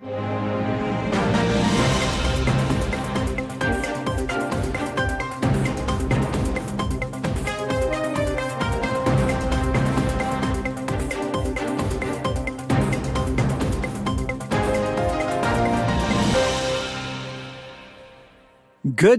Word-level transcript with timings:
Good 0.00 0.10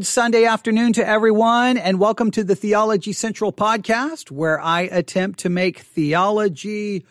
Sunday 0.06 0.46
afternoon 0.46 0.94
to 0.94 1.06
everyone, 1.06 1.78
and 1.78 2.00
welcome 2.00 2.32
to 2.32 2.46
the 2.46 2.56
Theology 2.56 3.12
Central 3.12 3.52
podcast, 3.52 4.32
where 4.32 4.62
I 4.62 4.84
attempt 4.84 5.40
to 5.40 5.50
make 5.50 5.80
theology 5.80 7.06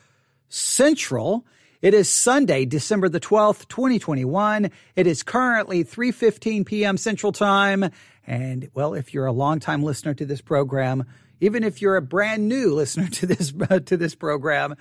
central. 0.49 1.45
It 1.81 1.95
is 1.95 2.11
Sunday, 2.11 2.65
December 2.65 3.09
the 3.09 3.21
12th, 3.21 3.69
2021. 3.69 4.71
It 4.97 5.07
is 5.07 5.23
currently 5.23 5.85
3:15 5.85 6.67
p.m. 6.67 6.97
Central 6.97 7.31
Time, 7.31 7.91
and 8.27 8.69
well, 8.75 8.95
if 8.95 9.15
you're 9.15 9.27
a 9.27 9.33
longtime 9.33 9.85
listener 9.85 10.13
to 10.15 10.27
this 10.27 10.41
program, 10.41 11.05
even 11.41 11.63
if 11.63 11.81
you're 11.81 11.97
a 11.97 12.03
brand 12.03 12.49
new 12.49 12.75
listener 12.75 13.09
to 13.09 13.27
this 13.27 13.53
to 13.87 13.97
this 13.97 14.17
program, 14.17 14.75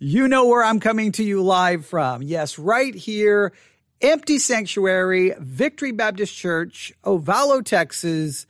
you 0.00 0.26
know 0.26 0.46
where 0.46 0.64
I'm 0.64 0.80
coming 0.80 1.12
to 1.12 1.22
you 1.22 1.40
live 1.42 1.86
from. 1.86 2.22
Yes, 2.22 2.58
right 2.58 2.94
here 2.94 3.52
Empty 4.00 4.38
Sanctuary, 4.38 5.34
Victory 5.38 5.92
Baptist 5.92 6.34
Church, 6.34 6.90
Ovalo, 7.04 7.62
Texas. 7.62 8.46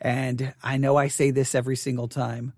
And 0.00 0.54
I 0.62 0.78
know 0.78 0.96
I 0.96 1.08
say 1.08 1.30
this 1.30 1.54
every 1.54 1.76
single 1.76 2.08
time. 2.08 2.54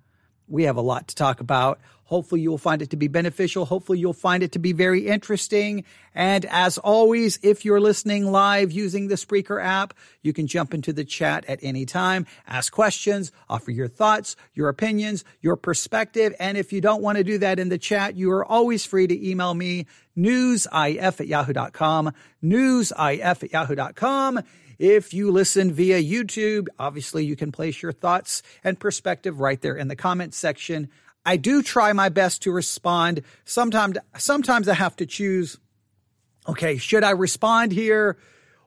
We 0.46 0.62
have 0.62 0.76
a 0.76 0.82
lot 0.82 1.08
to 1.08 1.16
talk 1.16 1.40
about. 1.40 1.80
Hopefully, 2.08 2.40
you'll 2.40 2.56
find 2.56 2.80
it 2.80 2.88
to 2.88 2.96
be 2.96 3.06
beneficial. 3.06 3.66
Hopefully, 3.66 3.98
you'll 3.98 4.14
find 4.14 4.42
it 4.42 4.52
to 4.52 4.58
be 4.58 4.72
very 4.72 5.06
interesting. 5.06 5.84
And 6.14 6.46
as 6.46 6.78
always, 6.78 7.38
if 7.42 7.66
you're 7.66 7.82
listening 7.82 8.32
live 8.32 8.72
using 8.72 9.08
the 9.08 9.16
Spreaker 9.16 9.62
app, 9.62 9.92
you 10.22 10.32
can 10.32 10.46
jump 10.46 10.72
into 10.72 10.94
the 10.94 11.04
chat 11.04 11.44
at 11.48 11.58
any 11.62 11.84
time, 11.84 12.26
ask 12.46 12.72
questions, 12.72 13.30
offer 13.46 13.70
your 13.70 13.88
thoughts, 13.88 14.36
your 14.54 14.70
opinions, 14.70 15.22
your 15.42 15.56
perspective. 15.56 16.34
And 16.40 16.56
if 16.56 16.72
you 16.72 16.80
don't 16.80 17.02
want 17.02 17.18
to 17.18 17.24
do 17.24 17.36
that 17.38 17.58
in 17.58 17.68
the 17.68 17.76
chat, 17.76 18.16
you 18.16 18.30
are 18.30 18.44
always 18.44 18.86
free 18.86 19.06
to 19.06 19.28
email 19.28 19.52
me, 19.52 19.84
newsif 20.16 21.20
at 21.20 21.26
yahoo.com, 21.26 22.12
newsif 22.42 23.20
at 23.22 23.52
yahoo.com. 23.52 24.40
If 24.78 25.12
you 25.12 25.30
listen 25.32 25.72
via 25.72 26.00
YouTube, 26.00 26.68
obviously 26.78 27.26
you 27.26 27.34
can 27.36 27.52
place 27.52 27.82
your 27.82 27.92
thoughts 27.92 28.42
and 28.62 28.78
perspective 28.78 29.40
right 29.40 29.60
there 29.60 29.76
in 29.76 29.88
the 29.88 29.96
comments 29.96 30.38
section. 30.38 30.88
I 31.28 31.36
do 31.36 31.62
try 31.62 31.92
my 31.92 32.08
best 32.08 32.42
to 32.42 32.50
respond. 32.52 33.22
Sometimes, 33.44 33.98
sometimes 34.16 34.66
I 34.66 34.74
have 34.74 34.96
to 34.96 35.06
choose. 35.06 35.58
Okay, 36.46 36.78
should 36.78 37.04
I 37.04 37.10
respond 37.10 37.72
here? 37.72 38.16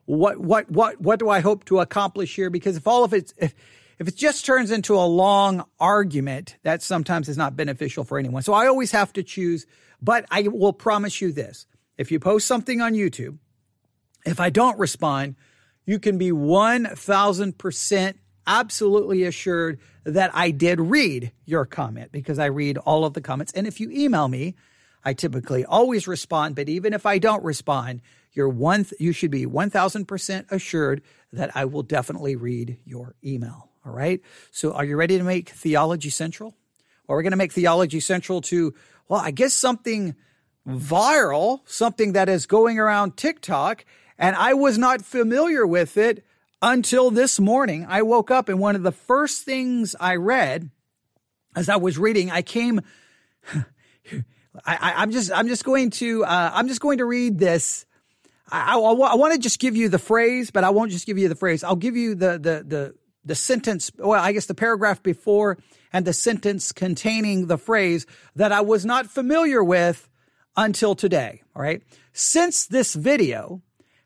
What, 0.04 0.38
what, 0.38 0.70
what, 0.70 1.00
what 1.00 1.18
do 1.18 1.28
I 1.28 1.40
hope 1.40 1.64
to 1.66 1.80
accomplish 1.80 2.36
here? 2.36 2.50
Because 2.50 2.76
if 2.76 2.86
all 2.86 3.02
of 3.02 3.12
it, 3.12 3.34
if, 3.36 3.52
if 3.98 4.06
it 4.06 4.16
just 4.16 4.46
turns 4.46 4.70
into 4.70 4.94
a 4.94 5.06
long 5.06 5.64
argument, 5.80 6.56
that 6.62 6.82
sometimes 6.82 7.28
is 7.28 7.36
not 7.36 7.56
beneficial 7.56 8.04
for 8.04 8.16
anyone. 8.16 8.42
So 8.42 8.52
I 8.52 8.68
always 8.68 8.92
have 8.92 9.12
to 9.14 9.22
choose. 9.24 9.66
But 10.00 10.24
I 10.30 10.42
will 10.42 10.72
promise 10.72 11.20
you 11.20 11.32
this: 11.32 11.66
if 11.98 12.12
you 12.12 12.20
post 12.20 12.46
something 12.46 12.80
on 12.80 12.94
YouTube, 12.94 13.38
if 14.24 14.38
I 14.38 14.50
don't 14.50 14.78
respond, 14.78 15.34
you 15.84 15.98
can 15.98 16.16
be 16.18 16.30
one 16.30 16.86
thousand 16.86 17.58
percent 17.58 18.18
absolutely 18.46 19.24
assured 19.24 19.80
that 20.04 20.30
I 20.34 20.50
did 20.50 20.80
read 20.80 21.32
your 21.44 21.64
comment 21.64 22.12
because 22.12 22.38
I 22.38 22.46
read 22.46 22.78
all 22.78 23.04
of 23.04 23.14
the 23.14 23.20
comments. 23.20 23.52
And 23.52 23.66
if 23.66 23.80
you 23.80 23.90
email 23.90 24.28
me, 24.28 24.54
I 25.04 25.14
typically 25.14 25.64
always 25.64 26.06
respond, 26.06 26.54
but 26.54 26.68
even 26.68 26.92
if 26.92 27.06
I 27.06 27.18
don't 27.18 27.42
respond, 27.44 28.00
you're 28.32 28.48
one, 28.48 28.84
th- 28.84 29.00
you 29.00 29.12
should 29.12 29.30
be 29.30 29.46
1000% 29.46 30.50
assured 30.50 31.02
that 31.32 31.56
I 31.56 31.64
will 31.64 31.82
definitely 31.82 32.36
read 32.36 32.78
your 32.84 33.14
email. 33.24 33.70
All 33.84 33.92
right. 33.92 34.20
So 34.50 34.72
are 34.72 34.84
you 34.84 34.96
ready 34.96 35.18
to 35.18 35.24
make 35.24 35.50
theology 35.50 36.10
central? 36.10 36.54
Or 37.08 37.16
are 37.16 37.18
we're 37.18 37.22
going 37.22 37.32
to 37.32 37.36
make 37.36 37.52
theology 37.52 38.00
central 38.00 38.40
to, 38.42 38.74
well, 39.08 39.20
I 39.20 39.32
guess 39.32 39.52
something 39.52 40.14
viral, 40.66 41.60
something 41.64 42.12
that 42.12 42.28
is 42.28 42.46
going 42.46 42.78
around 42.78 43.16
TikTok. 43.16 43.84
And 44.18 44.36
I 44.36 44.54
was 44.54 44.78
not 44.78 45.02
familiar 45.02 45.66
with 45.66 45.96
it 45.96 46.24
until 46.62 47.10
this 47.10 47.40
morning. 47.40 47.84
I 47.88 48.02
woke 48.02 48.30
up 48.30 48.48
and 48.48 48.58
one 48.58 48.76
of 48.76 48.84
the 48.84 48.92
first 48.92 49.44
things 49.44 49.94
I 50.00 50.16
read 50.16 50.70
as 51.54 51.68
I 51.68 51.76
was 51.76 51.98
reading, 51.98 52.30
I 52.30 52.42
came. 52.42 52.80
I, 54.64 55.02
am 55.02 55.10
just 55.10 55.32
I'm 55.32 55.48
just 55.48 55.64
going 55.64 55.90
to 55.90 56.24
uh, 56.24 56.50
I'm 56.54 56.68
just 56.68 56.80
going 56.80 56.98
to 56.98 57.04
read 57.04 57.38
this. 57.38 57.86
I, 58.50 58.74
I, 58.74 58.78
I 58.78 59.14
want 59.14 59.32
to 59.32 59.38
just 59.38 59.58
give 59.58 59.76
you 59.76 59.88
the 59.88 59.98
phrase, 59.98 60.50
but 60.50 60.62
I 60.62 60.70
won't 60.70 60.90
just 60.90 61.06
give 61.06 61.18
you 61.18 61.28
the 61.28 61.34
phrase. 61.34 61.64
I'll 61.64 61.76
give 61.76 61.96
you 61.96 62.14
the 62.14 62.32
the 62.32 62.64
the 62.66 62.94
the 63.24 63.34
sentence. 63.34 63.90
Well, 63.96 64.20
I 64.20 64.32
guess 64.32 64.46
the 64.46 64.54
paragraph 64.54 65.02
before 65.02 65.58
and 65.92 66.04
the 66.04 66.12
sentence 66.12 66.70
containing 66.70 67.46
the 67.46 67.58
phrase 67.58 68.06
that 68.36 68.52
I 68.52 68.60
was 68.60 68.84
not 68.84 69.06
familiar 69.06 69.64
with 69.64 70.08
until 70.56 70.94
today. 70.94 71.42
All 71.56 71.62
right. 71.62 71.82
Since 72.12 72.66
this 72.66 72.94
video, 72.94 73.62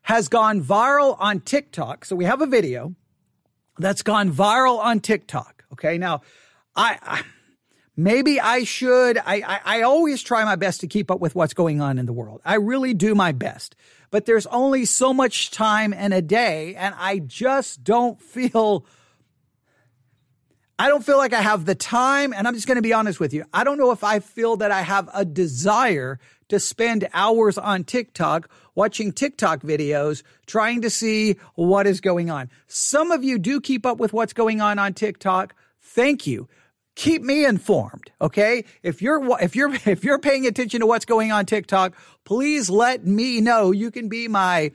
has 0.07 0.29
gone 0.29 0.63
viral 0.63 1.17
on 1.19 1.41
TikTok. 1.41 2.05
So 2.05 2.15
we 2.15 2.23
have 2.23 2.41
a 2.41 2.45
video 2.45 2.95
that's 3.77 4.03
gone 4.03 4.31
viral 4.31 4.79
on 4.79 5.01
TikTok. 5.01 5.65
Okay. 5.73 5.97
Now, 5.97 6.21
I, 6.77 6.97
I 7.01 7.23
maybe 7.97 8.39
I 8.39 8.63
should, 8.63 9.17
I, 9.17 9.43
I, 9.45 9.59
I 9.65 9.81
always 9.81 10.23
try 10.23 10.45
my 10.45 10.55
best 10.55 10.79
to 10.79 10.87
keep 10.87 11.11
up 11.11 11.19
with 11.19 11.35
what's 11.35 11.53
going 11.53 11.81
on 11.81 11.99
in 11.99 12.05
the 12.05 12.13
world. 12.13 12.39
I 12.45 12.55
really 12.55 12.93
do 12.93 13.15
my 13.15 13.33
best, 13.33 13.75
but 14.09 14.25
there's 14.25 14.45
only 14.45 14.85
so 14.85 15.13
much 15.13 15.51
time 15.51 15.91
in 15.91 16.13
a 16.13 16.21
day 16.21 16.73
and 16.75 16.95
I 16.97 17.19
just 17.19 17.83
don't 17.83 18.21
feel 18.21 18.85
I 20.79 20.87
don't 20.87 21.03
feel 21.03 21.17
like 21.17 21.33
I 21.33 21.41
have 21.41 21.65
the 21.65 21.73
time, 21.73 22.33
and 22.33 22.47
I'm 22.47 22.53
just 22.53 22.67
going 22.67 22.75
to 22.75 22.83
be 22.83 22.93
honest 22.93 23.19
with 23.19 23.33
you. 23.33 23.45
I 23.51 23.63
don't 23.63 23.79
know 23.79 23.89
if 23.89 24.03
I 24.03 24.19
feel 24.19 24.57
that 24.57 24.69
I 24.69 24.83
have 24.83 25.09
a 25.11 25.25
desire 25.25 26.19
to 26.49 26.59
spend 26.59 27.07
hours 27.13 27.57
on 27.57 27.83
TikTok 27.83 28.49
watching 28.75 29.11
TikTok 29.11 29.61
videos 29.61 30.23
trying 30.45 30.81
to 30.81 30.89
see 30.89 31.37
what 31.55 31.87
is 31.87 31.99
going 31.99 32.29
on. 32.29 32.49
Some 32.67 33.11
of 33.11 33.23
you 33.23 33.39
do 33.39 33.59
keep 33.59 33.85
up 33.85 33.97
with 33.97 34.13
what's 34.13 34.33
going 34.33 34.61
on 34.61 34.79
on 34.79 34.93
TikTok. 34.93 35.55
Thank 35.81 36.27
you. 36.27 36.47
Keep 36.95 37.21
me 37.21 37.45
informed, 37.45 38.11
okay? 38.21 38.65
If 38.81 39.01
you're 39.01 39.39
if 39.41 39.55
you're 39.55 39.73
if 39.85 40.03
you're 40.03 40.19
paying 40.19 40.47
attention 40.47 40.79
to 40.81 40.87
what's 40.87 41.05
going 41.05 41.31
on 41.31 41.45
TikTok, 41.45 41.95
please 42.23 42.69
let 42.69 43.05
me 43.05 43.41
know. 43.41 43.71
You 43.71 43.91
can 43.91 44.09
be 44.09 44.27
my 44.27 44.71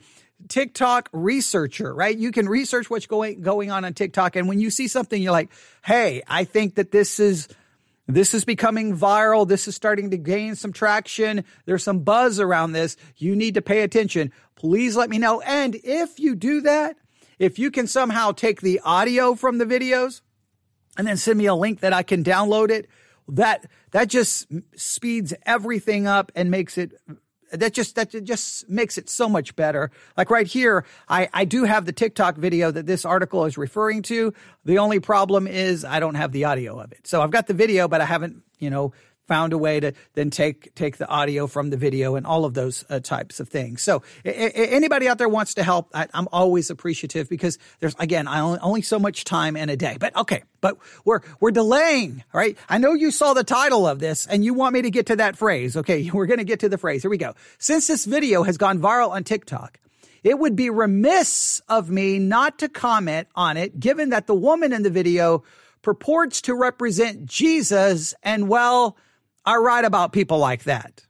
TikTok 0.47 1.09
researcher, 1.13 1.93
right? 1.93 2.17
You 2.17 2.31
can 2.31 2.47
research 2.47 2.89
what's 2.89 3.07
going 3.07 3.41
going 3.41 3.71
on 3.71 3.85
on 3.85 3.93
TikTok, 3.93 4.35
and 4.35 4.47
when 4.47 4.59
you 4.59 4.69
see 4.69 4.87
something, 4.87 5.21
you're 5.21 5.31
like, 5.31 5.51
"Hey, 5.83 6.23
I 6.27 6.43
think 6.43 6.75
that 6.75 6.91
this 6.91 7.19
is." 7.19 7.47
This 8.07 8.33
is 8.33 8.43
becoming 8.43 8.97
viral. 8.97 9.47
This 9.47 9.67
is 9.67 9.75
starting 9.75 10.11
to 10.11 10.17
gain 10.17 10.55
some 10.55 10.73
traction. 10.73 11.45
There's 11.65 11.83
some 11.83 11.99
buzz 11.99 12.39
around 12.39 12.73
this. 12.73 12.97
You 13.17 13.35
need 13.35 13.53
to 13.53 13.61
pay 13.61 13.81
attention. 13.81 14.31
Please 14.55 14.95
let 14.97 15.09
me 15.09 15.17
know. 15.17 15.41
And 15.41 15.75
if 15.83 16.19
you 16.19 16.35
do 16.35 16.61
that, 16.61 16.97
if 17.39 17.57
you 17.57 17.71
can 17.71 17.87
somehow 17.87 18.31
take 18.31 18.61
the 18.61 18.81
audio 18.83 19.35
from 19.35 19.57
the 19.57 19.65
videos 19.65 20.21
and 20.97 21.07
then 21.07 21.17
send 21.17 21.37
me 21.37 21.45
a 21.45 21.55
link 21.55 21.79
that 21.79 21.93
I 21.93 22.03
can 22.03 22.23
download 22.23 22.69
it, 22.69 22.87
that 23.29 23.69
that 23.91 24.09
just 24.09 24.47
speeds 24.75 25.33
everything 25.45 26.05
up 26.05 26.31
and 26.35 26.51
makes 26.51 26.77
it 26.77 26.93
that 27.53 27.73
just 27.73 27.95
that 27.95 28.11
just 28.23 28.69
makes 28.69 28.97
it 28.97 29.09
so 29.09 29.29
much 29.29 29.55
better. 29.55 29.91
Like 30.17 30.29
right 30.29 30.47
here, 30.47 30.85
I 31.07 31.29
I 31.33 31.45
do 31.45 31.63
have 31.63 31.85
the 31.85 31.91
TikTok 31.93 32.35
video 32.35 32.71
that 32.71 32.85
this 32.85 33.05
article 33.05 33.45
is 33.45 33.57
referring 33.57 34.01
to. 34.03 34.33
The 34.65 34.79
only 34.79 34.99
problem 34.99 35.47
is 35.47 35.85
I 35.85 35.99
don't 35.99 36.15
have 36.15 36.31
the 36.31 36.45
audio 36.45 36.79
of 36.79 36.91
it. 36.91 37.07
So 37.07 37.21
I've 37.21 37.31
got 37.31 37.47
the 37.47 37.53
video, 37.53 37.87
but 37.87 38.01
I 38.01 38.05
haven't 38.05 38.43
you 38.59 38.69
know 38.69 38.93
found 39.27 39.53
a 39.53 39.57
way 39.57 39.79
to 39.79 39.93
then 40.13 40.29
take 40.29 40.73
take 40.75 40.97
the 40.97 41.07
audio 41.07 41.47
from 41.47 41.69
the 41.69 41.77
video 41.77 42.15
and 42.15 42.25
all 42.25 42.45
of 42.45 42.53
those 42.53 42.83
uh, 42.89 42.99
types 42.99 43.39
of 43.39 43.49
things. 43.49 43.81
So 43.81 44.03
anybody 44.25 45.07
out 45.07 45.17
there 45.17 45.29
wants 45.29 45.53
to 45.55 45.63
help, 45.63 45.89
I, 45.93 46.07
am 46.13 46.27
always 46.31 46.69
appreciative 46.69 47.29
because 47.29 47.57
there's 47.79 47.95
again 47.99 48.27
I 48.27 48.39
only, 48.39 48.59
only 48.59 48.81
so 48.81 48.99
much 48.99 49.23
time 49.23 49.55
in 49.55 49.69
a 49.69 49.77
day. 49.77 49.97
But 49.99 50.15
okay, 50.15 50.43
but 50.61 50.77
we're 51.05 51.21
we're 51.39 51.51
delaying, 51.51 52.23
right? 52.33 52.57
I 52.67 52.77
know 52.77 52.93
you 52.93 53.11
saw 53.11 53.33
the 53.33 53.43
title 53.43 53.87
of 53.87 53.99
this 53.99 54.27
and 54.27 54.43
you 54.43 54.53
want 54.53 54.73
me 54.73 54.81
to 54.81 54.91
get 54.91 55.07
to 55.07 55.15
that 55.17 55.37
phrase. 55.37 55.77
Okay, 55.77 56.09
we're 56.13 56.27
going 56.27 56.39
to 56.39 56.45
get 56.45 56.59
to 56.61 56.69
the 56.69 56.77
phrase. 56.77 57.01
Here 57.01 57.11
we 57.11 57.17
go. 57.17 57.33
Since 57.57 57.87
this 57.87 58.05
video 58.05 58.43
has 58.43 58.57
gone 58.57 58.79
viral 58.79 59.11
on 59.11 59.23
TikTok. 59.23 59.79
It 60.23 60.39
would 60.39 60.55
be 60.55 60.69
remiss 60.69 61.61
of 61.67 61.89
me 61.89 62.17
not 62.17 62.59
to 62.59 62.69
comment 62.69 63.27
on 63.35 63.57
it, 63.57 63.77
given 63.77 64.11
that 64.11 64.25
the 64.25 64.33
woman 64.33 64.71
in 64.71 64.81
the 64.81 64.89
video 64.89 65.43
purports 65.81 66.41
to 66.43 66.55
represent 66.55 67.25
Jesus 67.25 68.15
and, 68.23 68.47
well, 68.47 68.97
I 69.45 69.57
write 69.57 69.85
about 69.85 70.13
people 70.13 70.37
like 70.37 70.63
that. 70.63 71.05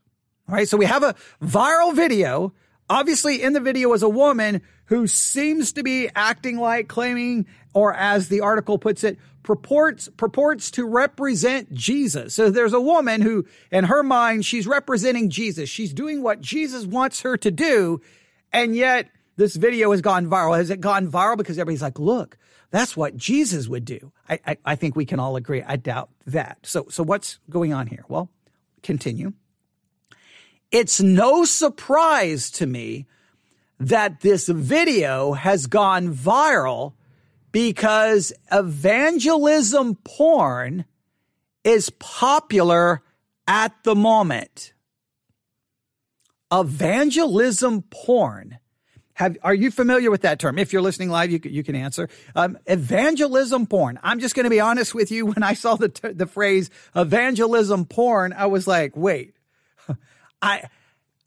All 0.48 0.56
right. 0.56 0.68
So 0.68 0.78
we 0.78 0.86
have 0.86 1.04
a 1.04 1.16
viral 1.42 1.96
video. 1.96 2.54
Obviously, 2.90 3.42
in 3.42 3.54
the 3.54 3.60
video 3.60 3.94
is 3.94 4.04
a 4.04 4.10
woman 4.10 4.62
who 4.86 5.08
seems 5.08 5.74
to 5.74 5.84
be 5.84 6.10
acting 6.16 6.58
like, 6.58 6.88
claiming, 6.88 7.46
or 7.74 7.94
as 7.94 8.28
the 8.28 8.42
article 8.42 8.78
puts 8.78 9.04
it, 9.04 9.18
purports 9.44 10.10
purports 10.18 10.72
to 10.72 10.86
represent 10.86 11.74
Jesus. 11.74 12.34
So 12.34 12.50
there's 12.50 12.74
a 12.74 12.82
woman 12.82 13.22
who 13.22 13.46
in 13.72 13.86
her 13.86 14.04
mind 14.04 14.46
she's 14.46 14.66
representing 14.66 15.30
Jesus. 15.30 15.70
She's 15.70 15.94
doing 15.94 16.24
what 16.24 16.42
Jesus 16.42 16.86
wants 16.86 17.22
her 17.22 17.38
to 17.38 17.52
do 17.52 18.02
and 18.54 18.76
yet 18.76 19.10
this 19.36 19.56
video 19.56 19.92
has 19.92 20.02
gone 20.02 20.28
viral. 20.28 20.56
Has 20.56 20.70
it 20.70 20.80
gone 20.80 21.12
viral 21.12 21.38
because 21.38 21.58
everybody's 21.58 21.82
like, 21.82 22.00
"Look, 22.00 22.38
that's 22.74 22.98
what 22.98 23.16
Jesus 23.16 23.70
would 23.70 23.86
do." 23.86 24.12
I, 24.28 24.40
I, 24.46 24.58
I 24.66 24.76
think 24.76 24.98
we 24.98 25.06
can 25.06 25.22
all 25.22 25.38
agree. 25.38 25.64
I 25.64 25.78
doubt 25.78 26.10
that. 26.26 26.58
So 26.64 26.88
so 26.90 27.04
what's 27.04 27.40
going 27.50 27.72
on 27.72 27.88
here? 27.88 28.04
Well, 28.10 28.30
continue. 28.82 29.32
It's 30.72 31.00
no 31.00 31.46
surprise 31.46 32.52
to 32.52 32.66
me 32.66 33.06
that 33.80 34.22
this 34.22 34.48
video 34.48 35.34
has 35.34 35.68
gone 35.68 36.14
viral 36.14 36.94
because 37.52 38.34
evangelism 38.52 39.96
porn 40.04 40.86
is 41.64 41.90
popular 41.92 43.04
at 43.48 43.72
the 43.84 43.96
moment. 43.96 44.74
Evangelism 46.52 47.84
porn. 47.84 48.58
Have, 49.16 49.38
are 49.44 49.54
you 49.54 49.70
familiar 49.70 50.10
with 50.10 50.22
that 50.22 50.40
term? 50.40 50.58
If 50.58 50.74
you're 50.74 50.82
listening 50.82 51.10
live, 51.10 51.32
you, 51.32 51.40
you 51.44 51.64
can 51.64 51.76
answer. 51.76 52.10
Um, 52.36 52.58
evangelism 52.66 53.68
porn. 53.68 54.00
I'm 54.02 54.20
just 54.20 54.36
going 54.36 54.46
to 54.46 54.50
be 54.50 54.60
honest 54.60 54.96
with 54.96 55.12
you. 55.12 55.26
When 55.34 55.42
I 55.42 55.54
saw 55.56 55.76
the, 55.76 56.14
the 56.14 56.28
phrase 56.28 56.70
evangelism 56.96 57.86
porn, 57.86 58.34
I 58.34 58.46
was 58.46 58.68
like, 58.68 58.96
wait, 58.96 59.36
I, 60.42 60.70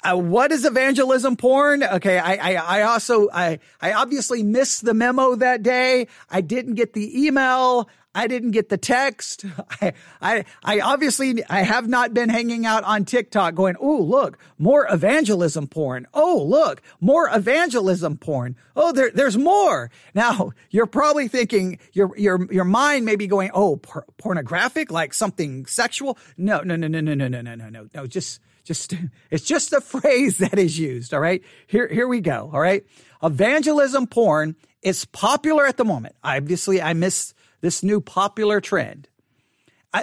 uh, 0.05 0.17
what 0.17 0.53
is 0.53 0.65
evangelism 0.65 1.37
porn? 1.37 1.83
Okay, 1.83 2.19
I, 2.19 2.35
I, 2.35 2.55
I 2.55 2.83
also, 2.83 3.29
I, 3.33 3.59
I 3.81 3.95
obviously 3.95 4.45
missed 4.45 4.85
the 4.85 4.95
memo 4.95 5.35
that 5.37 5.65
day. 5.65 6.07
I 6.31 6.41
didn't 6.41 6.75
get 6.75 6.93
the 6.93 7.27
email. 7.27 7.89
I 8.17 8.29
didn't 8.29 8.53
get 8.53 8.71
the 8.71 8.79
text. 8.79 9.45
I, 9.83 9.93
I, 10.23 10.45
I 10.65 10.81
obviously, 10.81 11.45
I 11.51 11.61
have 11.61 11.87
not 11.87 12.15
been 12.15 12.31
hanging 12.31 12.65
out 12.65 12.83
on 12.85 13.05
TikTok 13.05 13.55
going, 13.55 13.77
oh, 13.79 14.01
look, 14.01 14.39
more 14.59 14.87
evangelism 14.91 15.67
porn. 15.67 16.07
Oh, 16.15 16.43
look, 16.43 16.81
more 16.99 17.29
evangelism 17.31 18.17
porn. 18.17 18.57
Oh, 18.75 18.93
there, 18.93 19.11
there's 19.11 19.37
more. 19.37 19.91
Now, 20.15 20.53
you're 20.71 20.87
probably 20.87 21.29
thinking, 21.29 21.79
your, 21.93 22.17
your, 22.17 22.51
your 22.51 22.65
mind 22.65 23.05
may 23.05 23.17
be 23.17 23.27
going, 23.27 23.51
oh, 23.53 23.77
por- 23.77 24.07
pornographic, 24.17 24.91
like 24.91 25.13
something 25.13 25.67
sexual. 25.67 26.17
No, 26.39 26.63
no, 26.63 26.75
no, 26.75 26.89
no, 26.89 27.01
no, 27.01 27.15
no, 27.15 27.29
no, 27.29 27.43
no, 27.43 27.55
no, 27.55 27.69
no, 27.69 27.89
no, 27.95 28.07
just, 28.07 28.41
just, 28.65 28.95
it's 29.31 29.45
just 29.45 29.75
a 29.75 29.83
phrase 29.83 30.39
that 30.39 30.59
is 30.59 30.79
used. 30.79 31.13
All 31.13 31.21
right. 31.21 31.43
Here, 31.67 31.87
here 31.87 32.09
we 32.09 32.23
go. 32.23 32.51
All 32.51 32.61
right. 32.61 32.83
Evangelism 33.23 34.07
porn 34.07 34.57
is 34.81 35.05
popular 35.05 35.67
at 35.67 35.77
the 35.77 35.85
moment. 35.85 36.17
Obviously, 36.25 36.81
I 36.81 36.95
miss 36.95 37.35
this 37.61 37.83
new 37.83 38.01
popular 38.01 38.61
trend. 38.61 39.09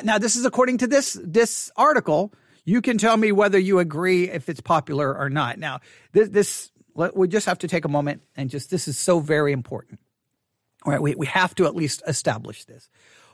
Now, 0.03 0.17
this 0.17 0.35
is 0.35 0.45
according 0.45 0.79
to 0.79 0.87
this, 0.87 1.19
this 1.23 1.69
article. 1.75 2.33
You 2.65 2.81
can 2.81 2.97
tell 2.97 3.15
me 3.15 3.31
whether 3.31 3.59
you 3.59 3.79
agree 3.79 4.29
if 4.29 4.49
it's 4.49 4.61
popular 4.61 5.15
or 5.15 5.29
not. 5.29 5.59
Now, 5.59 5.81
this, 6.13 6.29
this 6.29 6.71
we 6.95 7.27
just 7.27 7.45
have 7.45 7.59
to 7.59 7.67
take 7.67 7.85
a 7.85 7.89
moment 7.89 8.23
and 8.35 8.49
just, 8.49 8.69
this 8.69 8.87
is 8.87 8.97
so 8.97 9.19
very 9.19 9.51
important. 9.51 9.99
All 10.85 10.91
right. 10.91 11.01
We, 11.01 11.15
we 11.15 11.25
have 11.27 11.55
to 11.55 11.65
at 11.65 11.75
least 11.75 12.01
establish 12.07 12.65
this. 12.65 12.89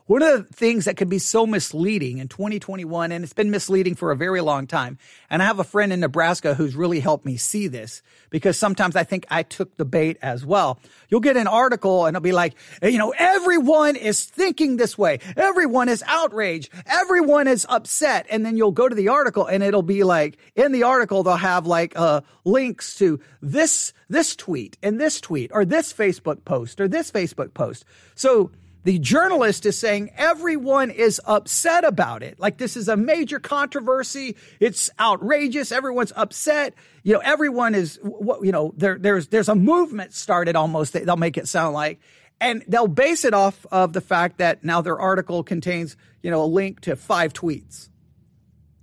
One 0.09 0.23
of 0.23 0.47
the 0.47 0.53
things 0.55 0.85
that 0.85 0.97
can 0.97 1.07
be 1.07 1.19
so 1.19 1.45
misleading 1.45 2.17
in 2.17 2.29
2021, 2.29 3.11
and 3.11 3.23
it's 3.23 3.33
been 3.33 3.51
misleading 3.51 3.93
for 3.93 4.11
a 4.11 4.15
very 4.15 4.41
long 4.41 4.65
time. 4.65 4.97
And 5.29 5.39
I 5.39 5.45
have 5.45 5.59
a 5.59 5.63
friend 5.63 5.93
in 5.93 5.99
Nebraska 5.99 6.55
who's 6.55 6.75
really 6.75 6.99
helped 6.99 7.27
me 7.27 7.37
see 7.37 7.67
this 7.67 8.01
because 8.31 8.57
sometimes 8.57 8.95
I 8.95 9.03
think 9.03 9.27
I 9.29 9.43
took 9.43 9.77
the 9.77 9.85
bait 9.85 10.17
as 10.23 10.43
well. 10.43 10.79
You'll 11.09 11.19
get 11.19 11.37
an 11.37 11.45
article 11.45 12.07
and 12.07 12.17
it'll 12.17 12.23
be 12.23 12.31
like, 12.31 12.55
you 12.81 12.97
know, 12.97 13.13
everyone 13.19 13.95
is 13.95 14.25
thinking 14.25 14.77
this 14.77 14.97
way. 14.97 15.19
Everyone 15.37 15.89
is 15.89 16.03
outraged. 16.07 16.71
Everyone 16.87 17.47
is 17.47 17.67
upset. 17.69 18.25
And 18.31 18.43
then 18.43 18.57
you'll 18.57 18.71
go 18.71 18.89
to 18.89 18.95
the 18.95 19.09
article 19.09 19.45
and 19.45 19.61
it'll 19.61 19.83
be 19.83 20.03
like, 20.03 20.39
in 20.55 20.71
the 20.71 20.81
article, 20.81 21.21
they'll 21.21 21.35
have 21.35 21.67
like, 21.67 21.93
uh, 21.95 22.21
links 22.45 22.95
to 22.95 23.19
this, 23.43 23.93
this 24.09 24.35
tweet 24.35 24.75
and 24.81 24.99
this 24.99 25.21
tweet 25.21 25.51
or 25.53 25.65
this 25.65 25.93
Facebook 25.93 26.45
post 26.45 26.81
or 26.81 26.87
this 26.87 27.11
Facebook 27.11 27.53
post. 27.53 27.85
So, 28.15 28.49
the 28.89 28.97
journalist 28.97 29.67
is 29.67 29.77
saying 29.77 30.09
everyone 30.17 30.89
is 30.89 31.21
upset 31.25 31.83
about 31.83 32.23
it. 32.23 32.39
Like 32.39 32.57
this 32.57 32.75
is 32.75 32.87
a 32.87 32.97
major 32.97 33.39
controversy. 33.39 34.35
It's 34.59 34.89
outrageous. 34.99 35.71
Everyone's 35.71 36.11
upset. 36.15 36.73
You 37.03 37.13
know, 37.13 37.19
everyone 37.19 37.75
is, 37.75 37.99
what 38.01 38.43
you 38.43 38.51
know, 38.51 38.73
there, 38.75 38.97
there's, 38.97 39.27
there's 39.27 39.47
a 39.47 39.53
movement 39.53 40.15
started 40.15 40.55
almost. 40.55 40.93
They'll 40.93 41.17
make 41.17 41.37
it 41.37 41.47
sound 41.47 41.75
like, 41.75 41.99
and 42.41 42.63
they'll 42.67 42.87
base 42.87 43.25
it 43.25 43.35
off 43.35 43.63
of 43.71 43.93
the 43.93 44.01
fact 44.01 44.39
that 44.39 44.63
now 44.63 44.81
their 44.81 44.99
article 44.99 45.43
contains, 45.43 45.95
you 46.23 46.31
know, 46.31 46.41
a 46.43 46.49
link 46.49 46.79
to 46.79 46.95
five 46.95 47.31
tweets. 47.31 47.89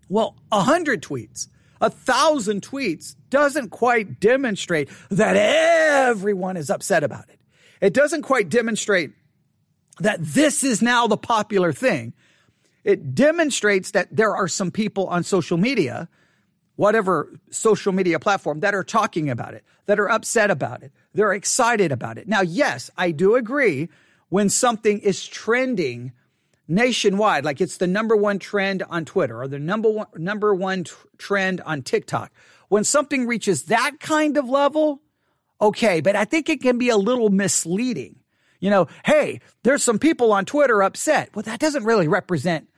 Well, 0.09 0.37
a 0.52 0.61
hundred 0.61 1.02
tweets, 1.02 1.49
a 1.81 1.91
thousand 1.91 2.62
tweets 2.62 3.17
doesn't 3.29 3.70
quite 3.70 4.20
demonstrate 4.20 4.88
that 5.11 5.35
everyone 5.35 6.56
is 6.56 6.70
upset 6.70 7.02
about 7.02 7.29
it. 7.29 7.41
It 7.81 7.93
doesn't 7.93 8.23
quite 8.23 8.49
demonstrate 8.49 9.11
that 10.00 10.19
this 10.20 10.62
is 10.62 10.82
now 10.82 11.06
the 11.06 11.16
popular 11.16 11.72
thing. 11.72 12.12
It 12.84 13.14
demonstrates 13.14 13.93
that 13.93 14.14
there 14.14 14.37
are 14.37 14.48
some 14.48 14.70
people 14.70 15.06
on 15.08 15.25
social 15.25 15.56
media, 15.56 16.08
whatever 16.76 17.32
social 17.50 17.93
media 17.93 18.19
platform, 18.20 18.60
that 18.60 18.75
are 18.75 18.84
talking 18.84 19.28
about 19.28 19.54
it, 19.54 19.64
that 19.87 19.98
are 19.98 20.10
upset 20.10 20.50
about 20.50 20.82
it, 20.82 20.93
they're 21.14 21.32
excited 21.32 21.93
about 21.93 22.19
it. 22.19 22.28
Now, 22.28 22.43
yes, 22.43 22.90
I 22.96 23.10
do 23.10 23.34
agree 23.34 23.88
when 24.28 24.48
something 24.50 24.98
is 25.00 25.26
trending 25.26 26.12
nationwide, 26.69 27.44
like 27.44 27.60
it's 27.60 27.76
the 27.78 27.87
number 27.87 28.16
one 28.16 28.38
trend 28.38 28.82
on 28.88 29.04
Twitter 29.04 29.40
or 29.40 29.49
the 29.49 29.58
number 29.58 29.88
one, 29.88 30.06
number 30.16 30.54
one 30.54 30.84
trend 31.16 31.60
on 31.62 31.82
TikTok. 31.82 32.32
When 32.69 32.84
something 32.84 33.26
reaches 33.26 33.64
that 33.64 34.00
kind 34.00 34.37
of 34.37 34.49
level, 34.49 35.00
okay, 35.60 36.00
but 36.00 36.16
I 36.16 36.25
think 36.25 36.49
it 36.49 36.60
can 36.60 36.78
be 36.78 36.88
a 36.88 36.96
little 36.96 37.31
misleading 37.31 38.16
you 38.61 38.70
know, 38.70 38.87
hey, 39.05 39.41
there's 39.62 39.82
some 39.82 39.99
people 39.99 40.32
on 40.32 40.44
Twitter 40.44 40.82
upset. 40.82 41.31
Well, 41.35 41.43
that 41.44 41.61
doesn't 41.61 41.85
really 41.85 42.08
represent 42.08 42.69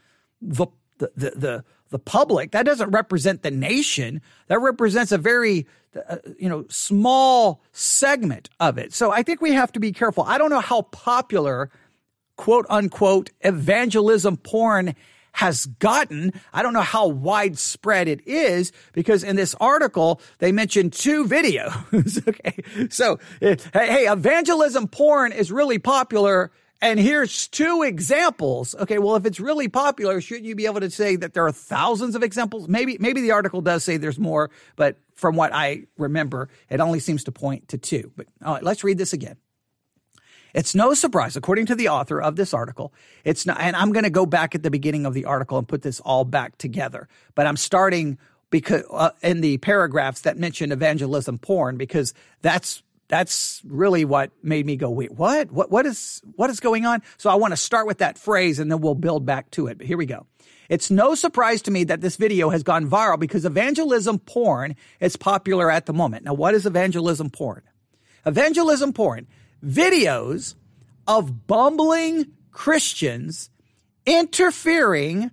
the, 0.41 0.67
the, 0.99 1.11
the, 1.17 1.31
the, 1.31 1.65
the 1.91 1.99
public. 1.99 2.53
That 2.53 2.67
doesn't 2.67 2.91
represent 2.91 3.43
the 3.43 3.51
nation. 3.51 4.21
That 4.49 4.61
represents 4.61 5.13
a 5.13 5.19
very, 5.19 5.67
uh, 6.09 6.17
you 6.39 6.49
know, 6.49 6.67
small 6.69 7.63
segment 7.73 8.51
of 8.61 8.79
it. 8.79 8.93
So 8.93 9.11
I 9.11 9.23
think 9.23 9.41
we 9.41 9.53
have 9.53 9.73
to 9.73 9.81
be 9.81 9.93
careful. 9.93 10.25
I 10.25 10.39
don't 10.39 10.51
know 10.51 10.61
how 10.61 10.83
popular, 10.83 11.71
quote 12.37 12.67
unquote, 12.69 13.31
evangelism 13.41 14.37
porn 14.37 14.95
has 15.39 15.67
gotten. 15.67 16.33
I 16.53 16.65
don't 16.65 16.73
know 16.73 16.81
how 16.81 17.07
widespread 17.07 18.09
it 18.09 18.27
is 18.27 18.73
because 18.93 19.23
in 19.23 19.37
this 19.37 19.55
article, 19.61 20.21
they 20.39 20.51
mentioned 20.51 20.93
two 20.93 21.27
videos. 21.27 22.27
okay. 22.29 22.89
So, 22.91 23.21
eh, 23.41 23.55
hey, 23.73 24.11
evangelism 24.11 24.89
porn 24.89 25.31
is 25.31 25.53
really 25.53 25.79
popular. 25.79 26.51
And 26.83 26.99
here's 26.99 27.47
two 27.47 27.85
examples. 27.85 28.75
Okay. 28.81 28.99
Well, 28.99 29.15
if 29.15 29.27
it's 29.27 29.39
really 29.39 29.69
popular, 29.69 30.21
shouldn't 30.21 30.47
you 30.47 30.57
be 30.57 30.67
able 30.67 30.81
to 30.81 30.91
say 30.91 31.15
that 31.15 31.35
there 31.35 31.47
are 31.47 31.53
thousands 31.53 32.17
of 32.17 32.25
examples? 32.25 32.67
Maybe, 32.67 32.97
maybe 32.99 33.21
the 33.21 33.31
article 33.31 33.61
does 33.61 33.85
say 33.85 33.97
there's 33.97 34.19
more, 34.19 34.51
but 34.75 34.97
from 35.15 35.37
what 35.37 35.55
I 35.55 35.85
remember, 35.97 36.49
it 36.69 36.81
only 36.81 36.99
seems 36.99 37.23
to 37.25 37.33
point 37.33 37.69
to 37.69 37.79
two. 37.79 38.11
But 38.17 38.27
all 38.45 38.55
right, 38.55 38.65
let's 38.65 38.83
read 38.83 38.99
this 38.99 39.13
again. 39.13 39.37
It's 40.55 40.75
no 40.75 40.95
surprise, 40.95 41.37
according 41.37 41.67
to 41.67 41.75
the 41.75 41.89
author 41.89 42.21
of 42.21 42.37
this 42.37 42.55
article, 42.55 42.93
it's 43.25 43.47
not, 43.47 43.61
and 43.61 43.77
I'm 43.77 43.93
going 43.93 44.05
to 44.05 44.11
go 44.11 44.27
back 44.27 44.55
at 44.55 44.63
the 44.63 44.71
beginning 44.71 45.07
of 45.07 45.15
the 45.15 45.27
article 45.27 45.59
and 45.59 45.69
put 45.69 45.83
this 45.83 46.01
all 46.01 46.25
back 46.25 46.57
together, 46.59 47.09
but 47.35 47.47
I'm 47.47 47.57
starting 47.57 48.19
because 48.51 48.83
uh, 48.91 49.11
in 49.23 49.41
the 49.41 49.59
paragraphs 49.59 50.23
that 50.23 50.39
mention 50.39 50.73
evangelism 50.73 51.39
porn 51.39 51.77
because 51.77 52.15
that's 52.43 52.83
that's 53.09 53.63
really 53.65 54.05
what 54.05 54.31
made 54.43 54.67
me 54.67 54.77
go 54.77 54.91
wait 54.91 55.13
what? 55.13 55.51
What 55.51 55.71
what 55.71 55.87
is 55.87 56.23
what 56.37 56.51
is 56.51 56.61
going 56.61 56.87
on? 56.87 57.03
So 57.17 57.31
i 57.31 57.35
want 57.35 57.53
to 57.53 57.57
start 57.57 57.87
with 57.87 57.99
that 57.99 58.19
phrase 58.19 58.59
and 58.59 58.71
then 58.71 58.81
we'll 58.81 58.95
build 58.95 59.27
back 59.27 59.51
to 59.53 59.67
it 59.67 59.79
but 59.79 59.87
here 59.87 59.99
we 59.99 60.07
go. 60.07 60.27
It's 60.69 60.91
no 60.91 61.15
surprise 61.15 61.63
to 61.63 61.71
me 61.71 61.85
that 61.85 62.03
this 62.03 62.17
video 62.17 62.51
has 62.51 62.63
gone 62.63 62.89
viral 62.89 63.19
because 63.19 63.45
evangelism 63.47 64.19
porn 64.19 64.77
is 65.01 65.17
popular 65.17 65.71
at 65.71 65.87
the 65.87 65.95
moment. 65.95 66.25
Now 66.25 66.35
what 66.35 66.55
is 66.55 66.67
evangelism 66.67 67.31
porn? 67.31 67.63
Evangelism 68.27 68.93
porn 68.93 69.27
videos 69.65 70.55
of 71.07 71.47
bumbling 71.47 72.33
Christians 72.51 73.51
interfering 74.07 75.31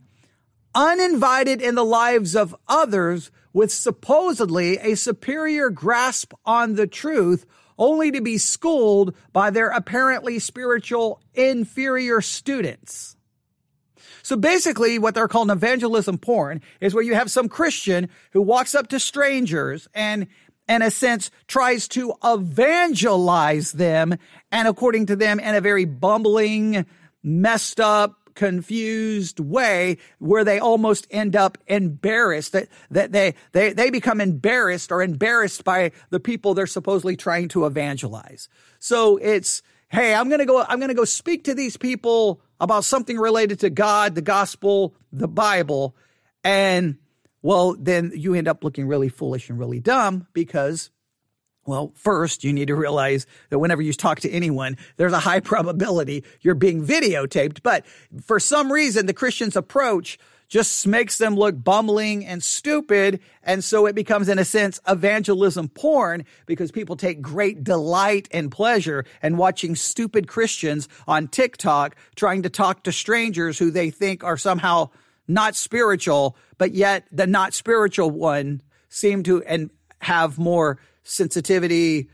uninvited 0.74 1.62
in 1.62 1.76
the 1.76 1.86
lives 1.86 2.36
of 2.36 2.56
others 2.68 3.32
with 3.54 3.72
supposedly 3.72 4.78
a 4.80 4.96
superior 4.96 5.70
grasp 5.70 6.34
on 6.46 6.76
the 6.76 6.88
truth 6.88 7.46
only 7.78 8.12
to 8.12 8.22
be 8.22 8.38
schooled 8.38 9.16
by 9.32 9.50
their 9.50 9.70
apparently 9.70 10.40
spiritual 10.40 11.22
inferior 11.34 12.22
students. 12.22 13.16
So 14.24 14.36
basically, 14.36 14.98
what 14.98 15.14
they're 15.14 15.28
called 15.28 15.52
evangelism 15.52 16.18
porn 16.18 16.62
is 16.82 16.94
where 16.94 17.04
you 17.04 17.14
have 17.14 17.30
some 17.30 17.48
Christian 17.48 18.10
who 18.32 18.42
walks 18.42 18.74
up 18.74 18.88
to 18.88 19.00
strangers 19.00 19.88
and 19.94 20.28
in 20.68 20.82
a 20.82 20.92
sense, 20.92 21.32
tries 21.48 21.88
to 21.90 22.14
evangelize 22.24 23.74
them, 23.74 24.18
and 24.52 24.68
according 24.68 25.08
to 25.08 25.16
them, 25.16 25.40
in 25.40 25.56
a 25.56 25.62
very 25.62 25.86
bumbling, 25.86 26.86
messed 27.24 27.80
up, 27.80 28.20
confused 28.36 29.40
way 29.40 29.98
where 30.20 30.44
they 30.44 30.60
almost 30.60 31.08
end 31.10 31.36
up 31.36 31.58
embarrassed 31.68 32.52
that, 32.52 32.68
that 32.92 33.12
they, 33.12 33.34
they, 33.54 33.72
they 33.72 33.90
become 33.90 34.20
embarrassed 34.20 34.92
or 34.92 35.02
embarrassed 35.02 35.64
by 35.64 35.92
the 36.10 36.20
people 36.20 36.54
they're 36.54 36.68
supposedly 36.68 37.16
trying 37.16 37.48
to 37.48 37.66
evangelize. 37.66 38.50
So 38.80 39.18
it's, 39.18 39.62
Hey, 39.90 40.14
I'm 40.14 40.28
going 40.30 40.40
to 40.40 40.46
go, 40.46 40.62
I'm 40.68 40.80
going 40.80 40.90
to 40.90 40.96
go 40.96 41.06
speak 41.06 41.46
to 41.46 41.54
these 41.54 41.78
people 41.78 42.42
about 42.60 42.84
something 42.84 43.18
related 43.18 43.60
to 43.62 43.70
God, 43.70 44.16
the 44.16 44.22
gospel, 44.22 44.96
the 45.12 45.28
Bible. 45.28 45.96
And 46.44 46.98
well, 47.46 47.76
then 47.78 48.12
you 48.16 48.34
end 48.34 48.48
up 48.48 48.64
looking 48.64 48.88
really 48.88 49.08
foolish 49.08 49.52
and 49.52 49.60
really 49.60 49.80
dumb 49.80 50.26
because 50.34 50.90
well, 51.68 51.94
first, 51.96 52.44
you 52.44 52.54
need 52.54 52.70
to 52.70 52.76
realize 52.76 53.28
that 53.52 53.60
whenever 53.60 53.84
you 53.84 53.94
talk 53.94 54.20
to 54.22 54.30
anyone, 54.32 54.78
there's 54.98 55.14
a 55.14 55.20
high 55.20 55.40
probability 55.52 56.24
you're 56.42 56.56
being 56.56 56.84
videotaped. 56.84 57.60
But 57.62 57.86
for 58.24 58.40
some 58.40 58.72
reason, 58.72 59.06
the 59.06 59.14
Christian's 59.14 59.56
approach 59.56 60.18
just 60.48 60.88
makes 60.88 61.20
them 61.20 61.36
look 61.36 61.64
bumbling 61.64 62.26
and 62.26 62.44
stupid. 62.44 63.20
And 63.44 63.64
so 63.64 63.86
it 63.86 63.94
becomes, 63.94 64.28
in 64.28 64.40
a 64.40 64.46
sense, 64.46 64.80
evangelism 64.88 65.70
porn 65.70 66.26
because 66.48 66.72
people 66.72 66.96
take 66.96 67.22
great 67.22 67.64
delight 67.64 68.28
and 68.32 68.52
pleasure 68.52 69.06
in 69.22 69.38
watching 69.38 69.76
stupid 69.76 70.28
Christians 70.28 70.90
on 71.08 71.28
TikTok 71.28 71.96
trying 72.16 72.42
to 72.42 72.50
talk 72.50 72.84
to 72.84 72.92
strangers 72.92 73.60
who 73.60 73.70
they 73.70 73.92
think 73.92 74.24
are 74.24 74.38
somehow 74.38 74.90
not 75.28 75.56
spiritual, 75.56 76.38
but 76.58 76.74
yet 76.74 77.06
the 77.12 77.28
not 77.28 77.54
spiritual 77.54 78.12
one 78.12 78.62
seem 78.90 79.24
to 79.24 79.44
and 79.44 79.70
have 80.00 80.38
more 80.38 80.80
sensitivity, 81.04 82.10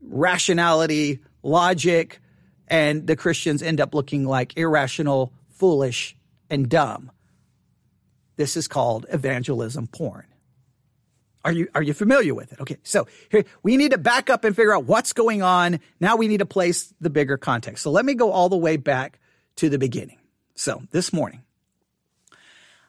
rationality, 0.00 1.20
logic, 1.42 2.20
and 2.68 3.06
the 3.06 3.16
Christians 3.16 3.62
end 3.62 3.80
up 3.80 3.94
looking 3.94 4.24
like 4.24 4.56
irrational, 4.56 5.32
foolish, 5.50 6.16
and 6.50 6.68
dumb. 6.68 7.10
This 8.36 8.56
is 8.56 8.68
called 8.68 9.06
evangelism 9.10 9.86
porn. 9.86 10.26
Are 11.44 11.52
you, 11.52 11.68
are 11.76 11.82
you 11.82 11.94
familiar 11.94 12.34
with 12.34 12.52
it? 12.52 12.60
Okay. 12.60 12.76
So 12.82 13.06
here, 13.30 13.44
we 13.62 13.76
need 13.76 13.92
to 13.92 13.98
back 13.98 14.30
up 14.30 14.44
and 14.44 14.54
figure 14.54 14.74
out 14.74 14.84
what's 14.84 15.12
going 15.12 15.42
on. 15.42 15.78
Now 16.00 16.16
we 16.16 16.26
need 16.26 16.38
to 16.38 16.46
place 16.46 16.92
the 17.00 17.08
bigger 17.08 17.36
context. 17.36 17.84
So 17.84 17.92
let 17.92 18.04
me 18.04 18.14
go 18.14 18.32
all 18.32 18.48
the 18.48 18.56
way 18.56 18.76
back 18.76 19.20
to 19.56 19.68
the 19.68 19.78
beginning. 19.78 20.18
So 20.56 20.82
this 20.90 21.12
morning, 21.12 21.44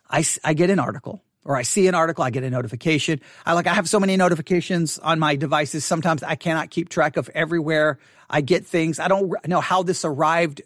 I, 0.10 0.26
I 0.44 0.54
get 0.54 0.70
an 0.70 0.80
article 0.80 1.22
or 1.48 1.56
I 1.56 1.62
see 1.62 1.88
an 1.88 1.96
article, 1.96 2.24
I 2.26 2.30
get 2.30 2.44
a 2.44 2.50
notification. 2.50 3.22
I 3.46 3.54
like, 3.54 3.68
I 3.68 3.74
have 3.74 3.88
so 3.88 4.02
many 4.02 4.18
notifications 4.18 5.00
on 5.00 5.18
my 5.18 5.38
devices. 5.38 5.86
Sometimes 5.86 6.22
I 6.22 6.36
cannot 6.36 6.70
keep 6.70 6.90
track 6.90 7.16
of 7.16 7.30
everywhere 7.34 8.00
I 8.30 8.42
get 8.42 8.66
things. 8.66 9.00
I 9.00 9.08
don't 9.08 9.34
know 9.48 9.62
how 9.62 9.82
this 9.82 10.04
arrived, 10.04 10.62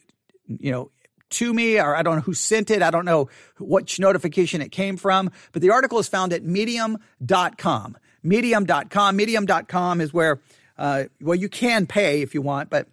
you 0.48 0.71
know, 0.71 0.91
to 1.31 1.53
me, 1.53 1.79
or 1.79 1.95
I 1.95 2.01
don't 2.01 2.15
know 2.15 2.21
who 2.21 2.33
sent 2.33 2.71
it. 2.71 2.81
I 2.81 2.91
don't 2.91 3.05
know 3.05 3.29
which 3.60 4.00
notification 4.00 4.62
it 4.62 4.71
came 4.71 4.98
from, 4.98 5.31
but 5.51 5.62
the 5.62 5.69
article 5.69 6.00
is 6.00 6.10
found 6.10 6.33
at 6.33 6.43
medium.com. 6.43 7.98
Medium.com. 8.24 9.15
Medium.com 9.15 10.01
is 10.01 10.13
where, 10.13 10.41
uh, 10.77 11.05
well, 11.21 11.36
you 11.36 11.48
can 11.48 11.88
pay 11.88 12.21
if 12.21 12.33
you 12.33 12.41
want, 12.41 12.69
but 12.69 12.88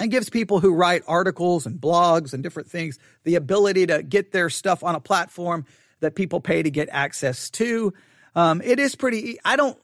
it 0.00 0.08
gives 0.08 0.30
people 0.30 0.60
who 0.60 0.72
write 0.72 1.02
articles 1.06 1.66
and 1.66 1.80
blogs 1.80 2.32
and 2.32 2.42
different 2.42 2.70
things 2.70 2.98
the 3.24 3.34
ability 3.34 3.86
to 3.86 4.02
get 4.02 4.32
their 4.32 4.50
stuff 4.50 4.82
on 4.82 4.94
a 4.94 5.00
platform 5.00 5.64
that 6.00 6.14
people 6.14 6.40
pay 6.40 6.62
to 6.62 6.70
get 6.70 6.88
access 6.90 7.50
to. 7.50 7.92
Um, 8.34 8.62
it 8.62 8.78
is 8.78 8.94
pretty. 8.94 9.38
I 9.44 9.56
don't. 9.56 9.78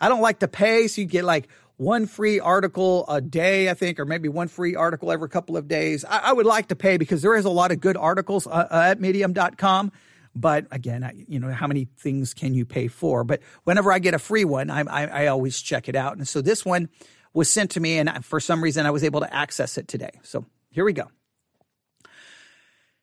I 0.00 0.08
don't 0.08 0.20
like 0.20 0.40
to 0.40 0.48
pay, 0.48 0.88
so 0.88 1.00
you 1.00 1.06
get 1.06 1.24
like 1.24 1.48
one 1.76 2.06
free 2.06 2.40
article 2.40 3.04
a 3.08 3.20
day, 3.20 3.70
I 3.70 3.74
think, 3.74 4.00
or 4.00 4.04
maybe 4.04 4.28
one 4.28 4.48
free 4.48 4.74
article 4.74 5.12
every 5.12 5.28
couple 5.28 5.56
of 5.56 5.68
days. 5.68 6.04
I, 6.04 6.18
I 6.18 6.32
would 6.32 6.46
like 6.46 6.68
to 6.68 6.76
pay 6.76 6.96
because 6.96 7.22
there 7.22 7.36
is 7.36 7.44
a 7.44 7.50
lot 7.50 7.70
of 7.70 7.80
good 7.80 7.96
articles 7.96 8.46
uh, 8.46 8.50
uh 8.50 8.84
at 8.90 9.00
Medium.com. 9.00 9.92
But 10.34 10.66
again, 10.70 11.04
I, 11.04 11.12
you 11.28 11.38
know, 11.38 11.52
how 11.52 11.66
many 11.66 11.88
things 11.98 12.34
can 12.34 12.54
you 12.54 12.64
pay 12.64 12.88
for? 12.88 13.22
But 13.22 13.42
whenever 13.64 13.92
I 13.92 13.98
get 13.98 14.14
a 14.14 14.18
free 14.18 14.44
one, 14.44 14.70
I, 14.70 14.80
I, 14.80 15.24
I 15.24 15.26
always 15.26 15.60
check 15.60 15.88
it 15.88 15.94
out. 15.94 16.16
And 16.16 16.26
so 16.26 16.40
this 16.40 16.64
one 16.64 16.88
was 17.34 17.50
sent 17.50 17.72
to 17.72 17.80
me, 17.80 17.98
and 17.98 18.24
for 18.24 18.40
some 18.40 18.62
reason, 18.62 18.86
I 18.86 18.90
was 18.90 19.04
able 19.04 19.20
to 19.20 19.34
access 19.34 19.78
it 19.78 19.88
today. 19.88 20.10
So 20.22 20.44
here 20.70 20.84
we 20.84 20.92
go. 20.92 21.10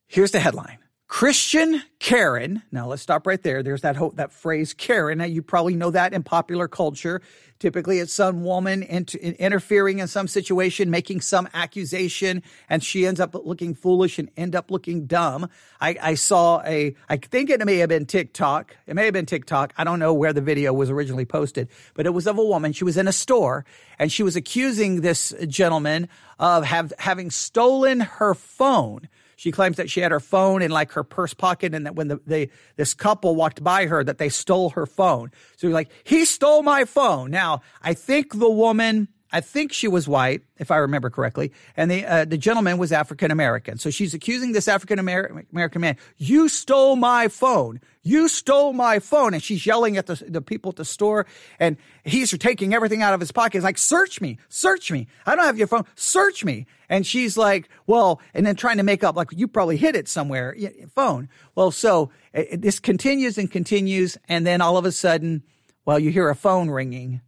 Here's 0.08 0.32
the 0.32 0.40
headline 0.40 0.80
Christian 1.10 1.82
Karen. 1.98 2.62
Now 2.72 2.88
let's 2.88 3.02
stop 3.02 3.26
right 3.26 3.42
there. 3.42 3.64
There's 3.64 3.82
that 3.82 3.98
that 4.16 4.32
phrase 4.32 4.76
Karen. 4.76 5.18
Now 5.18 5.26
you 5.26 5.42
probably 5.42 5.74
know 5.74 5.90
that 5.90 6.14
in 6.14 6.22
popular 6.22 6.68
culture. 6.68 7.20
Typically, 7.58 7.98
it's 7.98 8.14
some 8.14 8.44
woman 8.44 8.84
inter- 8.84 9.18
interfering 9.18 10.00
in 10.00 10.08
some 10.08 10.28
situation, 10.28 10.92
making 10.92 11.22
some 11.22 11.50
accusation, 11.56 12.44
and 12.70 12.84
she 12.84 13.08
ends 13.08 13.20
up 13.20 13.34
looking 13.34 13.74
foolish 13.74 14.20
and 14.20 14.30
end 14.38 14.56
up 14.56 14.70
looking 14.70 15.08
dumb. 15.08 15.50
I, 15.82 15.98
I 16.00 16.14
saw 16.14 16.62
a. 16.64 16.96
I 17.10 17.18
think 17.18 17.50
it 17.50 17.66
may 17.66 17.78
have 17.78 17.90
been 17.90 18.06
TikTok. 18.06 18.78
It 18.86 18.94
may 18.94 19.06
have 19.06 19.14
been 19.14 19.26
TikTok. 19.26 19.74
I 19.80 19.84
don't 19.84 20.00
know 20.00 20.14
where 20.14 20.32
the 20.32 20.42
video 20.42 20.74
was 20.74 20.92
originally 20.92 21.26
posted, 21.26 21.70
but 21.96 22.06
it 22.06 22.12
was 22.12 22.28
of 22.28 22.38
a 22.38 22.46
woman. 22.46 22.72
She 22.72 22.84
was 22.84 22.98
in 22.98 23.08
a 23.08 23.14
store 23.14 23.66
and 23.98 24.12
she 24.12 24.22
was 24.22 24.36
accusing 24.36 25.02
this 25.02 25.34
gentleman 25.48 26.08
of 26.38 26.66
have, 26.66 26.94
having 27.00 27.32
stolen 27.32 28.00
her 28.00 28.36
phone. 28.36 29.10
She 29.40 29.54
claims 29.54 29.78
that 29.78 29.90
she 29.90 30.02
had 30.02 30.12
her 30.12 30.20
phone 30.20 30.62
in 30.62 30.70
like 30.70 30.92
her 30.92 31.04
purse 31.06 31.34
pocket 31.34 31.74
and 31.74 31.86
that 31.86 31.96
when 31.96 32.10
the, 32.10 32.50
this 32.76 32.94
couple 32.94 33.38
walked 33.38 33.64
by 33.64 33.86
her 33.86 34.04
that 34.04 34.18
they 34.18 34.28
stole 34.28 34.72
her 34.72 34.86
phone. 34.86 35.32
So 35.56 35.70
like, 35.70 35.90
he 36.04 36.26
stole 36.26 36.62
my 36.62 36.84
phone. 36.84 37.32
Now, 37.32 37.62
I 37.82 37.94
think 37.94 38.38
the 38.38 38.50
woman 38.50 39.08
I 39.32 39.42
think 39.42 39.72
she 39.72 39.88
was 39.88 40.08
white, 40.08 40.42
if 40.58 40.72
I 40.72 40.78
remember 40.78 41.10
correctly, 41.10 41.52
and 41.78 41.92
the 41.92 42.06
uh, 42.06 42.26
the 42.26 42.38
gentleman 42.38 42.80
was 42.80 42.92
African 42.92 43.30
American. 43.30 43.78
So 43.78 43.92
she's 43.92 44.14
accusing 44.16 44.54
this 44.54 44.68
African 44.68 44.98
American 44.98 45.82
man, 45.82 45.98
"You 46.18 46.50
stole 46.50 46.96
my 46.96 47.28
phone. 47.28 47.80
You 48.02 48.28
stole 48.28 48.74
my 48.74 48.98
phone!" 48.98 49.36
And 49.36 49.44
she's 49.44 49.66
yelling 49.66 49.98
at 49.98 50.08
the 50.08 50.16
the 50.28 50.42
people 50.42 50.70
at 50.70 50.78
the 50.78 50.86
store, 50.86 51.28
and 51.60 51.78
he's 52.04 52.36
taking 52.40 52.74
everything 52.74 53.04
out 53.04 53.14
of 53.14 53.20
his 53.20 53.32
pocket. 53.32 53.54
He's 53.54 53.64
like, 53.64 53.78
"Search 53.78 54.20
me, 54.20 54.40
search 54.48 54.92
me. 54.92 55.08
I 55.28 55.36
don't 55.36 55.46
have 55.46 55.60
your 55.60 55.68
phone. 55.68 55.86
Search 55.96 56.44
me." 56.44 56.66
And 56.90 57.06
she's 57.06 57.38
like, 57.38 57.70
"Well," 57.86 58.20
and 58.34 58.48
then 58.48 58.56
trying 58.56 58.78
to 58.78 58.84
make 58.84 59.04
up 59.04 59.16
like 59.16 59.28
you 59.32 59.48
probably 59.48 59.78
hid 59.78 59.96
it 59.96 60.08
somewhere, 60.08 60.56
phone. 60.96 61.30
Well, 61.54 61.70
so 61.70 62.10
it, 62.34 62.64
this 62.64 62.80
continues 62.80 63.38
and 63.38 63.52
continues, 63.52 64.18
and 64.28 64.46
then 64.48 64.60
all 64.60 64.78
of 64.78 64.86
a 64.86 64.92
sudden, 64.92 65.44
well, 65.86 66.00
you 66.00 66.10
hear 66.10 66.30
a 66.30 66.36
phone 66.36 66.72
ringing 66.72 67.22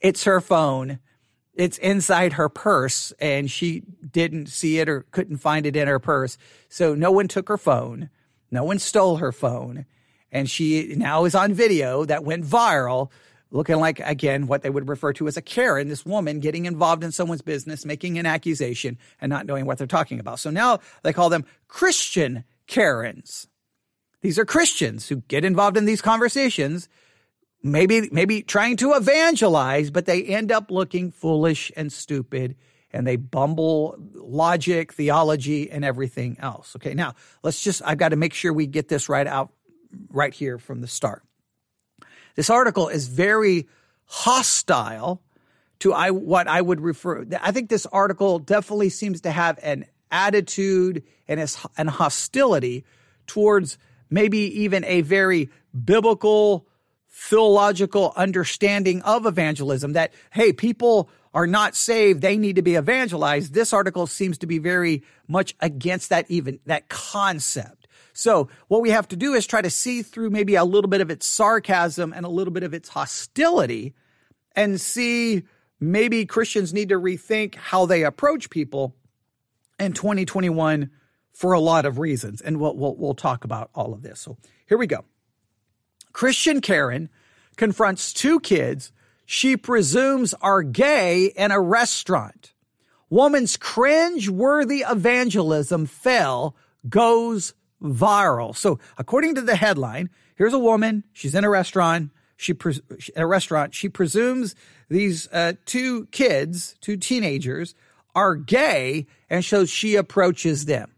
it's 0.00 0.24
her 0.24 0.40
phone. 0.40 0.98
It's 1.54 1.78
inside 1.78 2.34
her 2.34 2.48
purse 2.48 3.12
and 3.20 3.50
she 3.50 3.82
didn't 4.10 4.46
see 4.46 4.78
it 4.78 4.88
or 4.88 5.06
couldn't 5.10 5.38
find 5.38 5.66
it 5.66 5.76
in 5.76 5.88
her 5.88 5.98
purse. 5.98 6.38
So 6.68 6.94
no 6.94 7.10
one 7.10 7.28
took 7.28 7.48
her 7.48 7.58
phone. 7.58 8.08
No 8.50 8.64
one 8.64 8.78
stole 8.78 9.16
her 9.18 9.32
phone. 9.32 9.84
And 10.32 10.48
she 10.48 10.94
now 10.96 11.24
is 11.24 11.34
on 11.34 11.52
video 11.52 12.04
that 12.04 12.24
went 12.24 12.44
viral 12.44 13.10
looking 13.50 13.76
like 13.76 14.00
again 14.00 14.46
what 14.46 14.62
they 14.62 14.70
would 14.70 14.88
refer 14.88 15.12
to 15.12 15.26
as 15.26 15.36
a 15.36 15.42
Karen, 15.42 15.88
this 15.88 16.06
woman 16.06 16.40
getting 16.40 16.66
involved 16.66 17.02
in 17.02 17.12
someone's 17.12 17.42
business, 17.42 17.84
making 17.84 18.18
an 18.18 18.26
accusation 18.26 18.96
and 19.20 19.28
not 19.28 19.44
knowing 19.44 19.66
what 19.66 19.76
they're 19.76 19.86
talking 19.86 20.20
about. 20.20 20.38
So 20.38 20.50
now 20.50 20.78
they 21.02 21.12
call 21.12 21.28
them 21.28 21.44
Christian 21.68 22.44
Karens. 22.66 23.48
These 24.22 24.38
are 24.38 24.44
Christians 24.44 25.08
who 25.08 25.16
get 25.28 25.44
involved 25.44 25.76
in 25.76 25.84
these 25.84 26.02
conversations 26.02 26.88
maybe 27.62 28.08
maybe 28.10 28.42
trying 28.42 28.76
to 28.78 28.94
evangelize, 28.94 29.90
but 29.90 30.06
they 30.06 30.22
end 30.24 30.50
up 30.50 30.70
looking 30.70 31.10
foolish 31.10 31.70
and 31.76 31.92
stupid 31.92 32.56
and 32.92 33.06
they 33.06 33.16
bumble 33.16 33.96
logic, 34.14 34.92
theology, 34.92 35.70
and 35.70 35.84
everything 35.84 36.36
else. 36.40 36.74
Okay, 36.76 36.94
now 36.94 37.14
let's 37.42 37.62
just, 37.62 37.82
I've 37.84 37.98
got 37.98 38.08
to 38.10 38.16
make 38.16 38.34
sure 38.34 38.52
we 38.52 38.66
get 38.66 38.88
this 38.88 39.08
right 39.08 39.26
out 39.26 39.52
right 40.10 40.34
here 40.34 40.58
from 40.58 40.80
the 40.80 40.88
start. 40.88 41.22
This 42.34 42.50
article 42.50 42.88
is 42.88 43.08
very 43.08 43.68
hostile 44.06 45.22
to 45.80 45.92
I, 45.92 46.10
what 46.10 46.48
I 46.48 46.60
would 46.60 46.80
refer, 46.80 47.26
I 47.40 47.52
think 47.52 47.70
this 47.70 47.86
article 47.86 48.38
definitely 48.38 48.90
seems 48.90 49.22
to 49.22 49.30
have 49.30 49.58
an 49.62 49.86
attitude 50.10 51.04
and 51.28 51.40
an 51.76 51.86
hostility 51.86 52.84
towards 53.26 53.78
maybe 54.10 54.62
even 54.62 54.84
a 54.84 55.00
very 55.02 55.48
biblical 55.84 56.66
theological 57.10 58.12
understanding 58.16 59.02
of 59.02 59.26
evangelism 59.26 59.94
that, 59.94 60.12
hey, 60.32 60.52
people 60.52 61.10
are 61.34 61.46
not 61.46 61.74
saved. 61.74 62.22
They 62.22 62.36
need 62.36 62.56
to 62.56 62.62
be 62.62 62.76
evangelized. 62.76 63.52
This 63.52 63.72
article 63.72 64.06
seems 64.06 64.38
to 64.38 64.46
be 64.46 64.58
very 64.58 65.02
much 65.28 65.54
against 65.60 66.08
that 66.10 66.26
even, 66.28 66.60
that 66.66 66.88
concept. 66.88 67.88
So 68.12 68.48
what 68.68 68.82
we 68.82 68.90
have 68.90 69.08
to 69.08 69.16
do 69.16 69.34
is 69.34 69.46
try 69.46 69.62
to 69.62 69.70
see 69.70 70.02
through 70.02 70.30
maybe 70.30 70.54
a 70.54 70.64
little 70.64 70.90
bit 70.90 71.00
of 71.00 71.10
its 71.10 71.26
sarcasm 71.26 72.12
and 72.12 72.26
a 72.26 72.28
little 72.28 72.52
bit 72.52 72.62
of 72.62 72.74
its 72.74 72.88
hostility 72.88 73.94
and 74.56 74.80
see 74.80 75.44
maybe 75.78 76.26
Christians 76.26 76.72
need 76.72 76.88
to 76.90 76.96
rethink 76.96 77.54
how 77.54 77.86
they 77.86 78.04
approach 78.04 78.50
people 78.50 78.94
in 79.78 79.92
2021 79.92 80.90
for 81.32 81.52
a 81.52 81.60
lot 81.60 81.86
of 81.86 81.98
reasons. 81.98 82.40
And 82.40 82.60
we'll, 82.60 82.76
we'll, 82.76 82.96
we'll 82.96 83.14
talk 83.14 83.44
about 83.44 83.70
all 83.74 83.94
of 83.94 84.02
this. 84.02 84.20
So 84.20 84.36
here 84.66 84.78
we 84.78 84.86
go. 84.86 85.04
Christian 86.12 86.60
Karen 86.60 87.08
confronts 87.56 88.12
two 88.12 88.40
kids 88.40 88.92
she 89.26 89.56
presumes 89.56 90.34
are 90.34 90.64
gay 90.64 91.26
in 91.26 91.52
a 91.52 91.60
restaurant. 91.60 92.52
Woman's 93.10 93.56
cringe-worthy 93.56 94.84
evangelism 94.88 95.86
fell 95.86 96.56
goes 96.88 97.54
viral. 97.80 98.56
So 98.56 98.80
according 98.98 99.36
to 99.36 99.42
the 99.42 99.54
headline, 99.54 100.10
here's 100.34 100.52
a 100.52 100.58
woman. 100.58 101.04
She's 101.12 101.36
in 101.36 101.44
a 101.44 101.48
restaurant. 101.48 102.10
She, 102.36 102.54
pres- 102.54 102.80
a 103.14 103.24
restaurant. 103.24 103.72
She 103.72 103.88
presumes 103.88 104.56
these 104.88 105.28
uh, 105.32 105.52
two 105.64 106.06
kids, 106.06 106.74
two 106.80 106.96
teenagers, 106.96 107.76
are 108.16 108.34
gay 108.34 109.06
and 109.28 109.44
so 109.44 109.64
she 109.64 109.94
approaches 109.94 110.64
them. 110.64 110.90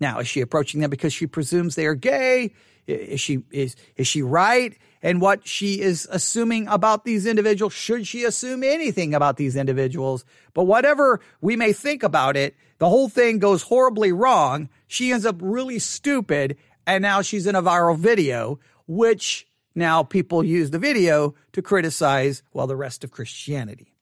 Now, 0.00 0.20
is 0.20 0.28
she 0.28 0.40
approaching 0.40 0.80
them 0.80 0.88
because 0.88 1.12
she 1.12 1.26
presumes 1.26 1.74
they 1.74 1.84
are 1.84 1.94
gay? 1.94 2.54
Is 2.86 3.20
she 3.20 3.42
is 3.50 3.74
is 3.96 4.06
she 4.06 4.22
right 4.22 4.76
and 5.02 5.20
what 5.20 5.46
she 5.46 5.80
is 5.80 6.06
assuming 6.10 6.68
about 6.68 7.04
these 7.04 7.26
individuals? 7.26 7.72
Should 7.72 8.06
she 8.06 8.24
assume 8.24 8.62
anything 8.62 9.14
about 9.14 9.36
these 9.36 9.56
individuals? 9.56 10.24
But 10.54 10.64
whatever 10.64 11.20
we 11.40 11.56
may 11.56 11.72
think 11.72 12.02
about 12.02 12.36
it, 12.36 12.56
the 12.78 12.88
whole 12.88 13.08
thing 13.08 13.38
goes 13.38 13.62
horribly 13.62 14.12
wrong. 14.12 14.68
She 14.86 15.12
ends 15.12 15.26
up 15.26 15.36
really 15.40 15.78
stupid, 15.78 16.56
and 16.86 17.02
now 17.02 17.22
she's 17.22 17.46
in 17.46 17.54
a 17.54 17.62
viral 17.62 17.98
video, 17.98 18.60
which 18.86 19.46
now 19.74 20.02
people 20.02 20.44
use 20.44 20.70
the 20.70 20.78
video 20.78 21.34
to 21.52 21.62
criticize 21.62 22.42
well 22.52 22.66
the 22.66 22.76
rest 22.76 23.04
of 23.04 23.10
Christianity. 23.10 23.94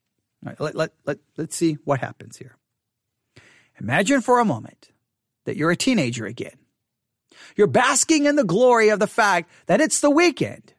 All 0.44 0.50
right, 0.50 0.60
let, 0.60 0.74
let, 0.74 0.90
let, 1.06 1.18
let's 1.36 1.56
see 1.56 1.78
what 1.84 2.00
happens 2.00 2.36
here. 2.36 2.56
Imagine 3.80 4.20
for 4.20 4.38
a 4.38 4.44
moment 4.44 4.90
that 5.44 5.56
you're 5.56 5.70
a 5.70 5.76
teenager 5.76 6.26
again. 6.26 6.56
You're 7.56 7.66
basking 7.66 8.26
in 8.26 8.36
the 8.36 8.44
glory 8.44 8.88
of 8.88 8.98
the 8.98 9.06
fact 9.06 9.50
that 9.66 9.80
it's 9.80 10.00
the 10.00 10.10
weekend. 10.10 10.74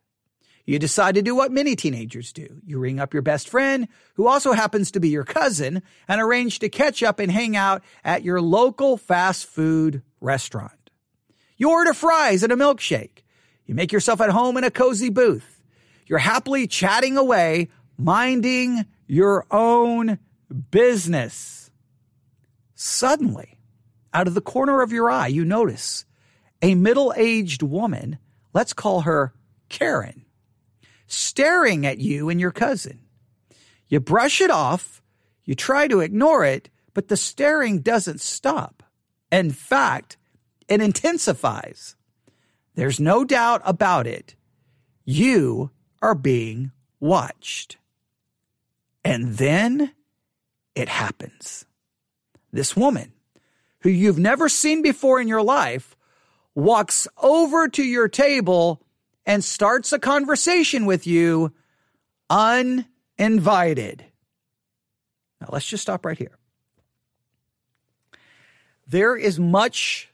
You 0.65 0.79
decide 0.79 1.15
to 1.15 1.21
do 1.21 1.35
what 1.35 1.51
many 1.51 1.75
teenagers 1.75 2.33
do. 2.33 2.61
You 2.65 2.79
ring 2.79 2.99
up 2.99 3.13
your 3.13 3.21
best 3.21 3.47
friend, 3.47 3.87
who 4.15 4.27
also 4.27 4.53
happens 4.53 4.89
to 4.91 4.99
be 4.99 5.09
your 5.09 5.23
cousin, 5.23 5.83
and 6.07 6.19
arrange 6.19 6.59
to 6.59 6.69
catch 6.69 7.03
up 7.03 7.19
and 7.19 7.31
hang 7.31 7.55
out 7.55 7.83
at 8.03 8.23
your 8.23 8.41
local 8.41 8.97
fast 8.97 9.45
food 9.45 10.01
restaurant. 10.21 10.89
You 11.57 11.69
order 11.69 11.93
fries 11.93 12.41
and 12.41 12.51
a 12.51 12.55
milkshake. 12.55 13.19
You 13.65 13.75
make 13.75 13.91
yourself 13.91 14.21
at 14.21 14.31
home 14.31 14.57
in 14.57 14.63
a 14.63 14.71
cozy 14.71 15.09
booth. 15.09 15.61
You're 16.07 16.19
happily 16.19 16.67
chatting 16.67 17.15
away, 17.15 17.69
minding 17.97 18.85
your 19.07 19.45
own 19.51 20.17
business. 20.71 21.69
Suddenly, 22.73 23.59
out 24.13 24.27
of 24.27 24.33
the 24.33 24.41
corner 24.41 24.81
of 24.81 24.91
your 24.91 25.09
eye, 25.09 25.27
you 25.27 25.45
notice 25.45 26.05
a 26.61 26.75
middle 26.75 27.13
aged 27.15 27.61
woman, 27.61 28.17
let's 28.53 28.73
call 28.73 29.01
her 29.01 29.33
Karen, 29.69 30.25
staring 31.07 31.85
at 31.85 31.99
you 31.99 32.29
and 32.29 32.39
your 32.39 32.51
cousin. 32.51 32.99
You 33.87 33.99
brush 33.99 34.41
it 34.41 34.49
off, 34.49 35.01
you 35.43 35.55
try 35.55 35.87
to 35.87 35.99
ignore 35.99 36.43
it, 36.43 36.69
but 36.93 37.07
the 37.07 37.17
staring 37.17 37.81
doesn't 37.81 38.21
stop. 38.21 38.83
In 39.31 39.51
fact, 39.51 40.17
it 40.67 40.81
intensifies. 40.81 41.95
There's 42.75 42.99
no 42.99 43.23
doubt 43.23 43.61
about 43.63 44.07
it. 44.07 44.35
You 45.03 45.71
are 46.01 46.15
being 46.15 46.71
watched. 46.99 47.77
And 49.03 49.35
then 49.37 49.91
it 50.73 50.89
happens. 50.89 51.65
This 52.51 52.75
woman, 52.75 53.13
who 53.79 53.89
you've 53.89 54.17
never 54.17 54.49
seen 54.49 54.81
before 54.81 55.21
in 55.21 55.27
your 55.27 55.43
life, 55.43 55.94
walks 56.55 57.07
over 57.21 57.67
to 57.67 57.83
your 57.83 58.07
table 58.07 58.81
and 59.25 59.43
starts 59.43 59.91
a 59.91 59.99
conversation 59.99 60.85
with 60.85 61.05
you 61.05 61.53
uninvited. 62.29 64.05
Now, 65.41 65.49
let's 65.51 65.65
just 65.65 65.83
stop 65.83 66.05
right 66.05 66.17
here. 66.17 66.37
There 68.87 69.15
is 69.15 69.39
much 69.39 70.09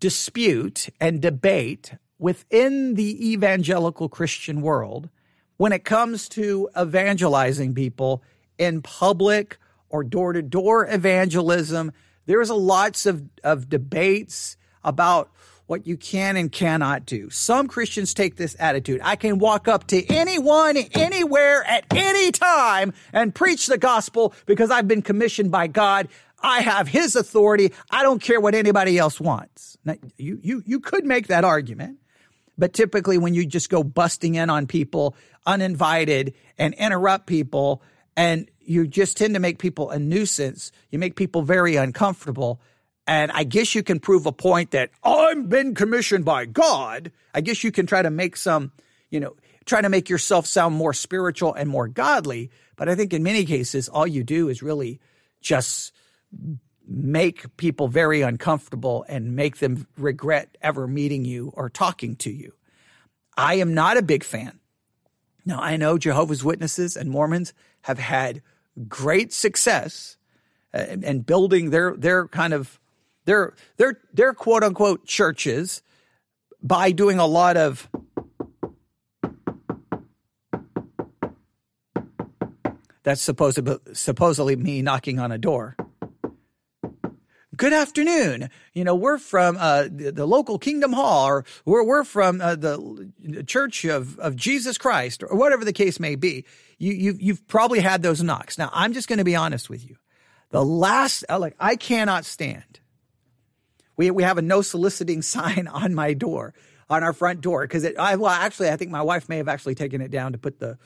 dispute 0.00 0.88
and 1.00 1.22
debate 1.22 1.94
within 2.18 2.94
the 2.94 3.32
evangelical 3.32 4.08
Christian 4.08 4.62
world 4.62 5.08
when 5.56 5.72
it 5.72 5.84
comes 5.84 6.28
to 6.30 6.68
evangelizing 6.78 7.74
people 7.74 8.22
in 8.58 8.82
public 8.82 9.58
or 9.88 10.02
door 10.02 10.32
to 10.32 10.42
door 10.42 10.86
evangelism. 10.90 11.92
There's 12.24 12.50
lots 12.50 13.06
of, 13.06 13.22
of 13.44 13.68
debates 13.68 14.56
about 14.86 15.30
what 15.66 15.86
you 15.86 15.96
can 15.96 16.36
and 16.36 16.50
cannot 16.50 17.04
do. 17.04 17.28
Some 17.28 17.66
Christians 17.66 18.14
take 18.14 18.36
this 18.36 18.56
attitude. 18.58 19.00
I 19.02 19.16
can 19.16 19.38
walk 19.38 19.68
up 19.68 19.88
to 19.88 20.06
anyone, 20.06 20.76
anywhere, 20.76 21.64
at 21.64 21.84
any 21.90 22.30
time 22.30 22.94
and 23.12 23.34
preach 23.34 23.66
the 23.66 23.76
gospel 23.76 24.32
because 24.46 24.70
I've 24.70 24.88
been 24.88 25.02
commissioned 25.02 25.50
by 25.50 25.66
God. 25.66 26.08
I 26.40 26.60
have 26.60 26.86
his 26.86 27.16
authority. 27.16 27.72
I 27.90 28.04
don't 28.04 28.22
care 28.22 28.40
what 28.40 28.54
anybody 28.54 28.96
else 28.96 29.20
wants. 29.20 29.76
Now, 29.84 29.96
you, 30.16 30.38
you, 30.42 30.62
you 30.64 30.80
could 30.80 31.04
make 31.04 31.26
that 31.26 31.44
argument. 31.44 31.98
But 32.56 32.72
typically, 32.72 33.18
when 33.18 33.34
you 33.34 33.44
just 33.44 33.68
go 33.68 33.82
busting 33.82 34.36
in 34.36 34.48
on 34.48 34.66
people 34.66 35.14
uninvited 35.44 36.34
and 36.56 36.72
interrupt 36.74 37.26
people, 37.26 37.82
and 38.16 38.50
you 38.60 38.86
just 38.86 39.18
tend 39.18 39.34
to 39.34 39.40
make 39.40 39.58
people 39.58 39.90
a 39.90 39.98
nuisance, 39.98 40.72
you 40.90 40.98
make 40.98 41.16
people 41.16 41.42
very 41.42 41.76
uncomfortable. 41.76 42.60
And 43.06 43.30
I 43.32 43.44
guess 43.44 43.74
you 43.74 43.82
can 43.82 44.00
prove 44.00 44.26
a 44.26 44.32
point 44.32 44.72
that 44.72 44.90
I'm 45.04 45.46
been 45.46 45.74
commissioned 45.74 46.24
by 46.24 46.44
God. 46.46 47.12
I 47.32 47.40
guess 47.40 47.62
you 47.62 47.70
can 47.70 47.86
try 47.86 48.02
to 48.02 48.10
make 48.10 48.36
some, 48.36 48.72
you 49.10 49.20
know, 49.20 49.36
try 49.64 49.80
to 49.80 49.88
make 49.88 50.08
yourself 50.08 50.46
sound 50.46 50.74
more 50.74 50.92
spiritual 50.92 51.54
and 51.54 51.68
more 51.68 51.86
godly. 51.88 52.50
But 52.74 52.88
I 52.88 52.94
think 52.94 53.12
in 53.12 53.22
many 53.22 53.44
cases, 53.44 53.88
all 53.88 54.06
you 54.06 54.24
do 54.24 54.48
is 54.48 54.62
really 54.62 55.00
just 55.40 55.92
make 56.88 57.56
people 57.56 57.88
very 57.88 58.22
uncomfortable 58.22 59.04
and 59.08 59.36
make 59.36 59.58
them 59.58 59.86
regret 59.96 60.56
ever 60.60 60.86
meeting 60.86 61.24
you 61.24 61.52
or 61.54 61.68
talking 61.68 62.16
to 62.16 62.30
you. 62.30 62.52
I 63.36 63.54
am 63.54 63.74
not 63.74 63.96
a 63.96 64.02
big 64.02 64.24
fan. 64.24 64.58
Now, 65.44 65.60
I 65.60 65.76
know 65.76 65.98
Jehovah's 65.98 66.42
Witnesses 66.42 66.96
and 66.96 67.10
Mormons 67.10 67.54
have 67.82 67.98
had 67.98 68.42
great 68.88 69.32
success 69.32 70.16
and 70.72 71.04
uh, 71.04 71.22
building 71.22 71.70
their 71.70 71.96
their 71.96 72.28
kind 72.28 72.52
of 72.52 72.78
their 73.26 73.54
their 73.76 74.00
their 74.12 74.32
quote 74.32 74.64
unquote 74.64 75.04
churches 75.04 75.82
by 76.62 76.90
doing 76.92 77.18
a 77.18 77.26
lot 77.26 77.56
of 77.56 77.88
that's 83.02 83.20
supposed 83.20 83.60
supposedly 83.92 84.56
me 84.56 84.82
knocking 84.82 85.20
on 85.20 85.30
a 85.30 85.38
door 85.38 85.76
good 87.56 87.72
afternoon. 87.72 88.50
You 88.74 88.84
know, 88.84 88.94
we're 88.94 89.18
from 89.18 89.56
uh, 89.58 89.84
the, 89.90 90.12
the, 90.12 90.26
local 90.26 90.58
Kingdom 90.58 90.92
Hall, 90.92 91.26
or 91.28 91.44
we're, 91.64 91.84
we're 91.84 92.04
from 92.04 92.40
uh, 92.40 92.54
the 92.54 93.44
Church 93.46 93.84
of, 93.84 94.18
of 94.18 94.36
Jesus 94.36 94.78
Christ, 94.78 95.22
or 95.22 95.36
whatever 95.36 95.64
the 95.64 95.72
case 95.72 95.98
may 95.98 96.16
be. 96.16 96.44
You, 96.78 96.92
you've, 96.92 97.20
you've 97.20 97.48
probably 97.48 97.80
had 97.80 98.02
those 98.02 98.22
knocks. 98.22 98.58
Now, 98.58 98.70
I'm 98.72 98.92
just 98.92 99.08
going 99.08 99.18
to 99.18 99.24
be 99.24 99.36
honest 99.36 99.70
with 99.70 99.88
you. 99.88 99.96
The 100.50 100.64
last, 100.64 101.24
uh, 101.28 101.38
like, 101.38 101.56
I 101.58 101.76
cannot 101.76 102.24
stand. 102.24 102.80
We, 103.96 104.10
we 104.10 104.22
have 104.22 104.38
a 104.38 104.42
no 104.42 104.62
soliciting 104.62 105.22
sign 105.34 105.68
on 105.68 105.94
my 105.94 106.14
door, 106.14 106.54
on 106.88 107.02
our 107.02 107.12
front 107.12 107.40
door, 107.40 107.62
because 107.62 107.84
it, 107.84 107.98
I, 107.98 108.16
well, 108.16 108.30
actually, 108.30 108.70
I 108.70 108.76
think 108.76 108.90
my 108.90 109.02
wife 109.02 109.28
may 109.28 109.38
have 109.38 109.48
actually 109.48 109.74
taken 109.74 110.00
it 110.00 110.10
down 110.10 110.32
to 110.32 110.38
put 110.38 110.60
the, 110.60 110.78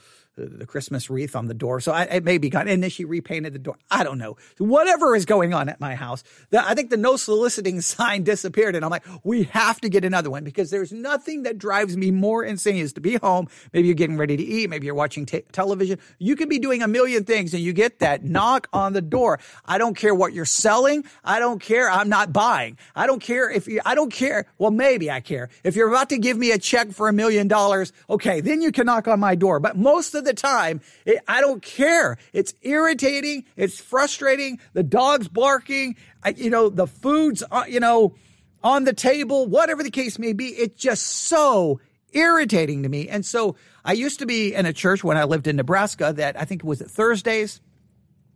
the, 0.47 0.67
Christmas 0.67 1.11
wreath 1.11 1.35
on 1.35 1.47
the 1.47 1.55
door. 1.55 1.81
So 1.81 1.93
I, 1.93 2.03
it 2.05 2.25
may 2.25 2.39
be 2.39 2.49
gone. 2.49 2.69
And 2.69 2.83
then 2.83 2.91
she 2.91 3.05
repainted 3.05 3.53
the 3.53 3.59
door. 3.59 3.77
I 3.91 4.05
don't 4.05 4.19
know. 4.19 4.37
Whatever 4.59 5.17
is 5.17 5.25
going 5.25 5.53
on 5.53 5.69
at 5.69 5.81
my 5.81 5.95
house, 5.95 6.23
the, 6.51 6.65
I 6.65 6.75
think 6.75 6.91
the 6.91 6.97
no 6.97 7.17
soliciting 7.17 7.81
sign 7.81 8.23
disappeared. 8.23 8.77
And 8.77 8.85
I'm 8.85 8.91
like, 8.91 9.05
we 9.25 9.45
have 9.45 9.81
to 9.81 9.89
get 9.89 10.05
another 10.05 10.31
one 10.31 10.45
because 10.45 10.71
there's 10.71 10.93
nothing 10.93 11.43
that 11.43 11.59
drives 11.59 11.97
me 11.97 12.11
more 12.11 12.45
insane 12.45 12.77
is 12.77 12.93
to 12.95 13.01
be 13.01 13.17
home. 13.17 13.49
Maybe 13.73 13.89
you're 13.89 13.95
getting 13.95 14.17
ready 14.17 14.37
to 14.37 14.43
eat. 14.43 14.71
Maybe 14.71 14.87
you're 14.87 14.95
watching 14.95 15.27
t- 15.27 15.43
television. 15.53 15.99
You 16.19 16.37
could 16.37 16.49
be 16.49 16.59
doing 16.59 16.83
a 16.83 16.89
million 16.89 17.25
things 17.25 17.55
and 17.55 17.63
you 17.63 17.73
get 17.73 17.99
that 18.01 18.25
knock 18.25 18.69
on 18.73 18.93
the 18.93 19.03
door. 19.03 19.41
I 19.65 19.79
don't 19.79 19.97
care 19.97 20.15
what 20.15 20.33
you're 20.33 20.45
selling. 20.45 21.05
I 21.25 21.39
don't 21.39 21.61
care. 21.61 21.91
I'm 21.91 22.09
not 22.09 22.33
buying. 22.33 22.79
I 22.95 23.07
don't 23.07 23.21
care 23.21 23.51
if 23.51 23.67
you, 23.67 23.81
I 23.85 23.95
don't 23.95 24.13
care. 24.13 24.47
Well, 24.59 24.71
maybe 24.71 25.11
I 25.11 25.21
care. 25.21 25.49
If 25.65 25.77
you're 25.77 25.89
about 25.89 26.11
to 26.11 26.19
give 26.19 26.37
me 26.37 26.53
a 26.53 26.59
check 26.59 26.93
for 26.93 27.09
a 27.09 27.13
million 27.13 27.49
dollars, 27.49 27.93
okay, 28.09 28.41
then 28.41 28.63
you 28.63 28.73
can 28.73 28.87
knock 28.87 29.09
on 29.09 29.21
my 29.21 29.35
door. 29.35 29.61
But 29.61 29.77
most 29.77 30.15
of 30.15 30.25
the 30.25 30.30
the 30.31 30.41
time. 30.41 30.81
It, 31.05 31.19
I 31.27 31.41
don't 31.41 31.63
care. 31.63 32.17
It's 32.33 32.55
irritating. 32.63 33.45
It's 33.57 33.81
frustrating. 33.81 34.61
The 34.73 34.83
dog's 34.83 35.29
barking. 35.29 35.97
I, 36.23 36.31
you 36.31 36.51
know, 36.51 36.69
the 36.69 36.87
food's, 36.87 37.43
uh, 37.51 37.65
you 37.69 37.81
know, 37.81 38.15
on 38.63 38.85
the 38.85 38.93
table, 38.93 39.47
whatever 39.47 39.83
the 39.83 39.91
case 39.91 40.19
may 40.19 40.33
be. 40.33 40.49
It's 40.49 40.81
just 40.81 41.07
so 41.07 41.81
irritating 42.13 42.83
to 42.83 42.89
me. 42.89 43.09
And 43.09 43.25
so 43.25 43.57
I 43.85 43.93
used 43.93 44.21
to 44.21 44.27
be 44.27 44.55
in 44.55 44.67
a 44.67 44.73
church 44.73 45.03
when 45.03 45.17
I 45.17 45.25
lived 45.25 45.47
in 45.47 45.57
Nebraska 45.57 46.13
that 46.17 46.39
I 46.39 46.45
think 46.45 46.63
it 46.63 46.67
was 46.67 46.81
at 46.81 46.91
Thursdays. 46.91 47.61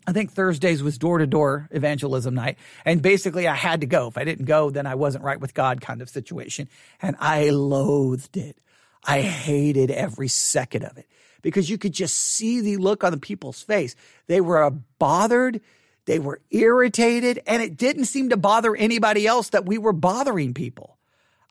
I 0.07 0.13
think 0.13 0.33
Thursdays 0.33 0.83
was 0.83 0.99
door 0.99 1.19
to 1.19 1.27
door 1.27 1.69
evangelism 1.71 2.35
night. 2.35 2.59
And 2.85 3.01
basically 3.01 3.49
I 3.49 3.55
had 3.55 3.81
to 3.81 3.87
go. 3.87 4.09
If 4.09 4.19
I 4.19 4.25
didn't 4.25 4.45
go, 4.45 4.71
then 4.71 4.87
I 4.87 4.97
wasn't 4.97 5.25
right 5.25 5.41
with 5.41 5.55
God 5.55 5.81
kind 5.81 6.03
of 6.03 6.11
situation. 6.11 6.69
And 7.01 7.17
I 7.21 7.51
loathed 7.51 8.37
it. 8.37 8.59
I 9.07 9.21
hated 9.23 9.91
every 9.91 10.29
second 10.29 10.85
of 10.85 10.97
it 10.99 11.07
because 11.45 11.69
you 11.69 11.77
could 11.77 11.93
just 11.93 12.15
see 12.15 12.63
the 12.63 12.79
look 12.79 13.05
on 13.05 13.13
the 13.13 13.19
people's 13.19 13.63
face. 13.63 13.95
They 14.27 14.41
were 14.41 14.65
uh, 14.65 14.71
bothered, 14.99 15.61
they 16.07 16.19
were 16.19 16.41
irritated, 16.51 17.41
and 17.47 17.63
it 17.63 17.77
didn't 17.77 18.07
seem 18.07 18.31
to 18.31 18.37
bother 18.37 18.75
anybody 18.75 19.27
else 19.27 19.51
that 19.51 19.67
we 19.67 19.77
were 19.79 19.93
bothering 19.93 20.55
people. 20.55 20.97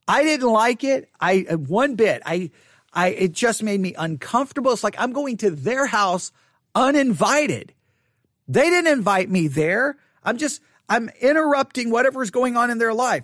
I 0.08 0.24
didn't 0.24 0.50
like 0.50 0.84
it. 0.84 1.10
I 1.22 1.46
uh, 1.50 1.58
one 1.58 1.96
bit. 1.96 2.24
I 2.26 2.50
I 2.92 3.10
it 3.10 3.32
just 3.32 3.64
made 3.64 3.80
me 3.80 3.94
uncomfortable. 3.98 4.74
It's 4.74 4.84
like 4.84 4.96
I'm 4.98 5.14
going 5.14 5.38
to 5.38 5.52
their 5.52 5.86
house 5.86 6.32
uninvited. 6.76 7.74
They 8.48 8.70
didn't 8.70 8.92
invite 8.92 9.30
me 9.30 9.48
there. 9.48 9.96
I'm 10.24 10.38
just 10.38 10.60
I'm 10.90 11.10
interrupting 11.22 11.92
whatever's 11.92 12.32
going 12.32 12.58
on 12.58 12.72
in 12.72 12.80
their 12.80 12.94
life. 12.94 13.24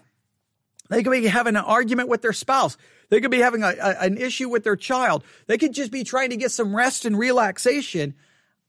They 0.90 1.04
could 1.04 1.12
be 1.12 1.26
having 1.28 1.56
an 1.56 1.64
argument 1.64 2.10
with 2.10 2.22
their 2.22 2.34
spouse. 2.34 2.78
They 3.10 3.22
could 3.22 3.32
be 3.32 3.40
having 3.40 3.64
a, 3.64 3.70
a, 3.70 3.98
an 4.02 4.18
issue 4.18 4.50
with 4.50 4.64
their 4.64 4.76
child. 4.76 5.24
They 5.48 5.58
could 5.58 5.74
just 5.74 5.92
be 5.92 6.04
trying 6.04 6.30
to 6.30 6.38
get 6.38 6.52
some 6.52 6.76
rest 6.76 7.06
and 7.06 7.18
relaxation. 7.18 8.14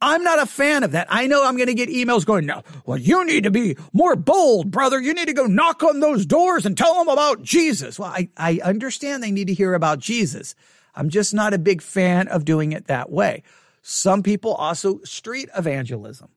I'm 0.02 0.24
not 0.24 0.38
a 0.38 0.46
fan 0.46 0.82
of 0.82 0.92
that. 0.92 1.08
I 1.10 1.26
know 1.26 1.44
I'm 1.44 1.56
going 1.56 1.66
to 1.66 1.74
get 1.74 1.90
emails 1.90 2.24
going, 2.24 2.46
no, 2.46 2.62
well, 2.86 2.96
you 2.96 3.24
need 3.24 3.44
to 3.44 3.50
be 3.50 3.76
more 3.92 4.16
bold, 4.16 4.70
brother. 4.70 4.98
You 4.98 5.12
need 5.12 5.28
to 5.28 5.34
go 5.34 5.44
knock 5.44 5.82
on 5.82 6.00
those 6.00 6.24
doors 6.24 6.64
and 6.64 6.76
tell 6.76 6.94
them 6.94 7.08
about 7.08 7.42
Jesus. 7.42 7.98
Well, 7.98 8.08
I, 8.08 8.30
I 8.36 8.60
understand 8.64 9.22
they 9.22 9.30
need 9.30 9.48
to 9.48 9.54
hear 9.54 9.74
about 9.74 9.98
Jesus. 9.98 10.54
I'm 10.94 11.10
just 11.10 11.34
not 11.34 11.52
a 11.52 11.58
big 11.58 11.82
fan 11.82 12.28
of 12.28 12.46
doing 12.46 12.72
it 12.72 12.86
that 12.86 13.10
way. 13.10 13.42
Some 13.82 14.22
people 14.22 14.54
also 14.54 15.00
street 15.04 15.50
evangelism. 15.56 16.30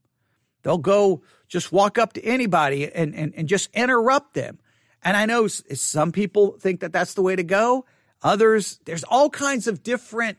They'll 0.64 0.78
go 0.78 1.22
just 1.48 1.72
walk 1.72 1.98
up 1.98 2.14
to 2.14 2.24
anybody 2.24 2.92
and, 2.92 3.16
and, 3.16 3.34
and 3.36 3.48
just 3.48 3.70
interrupt 3.74 4.34
them. 4.34 4.60
And 5.04 5.16
I 5.16 5.26
know 5.26 5.48
some 5.48 6.12
people 6.12 6.58
think 6.60 6.82
that 6.82 6.94
that's 6.94 7.14
the 7.14 7.22
way 7.22 7.36
to 7.36 7.44
go. 7.44 7.86
Others, 8.24 8.80
there's 8.86 9.04
all 9.04 9.30
kinds 9.30 9.68
of 9.68 9.84
different 9.84 10.38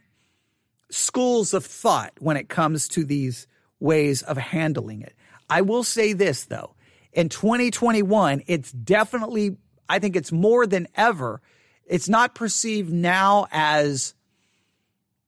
schools 0.90 1.53
of 1.53 1.64
thought 1.64 2.12
when 2.18 2.37
it 2.37 2.49
comes 2.49 2.88
to 2.88 3.05
these 3.05 3.47
ways 3.79 4.23
of 4.23 4.38
handling 4.38 5.03
it. 5.03 5.14
I 5.51 5.61
will 5.61 5.85
say 5.85 6.14
this 6.14 6.44
though. 6.47 6.75
In 7.12 7.29
2021, 7.29 8.42
it's 8.47 8.73
definitely, 8.73 9.57
I 9.88 9.99
think 9.99 10.16
it's 10.16 10.33
more 10.33 10.66
than 10.66 10.88
ever. 10.97 11.40
It's 11.87 12.09
not 12.09 12.35
perceived 12.35 12.90
now 12.90 13.47
as, 13.53 14.14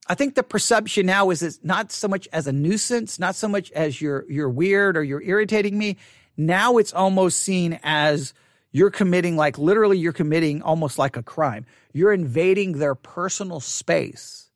I 0.07 0.15
think 0.15 0.35
the 0.35 0.43
perception 0.43 1.05
now 1.05 1.29
is 1.29 1.43
it's 1.43 1.59
not 1.63 1.91
so 1.91 2.07
much 2.07 2.27
as 2.33 2.47
a 2.47 2.51
nuisance, 2.51 3.19
not 3.19 3.35
so 3.35 3.47
much 3.47 3.71
as 3.71 4.01
you're, 4.01 4.25
you're 4.29 4.49
weird 4.49 4.97
or 4.97 5.03
you're 5.03 5.21
irritating 5.21 5.77
me. 5.77 5.97
Now 6.35 6.77
it's 6.77 6.93
almost 6.93 7.39
seen 7.39 7.79
as, 7.83 8.33
you're 8.71 8.91
committing 8.91 9.35
like 9.35 9.57
literally 9.57 9.97
you're 9.97 10.13
committing 10.13 10.61
almost 10.61 10.97
like 10.97 11.17
a 11.17 11.23
crime. 11.23 11.65
You're 11.93 12.13
invading 12.13 12.73
their 12.73 12.95
personal 12.95 13.59
space. 13.59 14.49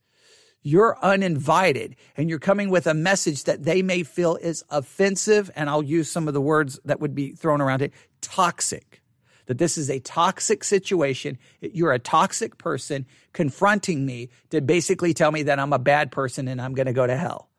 You're 0.63 0.97
uninvited 1.01 1.95
and 2.15 2.29
you're 2.29 2.39
coming 2.39 2.69
with 2.69 2.85
a 2.85 2.93
message 2.93 3.45
that 3.45 3.63
they 3.63 3.81
may 3.81 4.03
feel 4.03 4.35
is 4.35 4.63
offensive. 4.69 5.49
And 5.55 5.69
I'll 5.69 5.81
use 5.81 6.09
some 6.09 6.27
of 6.27 6.33
the 6.33 6.41
words 6.41 6.79
that 6.85 6.99
would 6.99 7.15
be 7.15 7.31
thrown 7.31 7.61
around 7.61 7.81
it 7.81 7.93
toxic. 8.21 9.01
That 9.47 9.57
this 9.57 9.77
is 9.77 9.89
a 9.89 9.99
toxic 9.99 10.63
situation. 10.63 11.39
You're 11.61 11.93
a 11.93 11.99
toxic 11.99 12.57
person 12.57 13.07
confronting 13.33 14.05
me 14.05 14.29
to 14.51 14.61
basically 14.61 15.13
tell 15.13 15.31
me 15.31 15.43
that 15.43 15.59
I'm 15.59 15.73
a 15.73 15.79
bad 15.79 16.11
person 16.11 16.47
and 16.47 16.61
I'm 16.61 16.75
going 16.75 16.85
to 16.85 16.93
go 16.93 17.07
to 17.07 17.17
hell. 17.17 17.49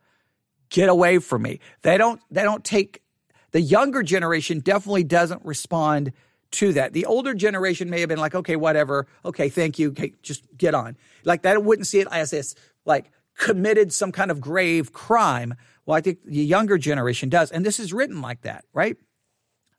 Get 0.71 0.89
away 0.89 1.19
from 1.19 1.43
me. 1.43 1.59
They 1.83 1.99
don't, 1.99 2.21
they 2.31 2.45
don't 2.45 2.65
take, 2.65 3.03
the 3.51 3.61
younger 3.61 4.03
generation 4.03 4.61
definitely 4.61 5.05
doesn't 5.05 5.45
respond 5.45 6.13
to 6.53 6.73
that. 6.75 6.93
The 6.93 7.07
older 7.07 7.35
generation 7.35 7.91
may 7.91 8.01
have 8.01 8.09
been 8.09 8.19
like, 8.19 8.35
okay, 8.35 8.57
whatever. 8.57 9.07
Okay, 9.25 9.49
thank 9.49 9.79
you. 9.79 9.91
Okay, 9.91 10.13
just 10.23 10.45
get 10.57 10.75
on. 10.75 10.97
Like 11.25 11.43
that 11.43 11.63
wouldn't 11.65 11.87
see 11.87 12.01
it 12.01 12.09
as 12.11 12.31
this, 12.31 12.55
like 12.85 13.11
committed 13.37 13.93
some 13.93 14.13
kind 14.13 14.31
of 14.31 14.41
grave 14.41 14.93
crime. 14.93 15.55
Well, 15.87 15.97
I 15.97 16.01
think 16.01 16.25
the 16.25 16.45
younger 16.45 16.79
generation 16.79 17.29
does. 17.29 17.51
And 17.51 17.65
this 17.65 17.81
is 17.81 17.93
written 17.93 18.21
like 18.21 18.43
that, 18.43 18.65
right? 18.73 18.97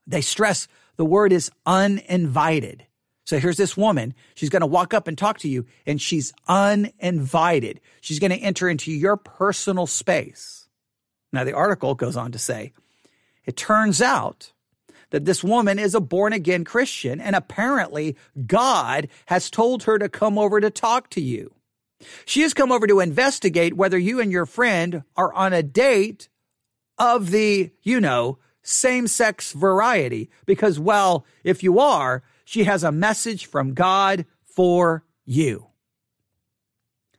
They 0.05 0.21
stress 0.21 0.67
the 0.97 1.05
word 1.05 1.31
is 1.31 1.49
uninvited. 1.65 2.85
So 3.25 3.39
here's 3.39 3.57
this 3.57 3.77
woman. 3.77 4.13
She's 4.35 4.49
going 4.49 4.61
to 4.61 4.67
walk 4.67 4.93
up 4.93 5.07
and 5.07 5.17
talk 5.17 5.39
to 5.39 5.47
you 5.47 5.65
and 5.85 6.01
she's 6.01 6.33
uninvited. 6.47 7.79
She's 8.01 8.19
going 8.19 8.31
to 8.31 8.37
enter 8.37 8.67
into 8.67 8.91
your 8.91 9.17
personal 9.17 9.87
space. 9.87 10.67
Now, 11.31 11.43
the 11.43 11.53
article 11.53 11.95
goes 11.95 12.15
on 12.15 12.31
to 12.33 12.39
say, 12.39 12.73
it 13.45 13.57
turns 13.57 14.01
out 14.01 14.52
that 15.13 15.25
this 15.25 15.43
woman 15.43 15.77
is 15.77 15.93
a 15.93 16.01
born 16.01 16.33
again 16.33 16.63
Christian 16.63 17.21
and 17.21 17.35
apparently 17.35 18.17
God 18.47 19.09
has 19.27 19.51
told 19.51 19.83
her 19.83 19.99
to 19.99 20.09
come 20.09 20.39
over 20.39 20.59
to 20.59 20.71
talk 20.71 21.11
to 21.11 21.21
you. 21.21 21.53
She 22.25 22.41
has 22.41 22.55
come 22.55 22.71
over 22.71 22.87
to 22.87 22.99
investigate 22.99 23.77
whether 23.77 23.97
you 23.97 24.19
and 24.19 24.31
your 24.31 24.47
friend 24.47 25.03
are 25.15 25.31
on 25.31 25.53
a 25.53 25.61
date 25.61 26.29
of 26.97 27.29
the, 27.29 27.69
you 27.83 28.01
know, 28.01 28.39
same 28.63 29.05
sex 29.05 29.51
variety. 29.51 30.31
Because, 30.47 30.79
well, 30.79 31.27
if 31.43 31.61
you 31.61 31.77
are, 31.77 32.23
she 32.43 32.63
has 32.63 32.83
a 32.83 32.91
message 32.91 33.45
from 33.45 33.75
God 33.75 34.25
for 34.43 35.03
you. 35.25 35.67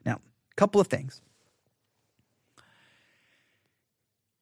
Now, 0.04 0.14
a 0.16 0.54
couple 0.56 0.80
of 0.80 0.88
things. 0.88 1.22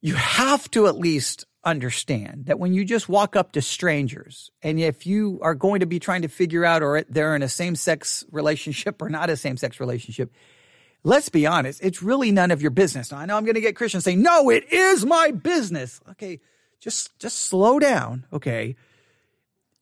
You 0.00 0.14
have 0.14 0.70
to 0.70 0.86
at 0.86 0.96
least 0.96 1.44
understand 1.64 2.46
that 2.46 2.58
when 2.58 2.72
you 2.72 2.84
just 2.84 3.08
walk 3.08 3.36
up 3.36 3.52
to 3.52 3.62
strangers 3.62 4.50
and 4.62 4.80
if 4.80 5.06
you 5.06 5.38
are 5.42 5.54
going 5.54 5.80
to 5.80 5.86
be 5.86 6.00
trying 6.00 6.22
to 6.22 6.28
figure 6.28 6.64
out 6.64 6.82
or 6.82 7.02
they're 7.08 7.36
in 7.36 7.42
a 7.42 7.48
same 7.48 7.76
sex 7.76 8.24
relationship 8.30 9.00
or 9.00 9.08
not 9.08 9.30
a 9.30 9.36
same 9.36 9.56
sex 9.56 9.78
relationship, 9.78 10.32
let's 11.04 11.28
be 11.28 11.46
honest, 11.46 11.80
it's 11.82 12.02
really 12.02 12.32
none 12.32 12.50
of 12.50 12.60
your 12.60 12.70
business. 12.70 13.12
Now, 13.12 13.18
I 13.18 13.26
know 13.26 13.36
I'm 13.36 13.44
going 13.44 13.54
to 13.54 13.60
get 13.60 13.76
Christians 13.76 14.04
saying, 14.04 14.22
no, 14.22 14.50
it 14.50 14.72
is 14.72 15.06
my 15.06 15.30
business. 15.30 16.00
Okay. 16.10 16.40
Just, 16.80 17.16
just 17.18 17.38
slow 17.38 17.78
down. 17.78 18.26
Okay. 18.32 18.74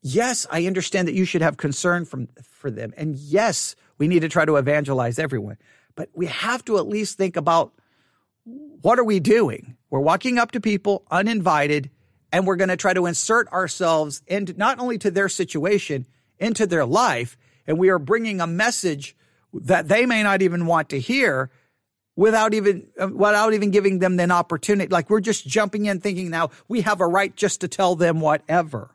Yes, 0.03 0.47
I 0.51 0.67
understand 0.67 1.09
that 1.09 1.15
you 1.15 1.25
should 1.25 1.43
have 1.43 1.57
concern 1.57 2.05
from, 2.05 2.29
for 2.43 2.71
them. 2.71 2.93
And 2.97 3.17
yes, 3.17 3.75
we 3.99 4.09
need 4.09 4.21
to 4.21 4.29
try 4.29 4.45
to 4.45 4.57
evangelize 4.57 5.19
everyone, 5.19 5.57
but 5.95 6.09
we 6.15 6.27
have 6.27 6.65
to 6.67 6.79
at 6.79 6.89
least 6.89 7.17
think 7.19 7.37
about 7.37 7.73
what 8.45 8.99
are 8.99 9.05
we 9.05 9.21
doing? 9.21 9.77
We're 9.91 10.01
walking 10.01 10.39
up 10.39 10.53
to 10.53 10.61
people 10.61 11.05
uninvited 11.11 11.91
and 12.33 12.47
we're 12.47 12.57
going 12.57 12.69
to 12.69 12.77
try 12.77 12.95
to 12.95 13.07
insert 13.07 13.49
ourselves 13.49 14.23
into 14.27 14.55
not 14.55 14.79
only 14.79 14.99
to 14.99 15.11
their 15.11 15.29
situation, 15.29 16.07
into 16.39 16.67
their 16.67 16.85
life. 16.85 17.37
And 17.67 17.79
we 17.79 17.89
are 17.91 17.99
bringing 17.99 18.41
a 18.41 18.47
message 18.47 19.17
that 19.53 19.89
they 19.89 20.07
may 20.07 20.23
not 20.23 20.43
even 20.43 20.67
want 20.67 20.91
to 20.91 21.01
hear 21.01 21.51
without 22.17 22.55
even, 22.55 22.87
without 22.97 23.53
even 23.53 23.71
giving 23.71 23.99
them 23.99 24.19
an 24.21 24.31
opportunity. 24.31 24.89
Like 24.89 25.11
we're 25.11 25.21
just 25.21 25.47
jumping 25.47 25.87
in 25.87 26.01
thinking 26.01 26.31
now 26.31 26.51
we 26.69 26.83
have 26.83 27.01
a 27.01 27.07
right 27.07 27.35
just 27.35 27.61
to 27.63 27.69
tell 27.69 27.97
them 27.97 28.21
whatever. 28.21 28.95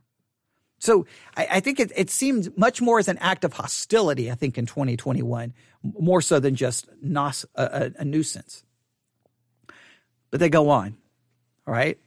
So 0.80 1.06
I, 1.36 1.48
I 1.52 1.60
think 1.60 1.80
it, 1.80 1.92
it 1.96 2.10
seemed 2.10 2.58
much 2.58 2.82
more 2.82 3.00
as 3.00 3.08
an 3.08 3.18
act 3.20 3.44
of 3.44 3.54
hostility, 3.54 4.32
I 4.32 4.36
think, 4.36 4.58
in 4.58 4.66
2021, 4.66 5.54
more 5.84 6.22
so 6.22 6.40
than 6.40 6.56
just 6.56 6.88
nos, 7.02 7.46
a, 7.56 7.64
a, 7.64 8.02
a 8.02 8.06
nuisance. 8.06 8.65
But 10.32 10.40
they 10.40 10.50
go 10.50 10.70
on. 10.70 10.98
All 11.68 11.74
right. 11.74 11.98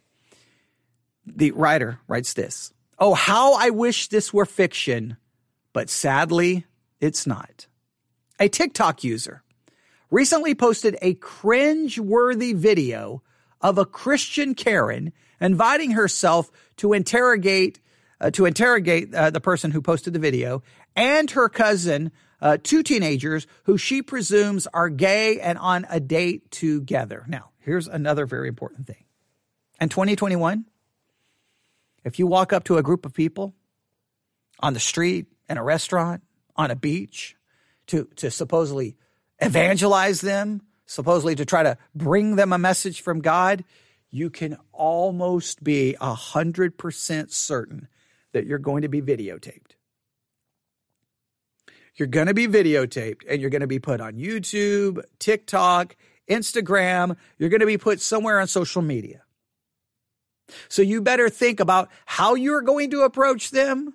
The 1.27 1.53
writer 1.53 2.01
writes 2.09 2.33
this 2.33 2.73
Oh, 2.99 3.15
how 3.15 3.55
I 3.55 3.71
wish 3.71 4.09
this 4.09 4.33
were 4.33 4.47
fiction, 4.47 5.17
but 5.73 5.91
sadly, 5.91 6.67
it's 7.01 7.27
not. 7.27 7.67
A 8.41 8.49
TikTok 8.49 9.05
user 9.05 9.43
recently 10.11 10.55
posted 10.55 10.97
a 11.03 11.15
cringe 11.15 11.99
worthy 11.99 12.53
video 12.53 13.23
of 13.61 13.79
a 13.79 13.85
Christian 13.85 14.55
Karen 14.55 15.13
inviting 15.41 15.93
herself 15.93 16.51
to 16.77 16.93
interrogate 16.93 17.81
uh, 18.21 18.31
to 18.33 18.47
interrogate 18.47 19.15
uh, 19.15 19.31
the 19.31 19.41
person 19.41 19.71
who 19.71 19.81
posted 19.81 20.13
the 20.13 20.19
video 20.19 20.63
and 20.97 21.31
her 21.31 21.49
cousin, 21.49 22.11
uh, 22.41 22.59
two 22.61 22.83
teenagers 22.83 23.47
who 23.65 23.79
she 23.79 24.03
presumes 24.03 24.67
are 24.75 24.89
gay 24.89 25.41
and 25.41 25.57
on 25.59 25.87
a 25.89 26.01
date 26.01 26.51
together. 26.51 27.25
Now, 27.29 27.51
Here's 27.69 27.87
another 27.87 28.25
very 28.25 28.49
important 28.49 28.87
thing. 28.87 29.05
In 29.79 29.91
2021, 29.91 30.65
if 32.03 32.19
you 32.19 32.27
walk 32.27 32.55
up 32.55 32.65
to 32.65 32.79
a 32.79 32.83
group 32.83 33.05
of 33.05 33.13
people 33.13 33.55
on 34.61 34.73
the 34.73 34.81
street, 34.81 35.27
in 35.51 35.59
a 35.59 35.63
restaurant, 35.63 36.23
on 36.57 36.71
a 36.71 36.77
beach, 36.77 37.37
to, 37.89 38.09
to 38.17 38.31
supposedly 38.31 38.97
evangelize 39.39 40.23
them, 40.23 40.63
supposedly 40.87 41.35
to 41.35 41.45
try 41.45 41.63
to 41.63 41.77
bring 41.95 42.37
them 42.37 42.55
a 42.55 42.59
message 42.59 43.03
from 43.03 43.21
God, 43.21 43.65
you 44.11 44.31
can 44.31 44.57
almost 44.73 45.63
be 45.63 45.95
100% 46.01 47.31
certain 47.31 47.89
that 48.33 48.47
you're 48.47 48.59
going 48.59 48.81
to 48.81 48.89
be 48.89 49.03
videotaped. 49.03 49.73
You're 51.97 52.09
going 52.09 52.29
to 52.29 52.35
be 52.35 52.47
videotaped 52.47 53.25
and 53.29 53.43
you're 53.43 53.51
going 53.51 53.61
to 53.61 53.67
be 53.67 53.79
put 53.79 54.01
on 54.01 54.15
YouTube, 54.15 55.03
TikTok, 55.19 55.97
Instagram, 56.29 57.17
you're 57.39 57.49
going 57.49 57.61
to 57.61 57.67
be 57.67 57.79
put 57.79 58.01
somewhere 58.01 58.41
on 58.41 58.47
social 58.47 58.83
media. 58.83 59.23
So 60.69 60.83
you 60.83 61.03
better 61.03 61.29
think 61.29 61.61
about 61.61 61.91
how 62.07 62.35
you're 62.35 62.63
going 62.63 62.91
to 62.91 63.03
approach 63.03 63.51
them 63.51 63.95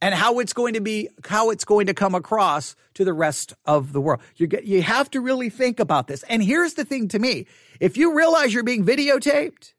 and 0.00 0.14
how 0.14 0.38
it's 0.38 0.52
going 0.52 0.74
to 0.74 0.80
be, 0.80 1.08
how 1.24 1.50
it's 1.50 1.64
going 1.64 1.86
to 1.86 1.94
come 1.94 2.14
across 2.14 2.76
to 2.94 3.04
the 3.04 3.12
rest 3.12 3.54
of 3.64 3.92
the 3.92 4.00
world. 4.00 4.20
You 4.36 4.46
get, 4.46 4.64
you 4.64 4.82
have 4.82 5.10
to 5.10 5.20
really 5.20 5.50
think 5.50 5.80
about 5.80 6.06
this. 6.06 6.22
And 6.24 6.42
here's 6.42 6.74
the 6.74 6.84
thing 6.84 7.08
to 7.08 7.18
me. 7.18 7.46
If 7.80 7.96
you 7.96 8.16
realize 8.16 8.54
you're 8.54 8.62
being 8.62 8.84
videotaped, 8.84 9.74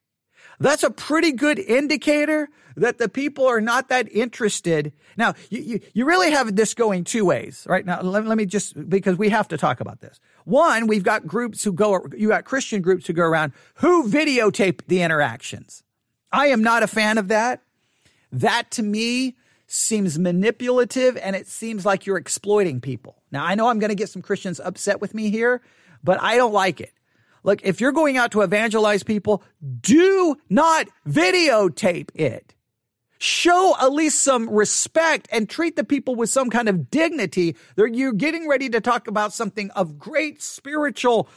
that's 0.59 0.83
a 0.83 0.91
pretty 0.91 1.31
good 1.31 1.57
indicator 1.57 2.49
that 2.75 2.99
the 2.99 3.09
people 3.09 3.47
are 3.47 3.61
not 3.61 3.89
that 3.89 4.11
interested. 4.11 4.93
Now, 5.17 5.33
you, 5.49 5.61
you, 5.61 5.79
you 5.93 6.05
really 6.05 6.31
have 6.31 6.55
this 6.55 6.73
going 6.73 7.03
two 7.03 7.25
ways, 7.25 7.65
right? 7.67 7.85
Now, 7.85 8.01
let, 8.01 8.25
let 8.25 8.37
me 8.37 8.45
just, 8.45 8.89
because 8.89 9.17
we 9.17 9.29
have 9.29 9.47
to 9.49 9.57
talk 9.57 9.81
about 9.81 10.01
this. 10.01 10.19
One, 10.45 10.87
we've 10.87 11.03
got 11.03 11.27
groups 11.27 11.63
who 11.63 11.73
go, 11.73 12.05
you 12.17 12.29
got 12.29 12.45
Christian 12.45 12.81
groups 12.81 13.07
who 13.07 13.13
go 13.13 13.23
around 13.23 13.53
who 13.75 14.07
videotape 14.07 14.81
the 14.87 15.01
interactions. 15.01 15.83
I 16.31 16.47
am 16.47 16.63
not 16.63 16.83
a 16.83 16.87
fan 16.87 17.17
of 17.17 17.27
that. 17.27 17.61
That 18.31 18.71
to 18.71 18.83
me 18.83 19.35
seems 19.67 20.19
manipulative 20.19 21.17
and 21.17 21.35
it 21.35 21.47
seems 21.47 21.85
like 21.85 22.05
you're 22.05 22.17
exploiting 22.17 22.81
people. 22.81 23.21
Now, 23.31 23.45
I 23.45 23.55
know 23.55 23.67
I'm 23.67 23.79
going 23.79 23.89
to 23.89 23.95
get 23.95 24.09
some 24.09 24.21
Christians 24.21 24.59
upset 24.59 24.99
with 25.01 25.13
me 25.13 25.29
here, 25.29 25.61
but 26.03 26.21
I 26.21 26.37
don't 26.37 26.53
like 26.53 26.81
it. 26.81 26.93
Look, 27.43 27.61
if 27.63 27.81
you're 27.81 27.91
going 27.91 28.17
out 28.17 28.31
to 28.31 28.41
evangelize 28.41 29.03
people, 29.03 29.43
do 29.81 30.37
not 30.49 30.87
videotape 31.07 32.09
it. 32.15 32.53
Show 33.23 33.75
at 33.79 33.93
least 33.93 34.23
some 34.23 34.49
respect 34.49 35.27
and 35.31 35.47
treat 35.47 35.75
the 35.75 35.83
people 35.83 36.15
with 36.15 36.31
some 36.31 36.49
kind 36.49 36.67
of 36.67 36.89
dignity. 36.89 37.55
You're 37.77 38.13
getting 38.13 38.47
ready 38.47 38.67
to 38.69 38.81
talk 38.81 39.07
about 39.07 39.31
something 39.31 39.69
of 39.71 39.99
great 39.99 40.41
spiritual 40.41 41.29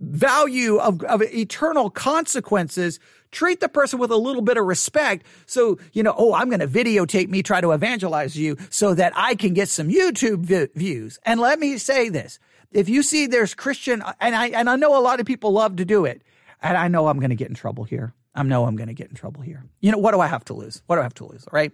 value 0.00 0.78
of, 0.78 1.02
of 1.02 1.20
eternal 1.22 1.90
consequences 1.90 3.00
treat 3.32 3.58
the 3.58 3.68
person 3.68 3.98
with 3.98 4.12
a 4.12 4.16
little 4.16 4.42
bit 4.42 4.58
of 4.58 4.64
respect. 4.64 5.26
So, 5.46 5.80
you 5.92 6.04
know, 6.04 6.14
oh, 6.16 6.34
I'm 6.34 6.50
going 6.50 6.60
to 6.60 6.68
videotape 6.68 7.28
me 7.28 7.42
try 7.42 7.60
to 7.60 7.72
evangelize 7.72 8.36
you 8.36 8.56
so 8.70 8.94
that 8.94 9.12
I 9.16 9.34
can 9.34 9.54
get 9.54 9.68
some 9.68 9.88
YouTube 9.88 10.44
vi- 10.44 10.68
views. 10.76 11.18
And 11.24 11.40
let 11.40 11.58
me 11.58 11.78
say 11.78 12.10
this. 12.10 12.38
If 12.70 12.88
you 12.88 13.02
see 13.02 13.26
there's 13.26 13.54
Christian, 13.54 14.04
and 14.20 14.36
I, 14.36 14.50
and 14.50 14.70
I 14.70 14.76
know 14.76 14.96
a 14.96 15.02
lot 15.02 15.18
of 15.18 15.26
people 15.26 15.50
love 15.50 15.74
to 15.76 15.84
do 15.84 16.04
it, 16.04 16.22
and 16.62 16.76
I 16.76 16.86
know 16.86 17.08
I'm 17.08 17.18
going 17.18 17.30
to 17.30 17.36
get 17.36 17.48
in 17.48 17.54
trouble 17.54 17.82
here. 17.82 18.14
I 18.38 18.42
know 18.44 18.66
I'm 18.66 18.76
going 18.76 18.88
to 18.88 18.94
get 18.94 19.08
in 19.08 19.16
trouble 19.16 19.42
here. 19.42 19.64
You 19.80 19.90
know, 19.90 19.98
what 19.98 20.12
do 20.12 20.20
I 20.20 20.28
have 20.28 20.44
to 20.44 20.54
lose? 20.54 20.80
What 20.86 20.94
do 20.94 21.00
I 21.00 21.02
have 21.02 21.14
to 21.14 21.26
lose? 21.26 21.44
All 21.44 21.50
right. 21.52 21.72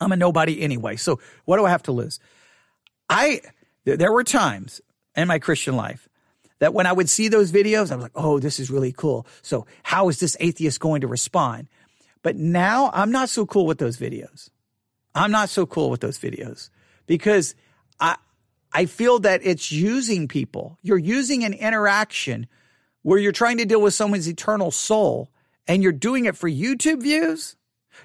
I'm 0.00 0.10
a 0.10 0.16
nobody 0.16 0.60
anyway. 0.60 0.96
So 0.96 1.20
what 1.44 1.58
do 1.58 1.64
I 1.64 1.70
have 1.70 1.84
to 1.84 1.92
lose? 1.92 2.18
I, 3.08 3.40
there 3.84 4.10
were 4.10 4.24
times 4.24 4.80
in 5.16 5.28
my 5.28 5.38
Christian 5.38 5.76
life 5.76 6.08
that 6.58 6.74
when 6.74 6.86
I 6.86 6.92
would 6.92 7.08
see 7.08 7.28
those 7.28 7.52
videos, 7.52 7.92
I 7.92 7.96
was 7.96 8.02
like, 8.02 8.12
oh, 8.16 8.40
this 8.40 8.58
is 8.58 8.68
really 8.68 8.90
cool. 8.90 9.28
So 9.42 9.66
how 9.84 10.08
is 10.08 10.18
this 10.18 10.36
atheist 10.40 10.80
going 10.80 11.02
to 11.02 11.06
respond? 11.06 11.68
But 12.22 12.34
now 12.34 12.90
I'm 12.92 13.12
not 13.12 13.28
so 13.28 13.46
cool 13.46 13.64
with 13.64 13.78
those 13.78 13.96
videos. 13.96 14.50
I'm 15.14 15.30
not 15.30 15.50
so 15.50 15.66
cool 15.66 15.88
with 15.88 16.00
those 16.00 16.18
videos 16.18 16.68
because 17.06 17.54
I, 18.00 18.16
I 18.72 18.86
feel 18.86 19.20
that 19.20 19.42
it's 19.44 19.70
using 19.70 20.26
people. 20.26 20.78
You're 20.82 20.98
using 20.98 21.44
an 21.44 21.54
interaction 21.54 22.48
where 23.02 23.20
you're 23.20 23.30
trying 23.30 23.58
to 23.58 23.64
deal 23.64 23.80
with 23.80 23.94
someone's 23.94 24.28
eternal 24.28 24.72
soul 24.72 25.30
and 25.68 25.82
you're 25.82 25.92
doing 25.92 26.26
it 26.26 26.36
for 26.36 26.48
YouTube 26.48 27.02
views. 27.02 27.56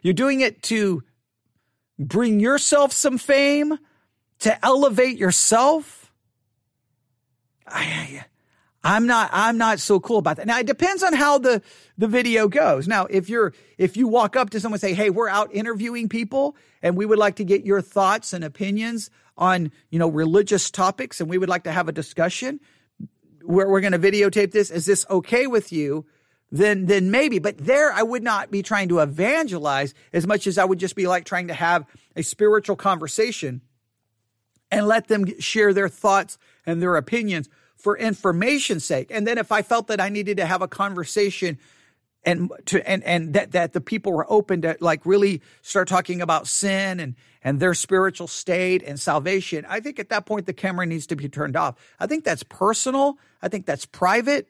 You're 0.02 0.14
doing 0.14 0.42
it 0.42 0.64
to 0.64 1.04
bring 2.00 2.40
yourself 2.40 2.92
some 2.92 3.18
fame, 3.18 3.78
to 4.40 4.66
elevate 4.66 5.18
yourself. 5.18 6.12
I, 7.68 8.26
I'm 8.84 9.06
not 9.06 9.30
I'm 9.32 9.58
not 9.58 9.80
so 9.80 10.00
cool 10.00 10.18
about 10.18 10.38
that. 10.38 10.48
Now 10.48 10.60
it 10.60 10.66
depends 10.66 11.04
on 11.04 11.14
how 11.14 11.38
the 11.38 11.62
the 11.98 12.08
video 12.08 12.48
goes. 12.48 12.88
Now 12.88 13.06
if 13.06 13.30
you're 13.30 13.54
if 13.78 13.96
you 13.96 14.08
walk 14.08 14.36
up 14.36 14.50
to 14.52 14.60
someone 14.60 14.76
and 14.76 14.82
say, 14.82 14.94
"Hey, 14.94 15.10
we're 15.10 15.30
out 15.30 15.54
interviewing 15.54 16.10
people 16.10 16.56
and 16.82 16.98
we 16.98 17.06
would 17.06 17.20
like 17.20 17.36
to 17.36 17.44
get 17.44 17.66
your 17.66 17.82
thoughts 17.82 18.34
and 18.34 18.44
opinions 18.44 19.10
on, 19.38 19.72
you 19.92 20.00
know, 20.00 20.10
religious 20.10 20.72
topics 20.72 21.22
and 21.22 21.30
we 21.30 21.38
would 21.38 21.50
like 21.50 21.64
to 21.64 21.72
have 21.72 21.88
a 21.88 21.92
discussion. 21.92 22.60
We're 23.44 23.70
we're 23.70 23.82
going 23.82 23.94
to 23.94 24.00
videotape 24.00 24.52
this. 24.52 24.72
Is 24.72 24.86
this 24.86 25.06
okay 25.10 25.46
with 25.46 25.72
you?" 25.72 26.06
Then 26.52 26.86
then 26.86 27.12
maybe, 27.12 27.40
but 27.40 27.58
there 27.58 27.94
I 27.94 28.04
would 28.04 28.24
not 28.24 28.52
be 28.52 28.62
trying 28.62 28.90
to 28.90 29.00
evangelize 29.00 29.94
as 30.12 30.28
much 30.28 30.48
as 30.48 30.58
I 30.58 30.66
would 30.66 30.80
just 30.80 30.96
be 30.96 31.08
like 31.08 31.24
trying 31.24 31.48
to 31.48 31.54
have 31.54 31.86
a 32.16 32.24
spiritual 32.24 32.76
conversation 32.76 33.62
and 34.70 34.88
let 34.88 35.08
them 35.08 35.40
share 35.40 35.74
their 35.74 35.90
thoughts 35.90 36.38
and 36.66 36.82
their 36.82 36.96
opinions 36.98 37.50
for 37.76 37.98
information's 37.98 38.84
sake. 38.84 39.10
And 39.12 39.26
then 39.26 39.38
if 39.38 39.52
I 39.52 39.62
felt 39.62 39.88
that 39.88 40.02
I 40.02 40.10
needed 40.10 40.38
to 40.38 40.46
have 40.46 40.62
a 40.62 40.68
conversation 40.68 41.58
and 42.24 42.52
to 42.66 42.88
and 42.88 43.04
and 43.04 43.34
that 43.34 43.54
that 43.54 43.74
the 43.74 43.82
people 43.82 44.12
were 44.12 44.32
open 44.32 44.62
to 44.62 44.78
like 44.80 45.06
really 45.06 45.42
start 45.62 45.88
talking 45.88 46.22
about 46.22 46.48
sin 46.48 47.00
and 47.00 47.16
and 47.44 47.60
their 47.60 47.74
spiritual 47.74 48.28
state 48.28 48.84
and 48.84 49.00
salvation, 49.00 49.66
I 49.68 49.80
think 49.80 50.00
at 50.00 50.10
that 50.10 50.26
point 50.26 50.46
the 50.46 50.54
camera 50.54 50.86
needs 50.86 51.08
to 51.08 51.16
be 51.16 51.30
turned 51.30 51.56
off. 51.56 51.76
I 52.00 52.08
think 52.08 52.24
that's 52.24 52.44
personal. 52.44 53.18
I 53.42 53.48
think 53.48 53.66
that's 53.66 53.86
private. 53.86 54.48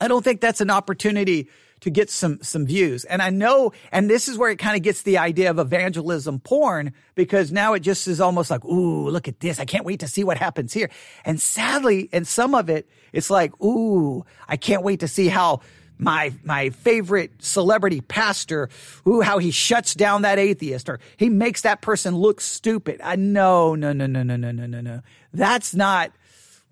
I 0.00 0.08
don't 0.08 0.24
think 0.24 0.40
that's 0.40 0.60
an 0.60 0.70
opportunity 0.70 1.48
to 1.80 1.90
get 1.90 2.08
some 2.08 2.42
some 2.42 2.64
views. 2.64 3.04
And 3.04 3.20
I 3.20 3.28
know, 3.30 3.72
and 3.92 4.08
this 4.08 4.26
is 4.26 4.38
where 4.38 4.50
it 4.50 4.58
kind 4.58 4.74
of 4.74 4.82
gets 4.82 5.02
the 5.02 5.18
idea 5.18 5.50
of 5.50 5.58
evangelism 5.58 6.40
porn 6.40 6.94
because 7.14 7.52
now 7.52 7.74
it 7.74 7.80
just 7.80 8.08
is 8.08 8.22
almost 8.22 8.50
like, 8.50 8.64
ooh, 8.64 9.08
look 9.10 9.28
at 9.28 9.40
this. 9.40 9.60
I 9.60 9.66
can't 9.66 9.84
wait 9.84 10.00
to 10.00 10.08
see 10.08 10.24
what 10.24 10.38
happens 10.38 10.72
here. 10.72 10.88
And 11.26 11.38
sadly, 11.38 12.08
in 12.12 12.24
some 12.24 12.54
of 12.54 12.70
it, 12.70 12.88
it's 13.12 13.28
like, 13.28 13.52
ooh, 13.62 14.24
I 14.48 14.56
can't 14.56 14.82
wait 14.82 15.00
to 15.00 15.08
see 15.08 15.28
how 15.28 15.60
my 15.98 16.32
my 16.42 16.70
favorite 16.70 17.32
celebrity 17.40 18.00
pastor, 18.00 18.70
ooh, 19.06 19.20
how 19.20 19.38
he 19.38 19.50
shuts 19.50 19.94
down 19.94 20.22
that 20.22 20.38
atheist 20.38 20.88
or 20.88 21.00
he 21.16 21.28
makes 21.28 21.60
that 21.62 21.82
person 21.82 22.16
look 22.16 22.40
stupid. 22.40 23.00
I 23.02 23.16
no, 23.16 23.74
no, 23.74 23.92
no, 23.92 24.06
no, 24.06 24.22
no, 24.22 24.36
no, 24.36 24.50
no, 24.50 24.66
no, 24.66 24.80
no. 24.80 25.00
That's 25.34 25.74
not 25.74 26.12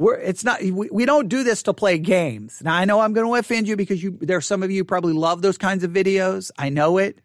we're, 0.02 0.16
it's 0.16 0.42
not, 0.42 0.60
we, 0.60 0.88
we 0.90 1.06
don't 1.06 1.28
do 1.28 1.44
this 1.44 1.62
to 1.64 1.72
play 1.72 1.98
games. 1.98 2.60
Now 2.62 2.74
I 2.74 2.84
know 2.84 3.00
I'm 3.00 3.12
going 3.12 3.26
to 3.26 3.34
offend 3.36 3.68
you 3.68 3.76
because 3.76 4.02
you, 4.02 4.18
there 4.20 4.36
are 4.36 4.42
some 4.42 4.62
of 4.62 4.70
you 4.70 4.84
probably 4.84 5.12
love 5.12 5.42
those 5.42 5.58
kinds 5.58 5.84
of 5.84 5.92
videos. 5.92 6.50
I 6.58 6.70
know 6.70 6.98
it. 6.98 7.20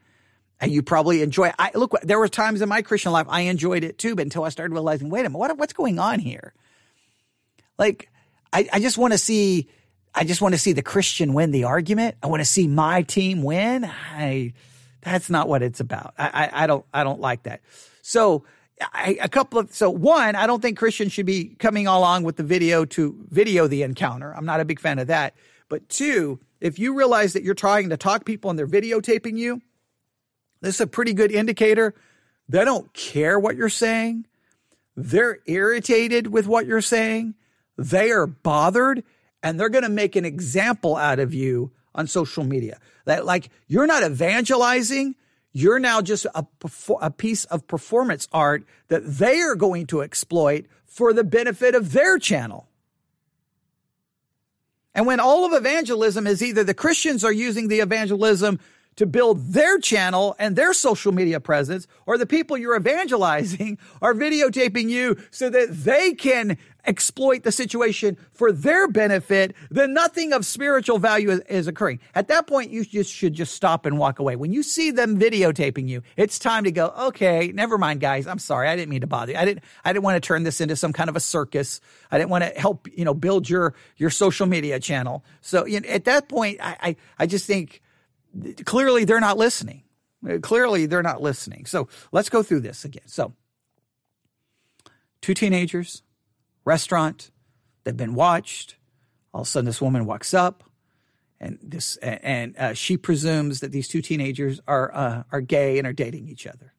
And 0.60 0.72
you 0.72 0.82
probably 0.82 1.22
enjoy. 1.22 1.52
I 1.60 1.70
look. 1.76 1.94
There 2.02 2.18
were 2.18 2.28
times 2.28 2.64
in 2.64 2.70
my 2.70 2.82
Christian 2.82 3.12
life 3.12 3.28
I 3.30 3.42
enjoyed 3.42 3.84
it 3.84 4.00
too, 4.00 4.16
but 4.16 4.24
until 4.24 4.44
I 4.44 4.50
started 4.50 4.74
realizing, 4.74 5.10
wait 5.12 5.20
a 5.20 5.30
minute, 5.30 5.38
what, 5.38 5.56
what's 5.56 5.74
going 5.74 6.00
on 6.00 6.18
here? 6.18 6.52
Like, 7.78 8.10
I, 8.52 8.68
I 8.74 8.80
just 8.80 8.98
want 8.98 9.14
to 9.14 9.20
see. 9.20 9.68
I 10.16 10.24
just 10.24 10.42
want 10.42 10.56
to 10.56 10.58
see 10.58 10.74
the 10.74 10.82
Christian 10.82 11.36
win 11.36 11.52
the 11.52 11.66
argument. 11.66 12.16
I 12.24 12.28
want 12.28 12.42
to 12.42 12.46
see 12.46 12.68
my 12.68 13.04
team 13.04 13.44
win. 13.44 13.86
I. 13.86 14.54
That's 15.02 15.30
not 15.30 15.48
what 15.48 15.62
it's 15.62 15.80
about. 15.80 16.16
I, 16.18 16.28
I, 16.28 16.64
I 16.64 16.68
don't. 16.68 16.86
I 16.92 17.04
don't 17.04 17.22
like 17.22 17.44
that. 17.44 17.62
So 18.02 18.44
I, 18.82 19.18
a 19.22 19.30
couple 19.30 19.60
of 19.60 19.74
so 19.74 19.90
one, 19.90 20.36
I 20.36 20.46
don't 20.46 20.62
think 20.62 20.78
Christians 20.78 21.12
should 21.12 21.26
be 21.26 21.56
coming 21.60 21.88
along 21.88 22.24
with 22.24 22.36
the 22.36 22.44
video 22.44 22.86
to 22.86 23.26
video 23.30 23.68
the 23.68 23.84
encounter. 23.84 24.34
I'm 24.36 24.46
not 24.46 24.60
a 24.60 24.66
big 24.66 24.80
fan 24.80 25.00
of 25.00 25.08
that. 25.08 25.34
But 25.70 25.90
two, 25.90 26.40
if 26.62 26.80
you 26.80 26.96
realize 26.96 27.34
that 27.34 27.44
you're 27.44 27.56
trying 27.56 27.90
to 27.90 27.98
talk 27.98 28.26
people 28.26 28.50
and 28.50 28.58
they're 28.58 28.68
videotaping 28.68 29.38
you, 29.38 29.62
this 30.62 30.76
is 30.76 30.82
a 30.82 30.88
pretty 30.88 31.14
good 31.14 31.32
indicator. 31.32 31.94
They 32.50 32.64
don't 32.66 32.92
care 32.94 33.40
what 33.40 33.56
you're 33.56 33.70
saying. 33.70 34.26
They're 34.96 35.40
irritated 35.46 36.28
with 36.28 36.48
what 36.48 36.66
you're 36.66 36.82
saying. 36.82 37.36
They 37.78 38.12
are 38.12 38.26
bothered 38.26 39.04
and 39.44 39.60
they're 39.60 39.70
going 39.70 39.84
to 39.84 39.90
make 39.90 40.16
an 40.16 40.26
example 40.26 40.96
out 40.96 41.20
of 41.20 41.34
you 41.34 41.72
on 41.94 42.08
social 42.08 42.44
media. 42.44 42.80
That 43.06 43.26
like 43.26 43.50
you're 43.68 43.88
not 43.88 44.04
evangelizing, 44.04 45.16
you're 45.58 45.80
now 45.80 46.04
just 46.04 46.28
a, 46.36 46.46
a 47.02 47.10
piece 47.10 47.46
of 47.46 47.66
performance 47.66 48.28
art 48.32 48.64
that 48.90 49.04
they 49.04 49.40
are 49.40 49.56
going 49.56 49.88
to 49.88 50.04
exploit 50.04 50.68
for 50.86 51.14
the 51.14 51.24
benefit 51.24 51.74
of 51.74 51.94
their 51.94 52.20
channel. 52.20 52.68
And 54.94 55.08
when 55.08 55.20
all 55.20 55.46
of 55.46 55.54
evangelism 55.54 56.28
is 56.28 56.44
either 56.44 56.64
the 56.64 56.76
Christians 56.76 57.24
are 57.24 57.32
using 57.32 57.70
the 57.70 57.80
evangelism 57.80 58.60
to 58.98 59.08
build 59.08 59.54
their 59.54 59.80
channel 59.80 60.36
and 60.38 60.56
their 60.56 60.74
social 60.74 61.12
media 61.12 61.40
presence, 61.40 61.88
or 62.06 62.20
the 62.20 62.28
people 62.28 62.56
you're 62.56 62.78
evangelizing 62.78 63.80
are 64.02 64.14
videotaping 64.14 64.90
you 64.90 65.18
so 65.32 65.50
that 65.50 65.70
they 65.72 66.14
can 66.14 66.60
exploit 66.88 67.44
the 67.44 67.52
situation 67.52 68.18
for 68.32 68.52
their 68.52 68.88
benefit, 68.88 69.54
then 69.70 69.94
nothing 69.94 70.34
of 70.34 70.46
spiritual 70.46 70.98
value 70.98 71.30
is, 71.30 71.40
is, 71.42 71.68
occurring. 71.68 72.00
At 72.16 72.30
that 72.30 72.48
point, 72.48 72.72
you 72.72 72.86
just 72.86 73.14
should 73.14 73.34
just 73.34 73.54
stop 73.54 73.86
and 73.86 73.98
walk 73.98 74.20
away. 74.20 74.36
When 74.36 74.54
you 74.54 74.64
see 74.64 74.92
them 74.92 75.20
videotaping 75.20 75.90
you, 75.90 76.02
it's 76.16 76.40
time 76.40 76.64
to 76.64 76.72
go, 76.72 76.94
okay, 76.98 77.52
never 77.54 77.78
mind, 77.78 78.00
guys. 78.00 78.26
I'm 78.26 78.40
sorry. 78.40 78.70
I 78.70 78.76
didn't 78.76 78.90
mean 78.90 79.02
to 79.02 79.08
bother 79.08 79.34
you. 79.34 79.38
I 79.38 79.46
didn't, 79.46 79.64
I 79.84 79.92
didn't 79.92 80.06
want 80.06 80.16
to 80.16 80.26
turn 80.26 80.44
this 80.44 80.62
into 80.62 80.76
some 80.76 80.94
kind 80.94 81.10
of 81.10 81.16
a 81.16 81.20
circus. 81.20 81.82
I 82.10 82.18
didn't 82.18 82.30
want 82.30 82.46
to 82.46 82.60
help, 82.60 82.88
you 82.96 83.06
know, 83.06 83.14
build 83.14 83.50
your, 83.50 83.74
your 83.98 84.10
social 84.10 84.48
media 84.48 84.80
channel. 84.80 85.26
So 85.42 85.66
you 85.66 85.82
know, 85.82 85.90
at 85.90 86.06
that 86.06 86.30
point, 86.30 86.60
I, 86.62 86.78
I, 86.82 86.96
I 87.20 87.26
just 87.26 87.46
think, 87.46 87.82
clearly 88.66 89.06
they're 89.06 89.20
not 89.20 89.38
listening. 89.38 89.84
Clearly 90.42 90.86
they're 90.86 91.04
not 91.04 91.22
listening. 91.22 91.66
So 91.66 91.88
let's 92.12 92.30
go 92.30 92.44
through 92.44 92.62
this 92.62 92.86
again. 92.86 93.08
So, 93.08 93.34
two 95.22 95.34
teenagers, 95.34 96.04
restaurant, 96.68 97.32
they've 97.84 97.98
been 97.98 98.14
watched. 98.14 98.76
All 99.34 99.42
of 99.42 99.48
a 99.48 99.50
sudden, 99.50 99.66
this 99.66 99.82
woman 99.82 100.06
walks 100.06 100.34
up, 100.34 100.64
and 101.40 101.58
this 101.62 101.98
and 101.98 102.58
uh, 102.58 102.74
she 102.74 102.98
presumes 102.98 103.60
that 103.60 103.72
these 103.72 103.88
two 103.88 104.02
teenagers 104.02 104.60
are 104.68 104.94
uh, 104.94 105.24
are 105.32 105.42
gay 105.42 105.78
and 105.78 105.88
are 105.88 105.94
dating 105.94 106.28
each 106.28 106.46
other. 106.46 106.74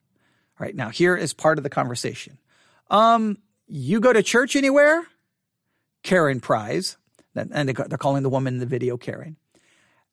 All 0.59 0.65
right, 0.65 0.75
now 0.75 0.89
here 0.89 1.15
is 1.15 1.33
part 1.33 1.57
of 1.57 1.63
the 1.63 1.69
conversation. 1.69 2.37
Um, 2.89 3.37
you 3.67 3.99
go 3.99 4.11
to 4.13 4.23
church 4.23 4.55
anywhere? 4.55 5.05
Karen 6.03 6.39
pries, 6.39 6.97
and 7.35 7.69
they're 7.69 7.97
calling 7.97 8.23
the 8.23 8.29
woman 8.29 8.55
in 8.55 8.59
the 8.59 8.65
video 8.65 8.97
Karen. 8.97 9.37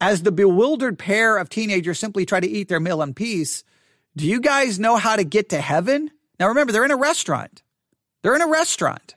As 0.00 0.22
the 0.22 0.32
bewildered 0.32 0.98
pair 0.98 1.38
of 1.38 1.48
teenagers 1.48 1.98
simply 1.98 2.26
try 2.26 2.38
to 2.38 2.48
eat 2.48 2.68
their 2.68 2.80
meal 2.80 3.02
in 3.02 3.14
peace, 3.14 3.64
do 4.14 4.26
you 4.26 4.40
guys 4.40 4.78
know 4.78 4.96
how 4.96 5.16
to 5.16 5.24
get 5.24 5.48
to 5.50 5.60
heaven? 5.60 6.10
Now 6.38 6.48
remember, 6.48 6.72
they're 6.72 6.84
in 6.84 6.90
a 6.90 6.96
restaurant. 6.96 7.62
They're 8.22 8.34
in 8.34 8.42
a 8.42 8.48
restaurant. 8.48 9.14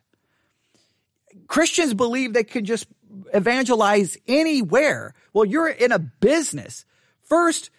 Christians 1.50 1.94
believe 1.94 2.32
they 2.32 2.46
can 2.46 2.64
just 2.64 2.88
evangelize 3.34 4.18
anywhere. 4.28 5.14
Well, 5.34 5.44
you're 5.44 5.68
in 5.68 5.92
a 5.92 6.00
business. 6.00 6.86
First, 7.24 7.72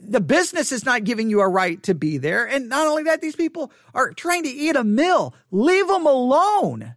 the 0.00 0.20
business 0.20 0.72
is 0.72 0.84
not 0.84 1.04
giving 1.04 1.30
you 1.30 1.40
a 1.40 1.48
right 1.48 1.80
to 1.84 1.94
be 1.94 2.18
there. 2.18 2.46
And 2.46 2.68
not 2.68 2.86
only 2.86 3.04
that, 3.04 3.20
these 3.20 3.36
people 3.36 3.70
are 3.94 4.12
trying 4.12 4.44
to 4.44 4.48
eat 4.48 4.74
a 4.74 4.82
meal. 4.82 5.34
Leave 5.50 5.86
them 5.86 6.06
alone. 6.06 6.94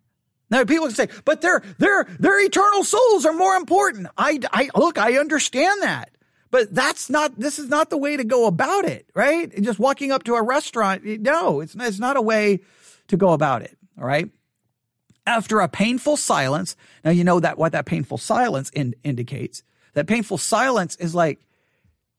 Now 0.50 0.64
people 0.66 0.88
can 0.88 0.96
say, 0.96 1.10
but 1.24 1.42
their 1.42 1.62
their 1.78 2.06
their 2.20 2.44
eternal 2.44 2.84
souls 2.84 3.26
are 3.26 3.34
more 3.34 3.56
important. 3.56 4.08
I, 4.18 4.40
I 4.52 4.70
look, 4.76 4.98
I 4.98 5.18
understand 5.18 5.84
that. 5.84 6.12
But 6.52 6.74
that's 6.76 7.10
not 7.10 7.40
this 7.40 7.60
is 7.60 7.70
not 7.70 7.90
the 7.90 7.98
way 7.98 8.18
to 8.18 8.26
go 8.26 8.48
about 8.48 8.84
it, 8.86 9.10
right? 9.16 9.50
Just 9.62 9.80
walking 9.80 10.12
up 10.12 10.24
to 10.24 10.36
a 10.36 10.44
restaurant, 10.44 11.06
no, 11.06 11.62
it's 11.62 11.76
it's 11.76 12.00
not 12.00 12.18
a 12.18 12.22
way 12.22 12.60
to 13.08 13.18
go 13.18 13.32
about 13.32 13.62
it, 13.62 13.78
all 13.98 14.06
right? 14.06 14.30
After 15.32 15.62
a 15.62 15.70
painful 15.70 16.18
silence, 16.18 16.76
now 17.06 17.12
you 17.12 17.24
know 17.24 17.40
that 17.40 17.58
what 17.58 17.72
that 17.72 17.86
painful 17.86 18.18
silence 18.18 18.70
in, 18.72 18.96
indicates. 19.04 19.64
That 19.94 20.08
painful 20.08 20.38
silence 20.38 20.98
is 20.98 21.16
like, 21.16 21.46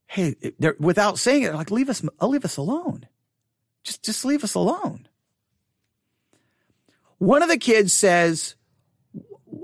hey, 0.07 0.35
without 0.79 1.19
saying 1.19 1.43
it, 1.43 1.53
like 1.53 1.69
leave 1.69 1.89
us, 1.89 2.03
leave 2.21 2.43
us 2.43 2.57
alone. 2.57 3.07
Just 3.83 4.03
just 4.03 4.25
leave 4.25 4.43
us 4.43 4.55
alone. 4.55 5.07
One 7.19 7.43
of 7.43 7.49
the 7.49 7.57
kids 7.57 7.93
says, 7.93 8.55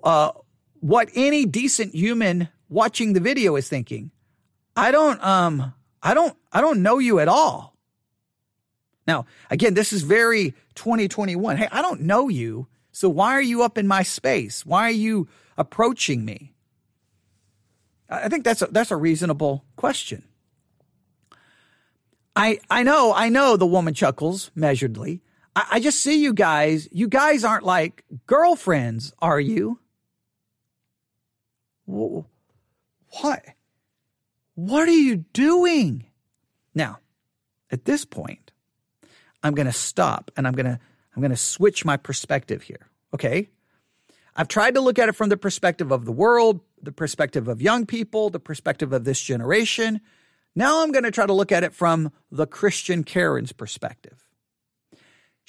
uh, 0.03 0.31
what 0.79 1.09
any 1.15 1.45
decent 1.45 1.95
human 1.95 2.49
watching 2.69 3.13
the 3.13 3.19
video 3.19 3.55
is 3.55 3.67
thinking. 3.67 4.11
I 4.75 4.91
don't, 4.91 5.21
um, 5.23 5.73
I 6.01 6.13
don't, 6.13 6.37
I 6.53 6.61
don't 6.61 6.81
know 6.83 6.99
you 6.99 7.19
at 7.19 7.27
all. 7.27 7.75
Now, 9.07 9.25
again, 9.49 9.73
this 9.73 9.91
is 9.91 10.03
very 10.03 10.53
2021. 10.75 11.57
Hey, 11.57 11.67
I 11.71 11.81
don't 11.81 12.01
know 12.01 12.29
you. 12.29 12.67
So 12.99 13.07
why 13.07 13.31
are 13.31 13.41
you 13.41 13.63
up 13.63 13.77
in 13.77 13.87
my 13.87 14.03
space? 14.03 14.65
Why 14.65 14.83
are 14.83 14.91
you 15.07 15.29
approaching 15.57 16.25
me? 16.25 16.51
I 18.09 18.27
think 18.27 18.43
that's 18.43 18.61
a, 18.61 18.65
that's 18.65 18.91
a 18.91 18.97
reasonable 18.97 19.63
question. 19.77 20.25
I, 22.35 22.59
I 22.69 22.83
know, 22.83 23.13
I 23.13 23.29
know 23.29 23.55
the 23.55 23.65
woman 23.65 23.93
chuckles 23.93 24.51
measuredly. 24.53 25.21
I, 25.55 25.67
I 25.71 25.79
just 25.79 26.01
see 26.01 26.21
you 26.21 26.33
guys. 26.33 26.89
You 26.91 27.07
guys 27.07 27.45
aren't 27.45 27.63
like 27.63 28.03
girlfriends, 28.27 29.13
are 29.19 29.39
you? 29.39 29.79
What? 31.85 33.45
What 34.55 34.89
are 34.89 34.91
you 34.91 35.23
doing? 35.31 36.05
Now, 36.75 36.99
at 37.71 37.85
this 37.85 38.03
point, 38.03 38.51
I'm 39.41 39.53
going 39.53 39.67
to 39.67 39.71
stop 39.71 40.31
and 40.35 40.45
I'm 40.45 40.53
going 40.53 40.65
to 40.65 40.79
I'm 41.15 41.21
going 41.21 41.31
to 41.31 41.37
switch 41.37 41.85
my 41.85 41.95
perspective 41.95 42.63
here. 42.63 42.88
Okay? 43.13 43.49
I've 44.35 44.47
tried 44.47 44.75
to 44.75 44.81
look 44.81 44.99
at 44.99 45.09
it 45.09 45.15
from 45.15 45.29
the 45.29 45.37
perspective 45.37 45.91
of 45.91 46.05
the 46.05 46.11
world, 46.11 46.61
the 46.81 46.91
perspective 46.91 47.47
of 47.47 47.61
young 47.61 47.85
people, 47.85 48.29
the 48.29 48.39
perspective 48.39 48.93
of 48.93 49.03
this 49.03 49.21
generation. 49.21 50.01
Now 50.55 50.81
I'm 50.81 50.91
going 50.91 51.03
to 51.03 51.11
try 51.11 51.25
to 51.25 51.33
look 51.33 51.51
at 51.51 51.63
it 51.63 51.73
from 51.73 52.11
the 52.31 52.47
Christian 52.47 53.03
Karen's 53.03 53.51
perspective 53.51 54.29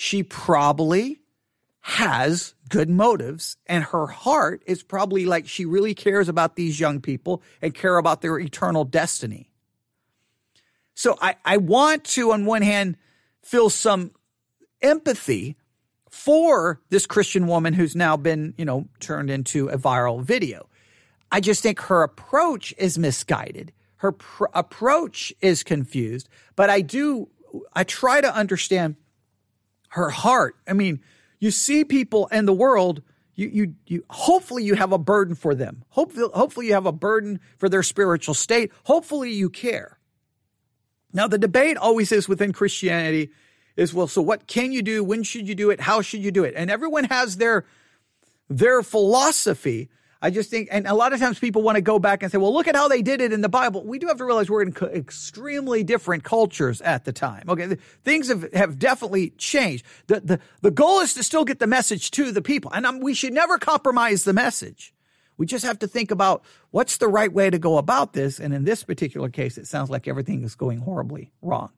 she 0.01 0.23
probably 0.23 1.21
has 1.81 2.55
good 2.71 2.89
motives 2.89 3.59
and 3.67 3.85
her 3.85 4.07
heart 4.07 4.63
is 4.65 4.83
probably 4.83 5.27
like 5.27 5.47
she 5.47 5.67
really 5.67 5.93
cares 5.93 6.27
about 6.27 6.57
these 6.57 6.81
young 6.81 7.03
people 7.03 7.43
and 7.61 7.75
care 7.75 7.99
about 7.99 8.23
their 8.23 8.39
eternal 8.39 8.87
destiny. 8.87 9.51
So 10.95 11.19
I, 11.21 11.37
I 11.45 11.59
want 11.59 12.05
to, 12.05 12.33
on 12.33 12.47
one 12.47 12.63
hand, 12.63 12.97
feel 13.43 13.69
some 13.69 14.13
empathy 14.81 15.59
for 16.11 16.81
this 16.91 17.07
Christian 17.07 17.47
woman 17.47 17.73
who's 17.73 17.95
now 17.95 18.17
been, 18.17 18.53
you 18.59 18.65
know, 18.65 18.89
turned 18.99 19.31
into 19.31 19.69
a 19.69 19.79
viral 19.79 20.23
video. 20.23 20.69
I 21.33 21.41
just 21.41 21.63
think 21.63 21.81
her 21.83 22.03
approach 22.03 22.75
is 22.77 22.99
misguided. 22.99 23.73
Her 23.97 24.13
pr- 24.13 24.47
approach 24.53 25.33
is 25.41 25.63
confused, 25.63 26.29
but 26.57 26.69
I 26.69 26.81
do, 26.81 27.29
I 27.73 27.85
try 27.85 28.21
to 28.21 28.35
understand 28.35 28.97
her 29.91 30.11
heart. 30.11 30.57
I 30.67 30.73
mean, 30.73 31.01
you 31.39 31.53
see 31.53 31.85
people 31.85 32.27
in 32.29 32.45
the 32.45 32.53
world, 32.53 33.03
you, 33.37 33.49
you, 33.49 33.75
you, 33.87 34.05
hopefully 34.11 34.65
you 34.65 34.75
have 34.75 34.93
a 34.93 34.99
burden 34.99 35.37
for 35.37 35.55
them. 35.55 35.85
Hopefully, 35.91 36.29
hopefully 36.35 36.67
you 36.67 36.75
have 36.75 36.87
a 36.87 36.93
burden 36.93 37.41
for 37.57 37.69
their 37.69 37.85
spiritual 37.85 38.35
state. 38.35 38.73
Hopefully 38.85 39.33
you 39.33 39.49
care. 39.49 39.99
Now, 41.13 41.29
the 41.29 41.39
debate 41.39 41.77
always 41.77 42.11
is 42.11 42.29
within 42.29 42.53
Christianity 42.53 43.31
is, 43.81 43.95
well, 43.95 44.07
so 44.07 44.23
what 44.23 44.47
can 44.47 44.73
you 44.73 44.83
do? 44.83 45.03
When 45.03 45.23
should 45.23 45.49
you 45.49 45.55
do 45.55 45.71
it? 45.71 45.81
How 45.81 46.03
should 46.03 46.21
you 46.21 46.31
do 46.31 46.45
it? 46.45 46.55
And 46.57 46.71
everyone 46.71 47.05
has 47.05 47.39
their, 47.39 47.65
their 48.49 48.83
philosophy 48.83 49.89
I 50.23 50.31
just 50.31 50.51
think, 50.51 50.69
and 50.71 50.87
a 50.87 50.93
lot 50.93 51.15
of 51.15 51.21
times 51.21 51.39
people 51.39 51.63
want 51.63 51.77
to 51.77 51.83
go 51.83 51.99
back 51.99 52.23
and 52.23 52.31
say, 52.31 52.37
well, 52.37 52.53
look 52.53 52.69
at 52.69 52.77
how 52.77 52.89
they 52.89 53.01
did 53.01 53.23
it 53.23 53.33
in 53.33 53.41
the 53.41 53.49
Bible. 53.49 53.83
We 53.85 53.99
do 53.99 54.07
have 54.09 54.19
to 54.19 54.25
realize 54.25 54.51
we're 54.51 54.63
in 54.63 54.77
extremely 54.95 55.83
different 55.83 56.25
cultures 56.25 56.83
at 56.83 57.07
the 57.07 57.13
time. 57.13 57.45
Okay. 57.49 57.77
Things 58.05 58.29
have, 58.29 58.53
have 58.53 58.79
definitely 58.79 59.31
changed. 59.31 59.87
The, 60.09 60.21
the, 60.21 60.41
the 60.61 60.71
goal 60.71 61.01
is 61.01 61.15
to 61.15 61.23
still 61.23 61.47
get 61.47 61.59
the 61.59 61.67
message 61.67 62.11
to 62.13 62.33
the 62.33 62.43
people. 62.43 62.71
And 62.73 63.03
we 63.03 63.15
should 63.15 63.33
never 63.33 63.57
compromise 63.57 64.25
the 64.25 64.35
message. 64.35 64.93
We 65.39 65.47
just 65.47 65.65
have 65.65 65.79
to 65.79 65.89
think 65.89 66.11
about 66.11 66.45
what's 66.71 66.99
the 66.99 67.09
right 67.09 67.33
way 67.33 67.49
to 67.49 67.59
go 67.59 67.79
about 67.79 68.13
this. 68.13 68.39
And 68.39 68.53
in 68.53 68.65
this 68.65 68.85
particular 68.85 69.31
case, 69.31 69.57
it 69.57 69.67
sounds 69.67 69.89
like 69.89 70.07
everything 70.07 70.43
is 70.45 70.55
going 70.55 70.81
horribly 70.81 71.33
wrong. 71.41 71.71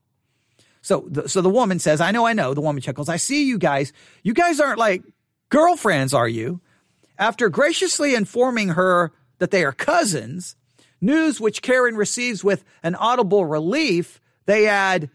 So, 0.83 1.07
the, 1.09 1.29
so 1.29 1.41
the 1.41 1.49
woman 1.49 1.79
says, 1.79 2.01
I 2.01 2.11
know, 2.11 2.27
I 2.27 2.33
know. 2.33 2.55
The 2.55 2.61
woman 2.61 2.83
chuckles. 2.83 3.09
I 3.09 3.17
see 3.17 3.45
you 3.45 3.57
guys. 3.57 3.93
You 4.23 4.35
guys 4.35 4.61
aren't 4.61 4.79
like 4.79 5.05
girlfriends, 5.49 6.13
are 6.13 6.29
you? 6.29 6.61
After 7.19 7.49
graciously 7.49 8.15
informing 8.15 8.71
her 8.71 9.13
that 9.39 9.53
they 9.53 9.65
are 9.65 9.73
cousins, 9.73 10.57
news 11.01 11.41
which 11.41 11.63
Karen 11.63 11.97
receives 11.97 12.43
with 12.43 12.65
an 12.83 12.97
audible 12.97 13.47
relief, 13.47 14.21
they 14.47 14.67
add, 14.67 15.09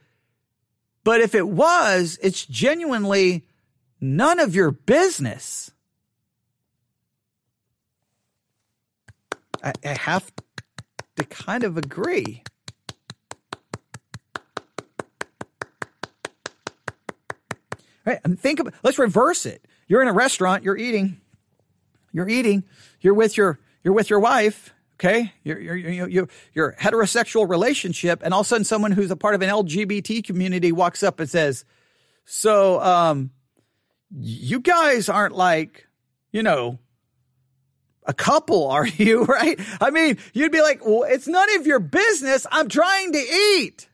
but 1.04 1.20
if 1.22 1.36
it 1.36 1.48
was, 1.48 2.18
it's 2.22 2.46
genuinely 2.46 3.46
none 4.00 4.40
of 4.40 4.56
your 4.56 4.72
business. 4.72 5.72
I, 9.62 9.74
I 9.84 9.94
have 9.94 10.32
to 11.18 11.26
kind 11.26 11.64
of 11.64 11.78
agree. 11.78 12.44
Right, 18.08 18.22
and 18.24 18.40
think 18.40 18.62
of 18.62 18.74
let's 18.84 18.98
reverse 18.98 19.46
it. 19.46 19.68
You're 19.90 20.02
in 20.02 20.08
a 20.08 20.14
restaurant, 20.14 20.64
you're 20.64 20.78
eating, 20.78 21.20
you're 22.14 22.30
eating, 22.30 22.64
you're 23.02 23.14
with 23.14 23.36
your 23.36 23.60
you're 23.84 23.94
with 23.94 24.10
your 24.10 24.22
wife, 24.22 24.74
okay? 24.94 25.34
You're 25.44 25.60
you're 25.60 26.08
you're, 26.08 26.30
you're 26.54 26.76
heterosexual 26.80 27.50
relationship, 27.50 28.22
and 28.24 28.34
all 28.34 28.40
of 28.40 28.46
a 28.46 28.48
sudden, 28.48 28.64
someone 28.64 28.94
who's 28.94 29.12
a 29.12 29.18
part 29.18 29.36
of 29.36 29.42
an 29.42 29.50
LGBT 29.50 30.24
community 30.24 30.72
walks 30.72 31.04
up 31.04 31.20
and 31.20 31.30
says, 31.30 31.66
"So, 32.24 32.80
um, 32.80 33.32
you 34.18 34.62
guys 34.62 35.10
aren't 35.10 35.36
like, 35.36 35.86
you 36.32 36.44
know." 36.44 36.80
A 38.10 38.14
couple, 38.14 38.70
are 38.70 38.88
you 38.88 39.24
right? 39.26 39.60
I 39.82 39.90
mean, 39.90 40.18
you'd 40.32 40.54
be 40.54 40.62
like, 40.62 40.80
well, 40.86 41.04
it's 41.04 41.28
none 41.28 41.54
of 41.58 41.68
your 41.68 41.80
business. 41.80 42.48
I'm 42.50 42.70
trying 42.70 43.12
to 43.12 43.20
eat. 43.20 43.90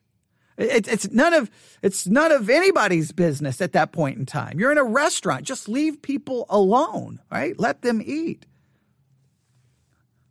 It, 0.58 0.88
it's 0.88 1.10
none 1.12 1.34
of 1.34 1.50
it's 1.82 2.08
none 2.08 2.32
of 2.32 2.50
anybody's 2.50 3.12
business 3.12 3.62
at 3.62 3.74
that 3.74 3.92
point 3.92 4.18
in 4.18 4.26
time. 4.26 4.60
You're 4.60 4.72
in 4.72 4.78
a 4.78 4.84
restaurant. 4.84 5.44
Just 5.44 5.68
leave 5.68 6.02
people 6.02 6.46
alone, 6.50 7.20
right? 7.32 7.60
Let 7.60 7.82
them 7.82 8.02
eat. 8.04 8.46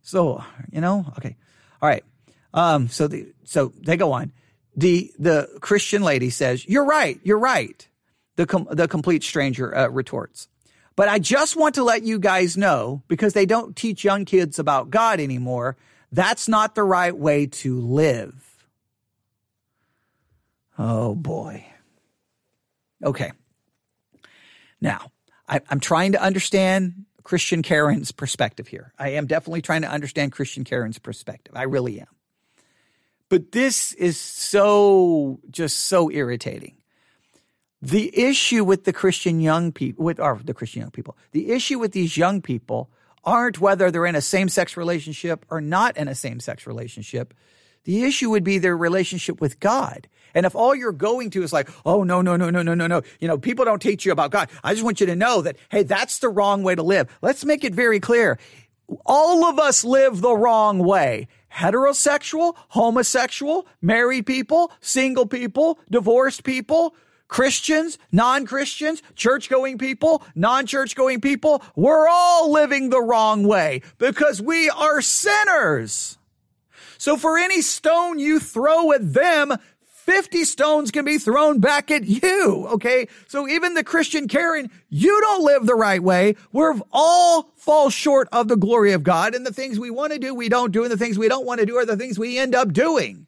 So 0.01 0.43
you 0.71 0.81
know, 0.81 1.05
okay, 1.17 1.35
all 1.81 1.89
right. 1.89 2.03
Um, 2.53 2.87
so 2.89 3.07
the 3.07 3.33
so 3.43 3.73
they 3.81 3.97
go 3.97 4.11
on. 4.11 4.31
The 4.75 5.11
the 5.19 5.49
Christian 5.61 6.03
lady 6.03 6.29
says, 6.29 6.67
"You're 6.67 6.85
right. 6.85 7.19
You're 7.23 7.39
right." 7.39 7.87
The 8.35 8.47
com- 8.47 8.67
the 8.71 8.87
complete 8.87 9.23
stranger 9.23 9.75
uh, 9.75 9.89
retorts. 9.89 10.47
But 10.95 11.07
I 11.07 11.19
just 11.19 11.55
want 11.55 11.75
to 11.75 11.83
let 11.83 12.03
you 12.03 12.19
guys 12.19 12.55
know 12.55 13.03
because 13.07 13.33
they 13.33 13.45
don't 13.45 13.75
teach 13.75 14.03
young 14.03 14.25
kids 14.25 14.59
about 14.59 14.89
God 14.89 15.19
anymore. 15.19 15.75
That's 16.11 16.47
not 16.47 16.75
the 16.75 16.83
right 16.83 17.15
way 17.15 17.47
to 17.47 17.79
live. 17.79 18.52
Oh 20.77 21.15
boy. 21.15 21.65
Okay. 23.03 23.31
Now, 24.81 25.11
I, 25.47 25.61
am 25.69 25.79
trying 25.79 26.13
to 26.13 26.21
understand 26.21 27.05
Christian 27.23 27.61
Karen's 27.61 28.11
perspective 28.11 28.67
here. 28.67 28.93
I 28.99 29.09
am 29.09 29.27
definitely 29.27 29.61
trying 29.61 29.83
to 29.83 29.89
understand 29.89 30.31
Christian 30.31 30.63
Karen's 30.63 30.99
perspective. 30.99 31.53
I 31.55 31.63
really 31.63 32.01
am. 32.01 32.07
But 33.29 33.51
this 33.51 33.93
is 33.93 34.19
so, 34.19 35.39
just 35.49 35.79
so 35.81 36.11
irritating. 36.11 36.75
the 37.83 38.17
issue 38.17 38.63
with 38.63 38.85
the 38.85 38.93
Christian 38.93 39.41
young 39.41 39.73
people, 39.73 40.05
with 40.05 40.17
or 40.17 40.39
the 40.41 40.53
Christian 40.53 40.81
young 40.81 40.91
people, 40.91 41.17
the 41.31 41.51
issue 41.51 41.77
with 41.77 41.91
these 41.91 42.15
young 42.15 42.41
people 42.41 42.89
aren't 43.25 43.59
whether 43.59 43.91
they're 43.91 44.05
in 44.05 44.15
a 44.15 44.21
same-sex 44.21 44.77
relationship 44.77 45.45
or 45.49 45.59
not 45.59 45.97
in 45.97 46.07
a 46.07 46.15
same-sex 46.15 46.65
relationship. 46.65 47.33
The 47.83 48.03
issue 48.03 48.29
would 48.29 48.43
be 48.43 48.57
their 48.57 48.77
relationship 48.77 49.41
with 49.41 49.59
God. 49.59 50.07
And 50.33 50.45
if 50.45 50.55
all 50.55 50.73
you're 50.73 50.91
going 50.91 51.29
to 51.31 51.43
is 51.43 51.53
like, 51.53 51.69
oh, 51.85 52.03
no, 52.03 52.21
no, 52.21 52.35
no, 52.35 52.49
no, 52.49 52.61
no, 52.61 52.73
no, 52.73 52.87
no, 52.87 53.01
you 53.19 53.27
know, 53.27 53.37
people 53.37 53.65
don't 53.65 53.81
teach 53.81 54.05
you 54.05 54.11
about 54.11 54.31
God. 54.31 54.49
I 54.63 54.73
just 54.73 54.83
want 54.83 54.99
you 54.99 55.05
to 55.07 55.15
know 55.15 55.41
that, 55.41 55.57
hey, 55.69 55.83
that's 55.83 56.19
the 56.19 56.29
wrong 56.29 56.63
way 56.63 56.75
to 56.75 56.83
live. 56.83 57.07
Let's 57.21 57.45
make 57.45 57.63
it 57.63 57.75
very 57.75 57.99
clear. 57.99 58.39
All 59.05 59.45
of 59.45 59.59
us 59.59 59.83
live 59.83 60.21
the 60.21 60.35
wrong 60.35 60.79
way. 60.79 61.27
Heterosexual, 61.51 62.55
homosexual, 62.69 63.67
married 63.81 64.25
people, 64.25 64.71
single 64.79 65.27
people, 65.27 65.77
divorced 65.91 66.43
people, 66.43 66.95
Christians, 67.27 67.97
non-Christians, 68.11 69.01
church-going 69.15 69.77
people, 69.77 70.23
non-church-going 70.35 71.21
people, 71.21 71.63
we're 71.75 72.07
all 72.07 72.51
living 72.51 72.89
the 72.89 73.01
wrong 73.01 73.47
way 73.47 73.81
because 73.97 74.41
we 74.41 74.69
are 74.69 75.01
sinners. 75.01 76.17
So 77.03 77.17
for 77.17 77.37
any 77.37 77.61
stone 77.61 78.17
you 78.17 78.39
throw 78.39 78.93
at 78.93 79.13
them, 79.13 79.51
50 79.81 80.45
stones 80.45 80.89
can 80.89 81.03
be 81.03 81.17
thrown 81.17 81.59
back 81.59 81.91
at 81.91 82.05
you. 82.05 82.65
Okay. 82.71 83.09
So 83.27 83.45
even 83.45 83.73
the 83.73 83.83
Christian 83.83 84.29
Karen, 84.29 84.71
you 84.87 85.19
don't 85.19 85.43
live 85.43 85.65
the 85.65 85.75
right 85.75 86.01
way. 86.01 86.37
We're 86.53 86.79
all 86.93 87.51
fall 87.57 87.89
short 87.89 88.29
of 88.31 88.47
the 88.47 88.55
glory 88.55 88.93
of 88.93 89.03
God 89.03 89.35
and 89.35 89.45
the 89.45 89.51
things 89.51 89.77
we 89.77 89.91
want 89.91 90.13
to 90.13 90.17
do, 90.17 90.33
we 90.33 90.47
don't 90.47 90.71
do. 90.71 90.83
And 90.83 90.91
the 90.93 90.97
things 90.97 91.19
we 91.19 91.27
don't 91.27 91.45
want 91.45 91.59
to 91.59 91.65
do 91.65 91.75
are 91.75 91.85
the 91.85 91.97
things 91.97 92.17
we 92.17 92.37
end 92.37 92.55
up 92.55 92.71
doing. 92.71 93.27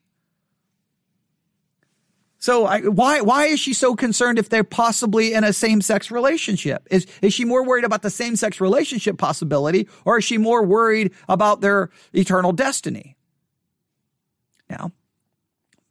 So 2.38 2.66
I, 2.68 2.80
why 2.80 3.20
why 3.20 3.48
is 3.48 3.60
she 3.60 3.74
so 3.74 3.94
concerned 3.94 4.40
if 4.40 4.48
they're 4.48 4.64
possibly 4.64 5.34
in 5.34 5.44
a 5.44 5.52
same 5.52 5.82
sex 5.82 6.12
relationship? 6.12 6.88
Is 6.90 7.08
is 7.22 7.34
she 7.34 7.44
more 7.44 7.66
worried 7.66 7.84
about 7.84 8.04
the 8.04 8.10
same 8.10 8.38
sex 8.38 8.62
relationship 8.62 9.18
possibility, 9.18 9.90
or 10.06 10.20
is 10.20 10.24
she 10.24 10.38
more 10.38 10.64
worried 10.64 11.12
about 11.28 11.60
their 11.60 11.90
eternal 12.14 12.54
destiny? 12.54 13.15
Now, 14.70 14.92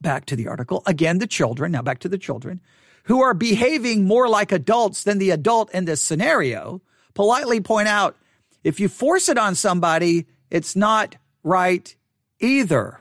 back 0.01 0.25
to 0.27 0.35
the 0.35 0.47
article 0.47 0.83
again. 0.85 1.19
The 1.19 1.27
children 1.27 1.71
now 1.71 1.81
back 1.81 1.99
to 1.99 2.09
the 2.09 2.17
children 2.17 2.61
who 3.03 3.21
are 3.21 3.33
behaving 3.33 4.05
more 4.05 4.27
like 4.27 4.51
adults 4.51 5.03
than 5.03 5.19
the 5.19 5.31
adult 5.31 5.71
in 5.71 5.85
this 5.85 6.01
scenario. 6.01 6.81
Politely 7.13 7.61
point 7.61 7.87
out 7.87 8.17
if 8.63 8.79
you 8.79 8.89
force 8.89 9.29
it 9.29 9.37
on 9.37 9.55
somebody, 9.55 10.25
it's 10.49 10.75
not 10.75 11.15
right 11.43 11.95
either. 12.39 12.99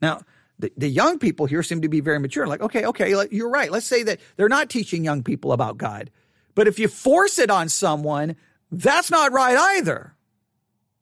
Now 0.00 0.22
the, 0.58 0.72
the 0.76 0.88
young 0.88 1.18
people 1.18 1.46
here 1.46 1.62
seem 1.62 1.82
to 1.82 1.88
be 1.88 2.00
very 2.00 2.20
mature. 2.20 2.46
Like, 2.46 2.60
okay, 2.60 2.84
okay, 2.86 3.14
you're 3.30 3.50
right. 3.50 3.70
Let's 3.70 3.86
say 3.86 4.02
that 4.04 4.20
they're 4.36 4.48
not 4.48 4.70
teaching 4.70 5.04
young 5.04 5.22
people 5.22 5.52
about 5.52 5.78
God. 5.78 6.10
But 6.54 6.68
if 6.68 6.78
you 6.78 6.88
force 6.88 7.38
it 7.38 7.50
on 7.50 7.68
someone, 7.68 8.36
that's 8.70 9.10
not 9.10 9.32
right 9.32 9.56
either. 9.56 10.14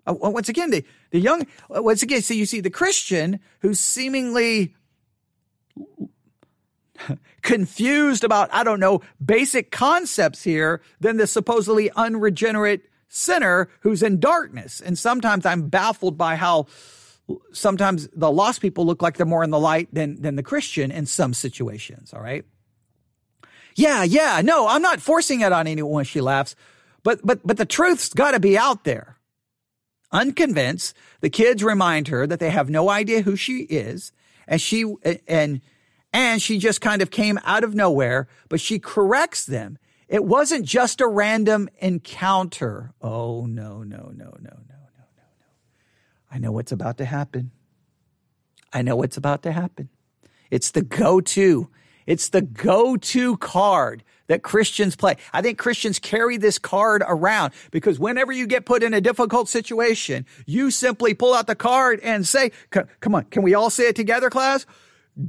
Uh, 0.09 0.15
once 0.31 0.49
again, 0.49 0.71
the, 0.71 0.85
the 1.11 1.21
young, 1.21 1.47
uh, 1.75 1.83
once 1.83 2.03
again, 2.03 2.23
so 2.23 2.35
you 2.35 2.47
see 2.47 2.61
the 2.61 2.71
Christian 2.71 3.41
who's 3.61 3.79
seemingly 3.79 4.75
confused 7.43 8.25
about, 8.25 8.49
I 8.53 8.65
don't 8.65 8.81
know, 8.81 9.03
basic 9.25 9.71
concepts 9.71 10.43
here 10.43 10.81
than 11.01 11.17
the 11.17 11.27
supposedly 11.27 11.91
unregenerate 11.91 12.89
sinner 13.09 13.69
who's 13.81 14.03
in 14.03 14.21
darkness. 14.21 14.81
And 14.81 14.99
sometimes 14.99 15.47
I'm 15.47 15.69
baffled 15.69 16.17
by 16.17 16.37
how 16.37 16.67
sometimes 17.53 18.09
the 18.15 18.31
lost 18.31 18.61
people 18.61 18.87
look 18.87 19.03
like 19.03 19.17
they're 19.17 19.27
more 19.27 19.45
in 19.45 19.51
the 19.51 19.59
light 19.59 19.93
than, 19.93 20.21
than 20.23 20.37
the 20.37 20.43
Christian 20.43 20.91
in 20.91 21.07
some 21.07 21.35
situations. 21.35 22.15
All 22.15 22.23
right. 22.23 22.45
Yeah. 23.75 24.03
Yeah. 24.03 24.41
No, 24.43 24.67
I'm 24.67 24.83
not 24.83 25.01
forcing 25.01 25.41
it 25.41 25.53
on 25.53 25.67
anyone. 25.67 26.05
She 26.05 26.21
laughs, 26.21 26.57
but, 27.03 27.21
but, 27.25 27.47
but 27.47 27.59
the 27.59 27.67
truth's 27.67 28.09
got 28.13 28.33
to 28.33 28.41
be 28.41 28.57
out 28.57 28.85
there. 28.85 29.18
Unconvinced, 30.11 30.97
the 31.21 31.31
kids 31.31 31.63
remind 31.63 32.09
her 32.09 32.27
that 32.27 32.41
they 32.41 32.51
have 32.51 32.71
no 32.71 32.89
idea 32.89 33.23
who 33.23 33.37
she 33.37 33.61
is. 33.63 34.13
And 34.47 34.61
she, 34.61 34.95
and, 35.27 35.61
and 36.13 36.41
she 36.41 36.59
just 36.59 36.81
kind 36.81 37.03
of 37.03 37.11
came 37.11 37.39
out 37.45 37.65
of 37.65 37.75
nowhere, 37.75 38.29
but 38.49 38.61
she 38.61 38.79
corrects 38.79 39.45
them. 39.45 39.79
It 40.09 40.25
wasn't 40.25 40.65
just 40.65 41.03
a 41.03 41.07
random 41.07 41.69
encounter. 41.79 42.95
Oh, 43.03 43.45
no, 43.45 43.83
no, 43.83 44.11
no, 44.15 44.15
no, 44.15 44.35
no. 44.41 44.41
No, 44.41 44.51
no, 44.51 45.05
no. 45.07 45.47
I 46.31 46.39
know 46.39 46.53
what's 46.53 46.73
about 46.73 46.97
to 46.99 47.05
happen. 47.05 47.51
I 48.73 48.81
know 48.83 48.97
what's 48.97 49.19
about 49.19 49.43
to 49.43 49.53
happen. 49.53 49.91
It's 50.51 50.71
the 50.71 50.83
go 50.83 51.21
to. 51.21 51.69
It's 52.07 52.31
the 52.31 52.41
go 52.41 52.97
to 52.97 53.37
card 53.37 54.03
that 54.29 54.43
Christians 54.43 54.97
play. 54.97 55.17
I 55.33 55.43
think 55.43 55.59
Christians 55.59 55.99
carry 55.99 56.37
this 56.37 56.59
card 56.59 57.03
around 57.07 57.53
because 57.71 57.99
whenever 57.99 58.33
you 58.33 58.47
get 58.47 58.65
put 58.65 58.83
in 58.83 58.95
a 58.95 59.01
difficult 59.01 59.49
situation, 59.49 60.25
you 60.47 60.71
simply 60.71 61.15
pull 61.15 61.35
out 61.35 61.47
the 61.47 61.57
card 61.57 62.01
and 62.01 62.27
say, 62.27 62.53
come 62.71 63.15
on, 63.15 63.25
can 63.25 63.43
we 63.43 63.55
all 63.55 63.71
say 63.71 63.89
it 63.89 63.97
together, 63.97 64.31
class? 64.31 64.65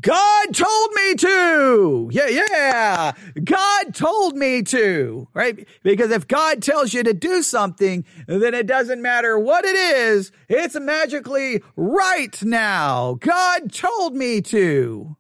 God 0.02 0.54
told 0.54 0.92
me 0.94 1.16
to. 1.16 2.10
Yeah, 2.14 2.28
yeah. 2.28 3.12
God 3.44 3.96
told 3.96 4.36
me 4.36 4.62
to, 4.64 5.28
right? 5.34 5.68
Because 5.82 6.12
if 6.12 6.28
God 6.28 6.62
tells 6.62 6.94
you 6.94 7.02
to 7.02 7.14
do 7.14 7.42
something, 7.42 8.06
then 8.28 8.54
it 8.54 8.68
doesn't 8.68 9.02
matter 9.02 9.40
what 9.40 9.66
it 9.66 9.76
is. 9.76 10.32
It's 10.48 10.80
magically 10.80 11.64
right 11.76 12.40
now. 12.44 13.16
God 13.20 13.74
told 13.74 14.16
me 14.16 14.42
to. 14.42 15.16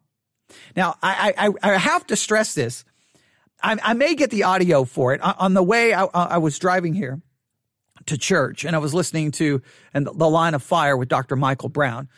Now, 0.75 0.97
I, 1.01 1.33
I, 1.35 1.49
I 1.63 1.77
have 1.77 2.05
to 2.07 2.15
stress 2.15 2.53
this. 2.53 2.85
I, 3.61 3.77
I 3.83 3.93
may 3.93 4.15
get 4.15 4.29
the 4.29 4.43
audio 4.43 4.83
for 4.85 5.13
it 5.13 5.21
on 5.21 5.53
the 5.53 5.63
way 5.63 5.93
I, 5.93 6.05
I 6.05 6.37
was 6.37 6.57
driving 6.59 6.93
here 6.93 7.21
to 8.05 8.17
church 8.17 8.65
and 8.65 8.75
I 8.75 8.79
was 8.79 8.93
listening 8.93 9.31
to 9.31 9.61
and 9.93 10.05
the 10.05 10.29
line 10.29 10.53
of 10.53 10.63
fire 10.63 10.95
with 10.95 11.09
Dr. 11.09 11.35
Michael 11.35 11.69
Brown 11.69 12.09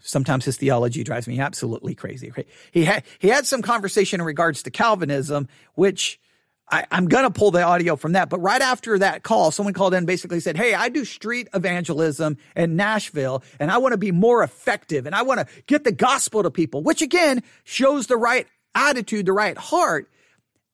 sometimes 0.00 0.44
his 0.44 0.56
theology 0.56 1.04
drives 1.04 1.28
me 1.28 1.40
absolutely 1.40 1.94
crazy. 1.94 2.32
He 2.72 2.84
had 2.84 3.04
he 3.18 3.28
had 3.28 3.46
some 3.46 3.62
conversation 3.62 4.20
in 4.20 4.26
regards 4.26 4.62
to 4.64 4.70
Calvinism, 4.70 5.48
which 5.74 6.20
I, 6.68 6.86
am 6.90 7.08
gonna 7.08 7.30
pull 7.30 7.50
the 7.50 7.62
audio 7.62 7.96
from 7.96 8.12
that. 8.12 8.28
But 8.28 8.40
right 8.40 8.60
after 8.60 8.98
that 8.98 9.22
call, 9.22 9.50
someone 9.50 9.74
called 9.74 9.94
in 9.94 9.98
and 9.98 10.06
basically 10.06 10.40
said, 10.40 10.56
Hey, 10.56 10.74
I 10.74 10.88
do 10.88 11.04
street 11.04 11.48
evangelism 11.54 12.38
in 12.54 12.76
Nashville 12.76 13.42
and 13.60 13.70
I 13.70 13.78
want 13.78 13.92
to 13.92 13.98
be 13.98 14.12
more 14.12 14.42
effective 14.42 15.06
and 15.06 15.14
I 15.14 15.22
want 15.22 15.40
to 15.40 15.46
get 15.66 15.84
the 15.84 15.92
gospel 15.92 16.42
to 16.42 16.50
people, 16.50 16.82
which 16.82 17.02
again 17.02 17.42
shows 17.64 18.06
the 18.06 18.16
right 18.16 18.46
attitude, 18.74 19.26
the 19.26 19.32
right 19.32 19.56
heart. 19.56 20.10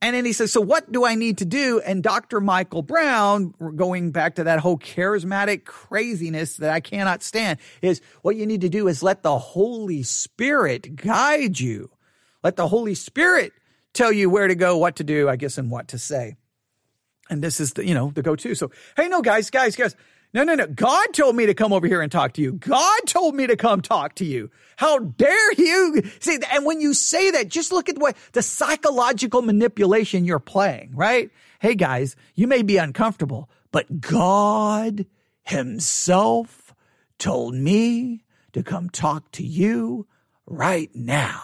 And 0.02 0.16
then 0.16 0.24
he 0.24 0.32
says, 0.32 0.52
So 0.52 0.60
what 0.60 0.90
do 0.90 1.04
I 1.04 1.14
need 1.14 1.38
to 1.38 1.44
do? 1.44 1.80
And 1.80 2.02
Dr. 2.02 2.40
Michael 2.40 2.82
Brown, 2.82 3.54
going 3.76 4.10
back 4.10 4.34
to 4.34 4.44
that 4.44 4.58
whole 4.58 4.76
charismatic 4.76 5.64
craziness 5.64 6.56
that 6.56 6.70
I 6.70 6.80
cannot 6.80 7.22
stand, 7.22 7.60
is 7.80 8.02
what 8.22 8.34
you 8.34 8.44
need 8.44 8.62
to 8.62 8.68
do 8.68 8.88
is 8.88 9.04
let 9.04 9.22
the 9.22 9.38
Holy 9.38 10.02
Spirit 10.02 10.96
guide 10.96 11.60
you. 11.60 11.88
Let 12.42 12.56
the 12.56 12.66
Holy 12.66 12.96
Spirit 12.96 13.52
tell 13.92 14.10
you 14.10 14.28
where 14.28 14.48
to 14.48 14.56
go, 14.56 14.76
what 14.76 14.96
to 14.96 15.04
do, 15.04 15.28
I 15.28 15.36
guess, 15.36 15.56
and 15.56 15.70
what 15.70 15.88
to 15.88 15.98
say. 15.98 16.34
And 17.30 17.40
this 17.40 17.60
is 17.60 17.74
the, 17.74 17.86
you 17.86 17.94
know, 17.94 18.10
the 18.10 18.22
go 18.22 18.34
to. 18.34 18.56
So, 18.56 18.72
hey, 18.96 19.06
no, 19.06 19.22
guys, 19.22 19.50
guys, 19.50 19.76
guys, 19.76 19.94
no, 20.34 20.44
no, 20.44 20.54
no. 20.54 20.66
God 20.66 21.08
told 21.12 21.36
me 21.36 21.46
to 21.46 21.54
come 21.54 21.72
over 21.72 21.86
here 21.86 22.00
and 22.00 22.10
talk 22.10 22.32
to 22.34 22.42
you. 22.42 22.52
God 22.52 23.00
told 23.06 23.34
me 23.34 23.46
to 23.46 23.56
come 23.56 23.82
talk 23.82 24.14
to 24.16 24.24
you. 24.24 24.50
How 24.76 24.98
dare 24.98 25.52
you? 25.52 26.02
See, 26.20 26.38
and 26.50 26.64
when 26.64 26.80
you 26.80 26.94
say 26.94 27.30
that, 27.32 27.48
just 27.48 27.70
look 27.70 27.88
at 27.88 27.96
the 28.32 28.42
psychological 28.42 29.42
manipulation 29.42 30.24
you're 30.24 30.38
playing, 30.38 30.92
right? 30.94 31.30
Hey 31.60 31.74
guys, 31.74 32.16
you 32.34 32.46
may 32.46 32.62
be 32.62 32.78
uncomfortable, 32.78 33.50
but 33.70 34.00
God 34.00 35.06
himself 35.42 36.74
told 37.18 37.54
me 37.54 38.24
to 38.52 38.62
come 38.62 38.90
talk 38.90 39.30
to 39.32 39.44
you 39.44 40.06
right 40.46 40.90
now. 40.94 41.42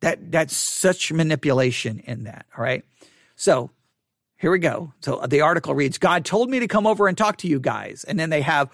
That, 0.00 0.30
that's 0.30 0.56
such 0.56 1.10
manipulation 1.12 2.00
in 2.00 2.24
that. 2.24 2.46
All 2.56 2.62
right. 2.62 2.84
So 3.34 3.70
here 4.38 4.52
we 4.52 4.60
go. 4.60 4.92
So 5.00 5.24
the 5.26 5.40
article 5.40 5.74
reads, 5.74 5.98
God 5.98 6.24
told 6.24 6.48
me 6.48 6.60
to 6.60 6.68
come 6.68 6.86
over 6.86 7.08
and 7.08 7.18
talk 7.18 7.38
to 7.38 7.48
you 7.48 7.58
guys. 7.58 8.04
And 8.04 8.18
then 8.18 8.30
they 8.30 8.42
have 8.42 8.70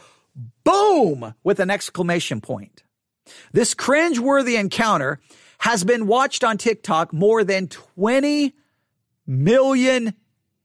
boom 0.62 1.34
with 1.42 1.58
an 1.58 1.70
exclamation 1.70 2.40
point. 2.40 2.82
This 3.52 3.72
cringe-worthy 3.72 4.56
encounter 4.56 5.20
has 5.58 5.82
been 5.82 6.06
watched 6.06 6.44
on 6.44 6.58
TikTok 6.58 7.14
more 7.14 7.42
than 7.42 7.68
20 7.68 8.54
million 9.26 10.12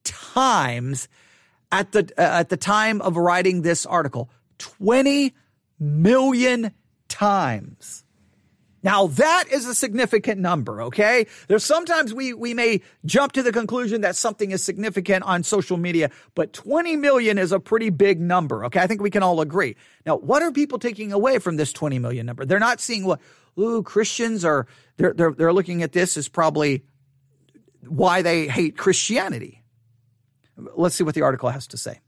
times 0.04 1.08
at 1.72 1.94
the, 1.94 2.12
uh, 2.18 2.40
at 2.40 2.50
the 2.50 2.58
time 2.58 3.02
of 3.02 3.16
writing 3.16 3.62
this 3.62 3.86
article. 3.86 4.30
20 4.58 5.34
million 5.80 6.72
times. 7.08 8.04
Now 8.82 9.08
that 9.08 9.46
is 9.52 9.66
a 9.66 9.76
significant 9.76 10.40
number, 10.40 10.82
okay? 10.84 11.28
There's 11.48 11.66
sometimes 11.66 12.14
we, 12.14 12.34
we 12.34 12.54
may 12.54 12.82
jump 13.06 13.34
to 13.34 13.44
the 13.44 13.52
conclusion 13.52 14.02
that 14.02 14.16
something 14.16 14.52
is 14.52 14.64
significant 14.64 15.24
on 15.24 15.44
social 15.44 15.78
media, 15.78 16.12
but 16.36 16.54
20 16.54 16.96
million 16.96 17.38
is 17.38 17.52
a 17.52 17.60
pretty 17.60 17.90
big 17.90 18.22
number, 18.22 18.66
okay? 18.66 18.80
I 18.80 18.88
think 18.88 19.02
we 19.02 19.10
can 19.10 19.24
all 19.24 19.42
agree. 19.42 19.76
Now, 20.06 20.18
what 20.18 20.42
are 20.42 20.52
people 20.52 20.80
taking 20.80 21.12
away 21.12 21.40
from 21.40 21.58
this 21.58 21.74
20 21.74 22.00
million 22.00 22.26
number? 22.26 22.46
They're 22.46 22.60
not 22.60 22.80
seeing 22.80 23.06
what, 23.06 23.20
ooh, 23.58 23.84
Christians 23.84 24.46
are, 24.46 24.66
they're, 24.98 25.14
they're, 25.14 25.32
they're 25.32 25.54
looking 25.54 25.84
at 25.84 25.92
this 25.92 26.16
as 26.16 26.30
probably 26.30 26.84
why 27.86 28.22
they 28.22 28.48
hate 28.48 28.78
Christianity. 28.78 29.64
Let's 30.76 30.96
see 30.96 31.04
what 31.04 31.16
the 31.16 31.22
article 31.22 31.50
has 31.50 31.68
to 31.68 31.78
say. 31.78 32.00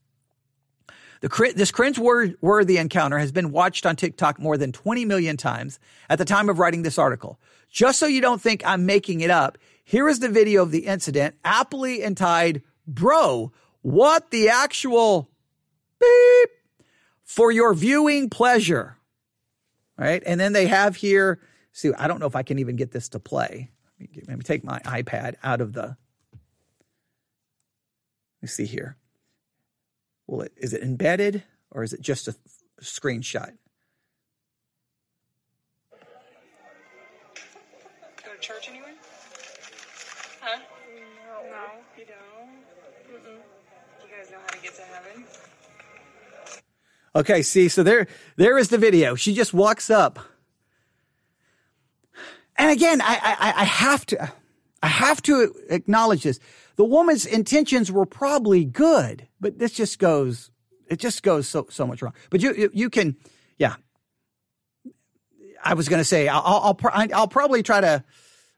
The, 1.21 1.53
this 1.55 1.71
cringe-worthy 1.71 2.77
encounter 2.77 3.19
has 3.19 3.31
been 3.31 3.51
watched 3.51 3.85
on 3.85 3.95
TikTok 3.95 4.39
more 4.39 4.57
than 4.57 4.71
20 4.71 5.05
million 5.05 5.37
times 5.37 5.79
at 6.09 6.17
the 6.17 6.25
time 6.25 6.49
of 6.49 6.57
writing 6.59 6.81
this 6.81 6.97
article. 6.97 7.39
Just 7.69 7.99
so 7.99 8.07
you 8.07 8.21
don't 8.21 8.41
think 8.41 8.65
I'm 8.65 8.85
making 8.85 9.21
it 9.21 9.29
up, 9.29 9.57
here 9.83 10.09
is 10.09 10.19
the 10.19 10.29
video 10.29 10.63
of 10.63 10.71
the 10.71 10.87
incident, 10.87 11.35
aptly 11.45 12.03
entitled, 12.03 12.63
Bro, 12.87 13.51
what 13.83 14.31
the 14.31 14.49
actual 14.49 15.29
beep 15.99 16.49
for 17.23 17.51
your 17.51 17.73
viewing 17.73 18.29
pleasure. 18.29 18.97
Right? 19.97 20.23
And 20.25 20.39
then 20.39 20.53
they 20.53 20.65
have 20.65 20.95
here, 20.95 21.39
see, 21.71 21.91
I 21.97 22.07
don't 22.07 22.19
know 22.19 22.25
if 22.25 22.35
I 22.35 22.43
can 22.43 22.57
even 22.57 22.75
get 22.75 22.91
this 22.91 23.09
to 23.09 23.19
play. 23.19 23.69
Let 24.27 24.37
me 24.37 24.43
take 24.43 24.63
my 24.63 24.79
iPad 24.79 25.35
out 25.43 25.61
of 25.61 25.73
the, 25.73 25.81
let 25.81 25.97
me 28.41 28.47
see 28.47 28.65
here. 28.65 28.97
Will 30.31 30.43
it 30.43 30.53
is 30.55 30.73
it 30.73 30.81
embedded 30.81 31.43
or 31.71 31.83
is 31.83 31.91
it 31.91 31.99
just 31.99 32.29
a 32.29 32.35
screenshot? 32.81 33.51
Go 38.23 38.31
to 38.33 38.39
church 38.39 38.69
anywhere? 38.69 38.93
Huh? 40.39 40.57
No, 41.27 41.49
no, 41.49 41.63
you 41.97 42.05
don't. 42.05 42.47
Mm-mm. 43.13 43.41
You 44.01 44.07
guys 44.09 44.31
know 44.31 44.37
how 44.41 44.47
to 44.47 44.61
get 44.61 44.73
to 44.75 44.83
heaven. 44.83 45.25
Okay, 47.13 47.41
see, 47.41 47.67
so 47.67 47.83
there, 47.83 48.07
there 48.37 48.57
is 48.57 48.69
the 48.69 48.77
video. 48.77 49.15
She 49.15 49.33
just 49.33 49.53
walks 49.53 49.89
up, 49.89 50.17
and 52.55 52.71
again, 52.71 53.01
I, 53.01 53.19
I, 53.21 53.53
I 53.61 53.65
have 53.65 54.05
to, 54.05 54.23
I 54.23 54.31
have 54.91 55.21
to 55.23 55.53
acknowledge 55.69 56.23
this 56.23 56.39
the 56.75 56.85
woman's 56.85 57.25
intentions 57.25 57.91
were 57.91 58.05
probably 58.05 58.65
good, 58.65 59.27
but 59.39 59.59
this 59.59 59.71
just 59.71 59.99
goes, 59.99 60.49
it 60.87 60.99
just 60.99 61.23
goes 61.23 61.47
so, 61.47 61.67
so 61.69 61.85
much 61.85 62.01
wrong. 62.01 62.13
But 62.29 62.41
you, 62.41 62.71
you 62.73 62.89
can, 62.89 63.17
yeah. 63.57 63.75
I 65.63 65.75
was 65.75 65.87
going 65.87 65.99
to 65.99 66.05
say, 66.05 66.27
I'll, 66.27 66.41
I'll, 66.43 66.79
I'll, 67.13 67.27
probably 67.27 67.61
try 67.61 67.81
to, 67.81 68.03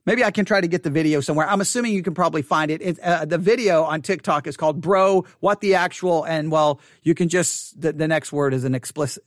maybe 0.06 0.24
I 0.24 0.32
can 0.32 0.46
try 0.46 0.62
to 0.62 0.68
get 0.68 0.84
the 0.84 0.90
video 0.90 1.20
somewhere. 1.20 1.50
I'm 1.50 1.60
assuming 1.60 1.92
you 1.92 2.02
can 2.02 2.14
probably 2.14 2.44
find 2.44 2.72
it. 2.72 2.82
it 2.82 3.00
uh, 3.02 3.26
the 3.26 3.38
video 3.38 3.84
on 3.84 4.02
TikTok 4.02 4.48
is 4.48 4.56
called 4.56 4.80
Bro, 4.80 5.26
What 5.42 5.60
the 5.60 5.76
Actual, 5.76 6.24
and 6.24 6.50
well, 6.50 6.80
you 7.02 7.14
can 7.16 7.28
just, 7.28 7.82
the, 7.82 7.92
the 7.92 8.08
next 8.08 8.32
word 8.32 8.54
is 8.54 8.64
an 8.64 8.74
explicit, 8.74 9.26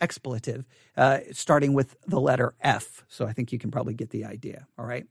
expletive, 0.00 0.64
uh, 0.96 1.18
starting 1.32 1.74
with 1.74 1.94
the 2.06 2.18
letter 2.18 2.54
F. 2.62 3.04
So 3.08 3.26
I 3.26 3.34
think 3.34 3.52
you 3.52 3.58
can 3.58 3.70
probably 3.70 3.92
get 3.92 4.08
the 4.08 4.24
idea. 4.24 4.66
All 4.78 4.86
right. 4.86 5.06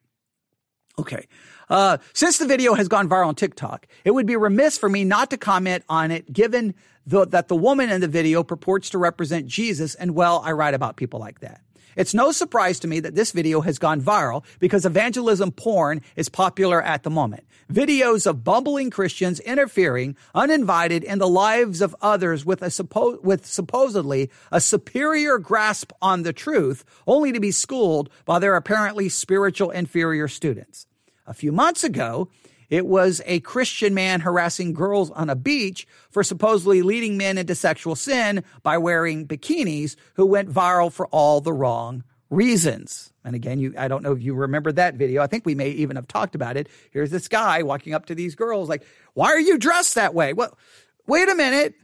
Okay. 1.00 1.28
Uh, 1.70 1.98
since 2.14 2.38
the 2.40 2.48
video 2.48 2.74
has 2.74 2.88
gone 2.88 3.08
viral 3.08 3.28
on 3.28 3.36
TikTok, 3.36 3.88
it 4.04 4.12
would 4.12 4.26
be 4.26 4.36
remiss 4.36 4.78
for 4.78 4.90
me 4.90 5.06
not 5.06 5.30
to 5.30 5.38
comment 5.38 5.84
on 5.88 6.12
it 6.12 6.32
given 6.32 6.74
the, 7.06 7.26
that 7.28 7.48
the 7.48 7.56
woman 7.56 7.90
in 7.90 8.02
the 8.02 8.08
video 8.08 8.44
purports 8.44 8.90
to 8.90 8.98
represent 8.98 9.48
Jesus 9.48 9.96
and 9.96 10.14
well, 10.14 10.42
I 10.44 10.52
write 10.52 10.74
about 10.74 10.98
people 10.98 11.20
like 11.20 11.40
that. 11.40 11.62
It's 11.96 12.14
no 12.14 12.32
surprise 12.32 12.80
to 12.80 12.88
me 12.88 13.00
that 13.02 13.16
this 13.16 13.32
video 13.32 13.62
has 13.62 13.80
gone 13.80 14.02
viral 14.02 14.44
because 14.60 14.86
evangelism 14.86 15.52
porn 15.52 16.02
is 16.16 16.30
popular 16.30 16.82
at 16.82 17.04
the 17.04 17.10
moment. 17.10 17.46
Videos 17.72 18.26
of 18.26 18.44
bumbling 18.44 18.90
Christians 18.90 19.40
interfering 19.42 20.16
uninvited 20.34 21.04
in 21.04 21.20
the 21.20 21.28
lives 21.28 21.82
of 21.82 21.96
others 22.02 22.46
with 22.46 22.62
a 22.62 22.68
suppo- 22.68 23.22
with 23.22 23.46
supposedly 23.46 24.30
a 24.52 24.62
superior 24.62 25.38
grasp 25.38 25.92
on 26.02 26.24
the 26.24 26.34
truth, 26.34 26.84
only 27.06 27.32
to 27.32 27.40
be 27.40 27.52
schooled 27.52 28.10
by 28.26 28.40
their 28.40 28.56
apparently 28.56 29.10
spiritual 29.10 29.70
inferior 29.70 30.28
students. 30.28 30.88
A 31.30 31.34
few 31.34 31.52
months 31.52 31.84
ago, 31.84 32.28
it 32.70 32.88
was 32.88 33.22
a 33.26 33.40
Christian 33.42 33.94
man 33.94 34.22
harassing 34.22 34.74
girls 34.74 35.12
on 35.12 35.30
a 35.30 35.36
beach 35.36 35.88
for 36.10 36.24
supposedly 36.24 36.82
leading 36.82 37.18
men 37.18 37.38
into 37.38 37.54
sexual 37.54 37.96
sin 37.96 38.44
by 38.64 38.80
wearing 38.80 39.28
bikinis 39.28 39.96
who 40.16 40.26
went 40.26 40.50
viral 40.50 40.92
for 40.92 41.06
all 41.08 41.40
the 41.40 41.54
wrong 41.54 42.04
reasons. 42.32 43.14
And 43.24 43.36
again, 43.36 43.60
you, 43.60 43.76
I 43.78 43.88
don't 43.88 44.02
know 44.02 44.12
if 44.12 44.24
you 44.24 44.34
remember 44.34 44.72
that 44.72 44.96
video. 44.96 45.22
I 45.22 45.28
think 45.28 45.46
we 45.46 45.54
may 45.54 45.70
even 45.70 45.98
have 45.98 46.08
talked 46.08 46.34
about 46.34 46.58
it. 46.58 46.68
Here's 46.92 47.12
this 47.12 47.28
guy 47.28 47.62
walking 47.62 47.94
up 47.94 48.08
to 48.08 48.16
these 48.16 48.34
girls 48.34 48.68
like, 48.68 48.84
why 49.14 49.28
are 49.28 49.40
you 49.40 49.60
dressed 49.60 49.96
that 49.96 50.16
way? 50.16 50.34
Well, 50.34 50.58
wait 51.06 51.30
a 51.30 51.36
minute. 51.36 51.76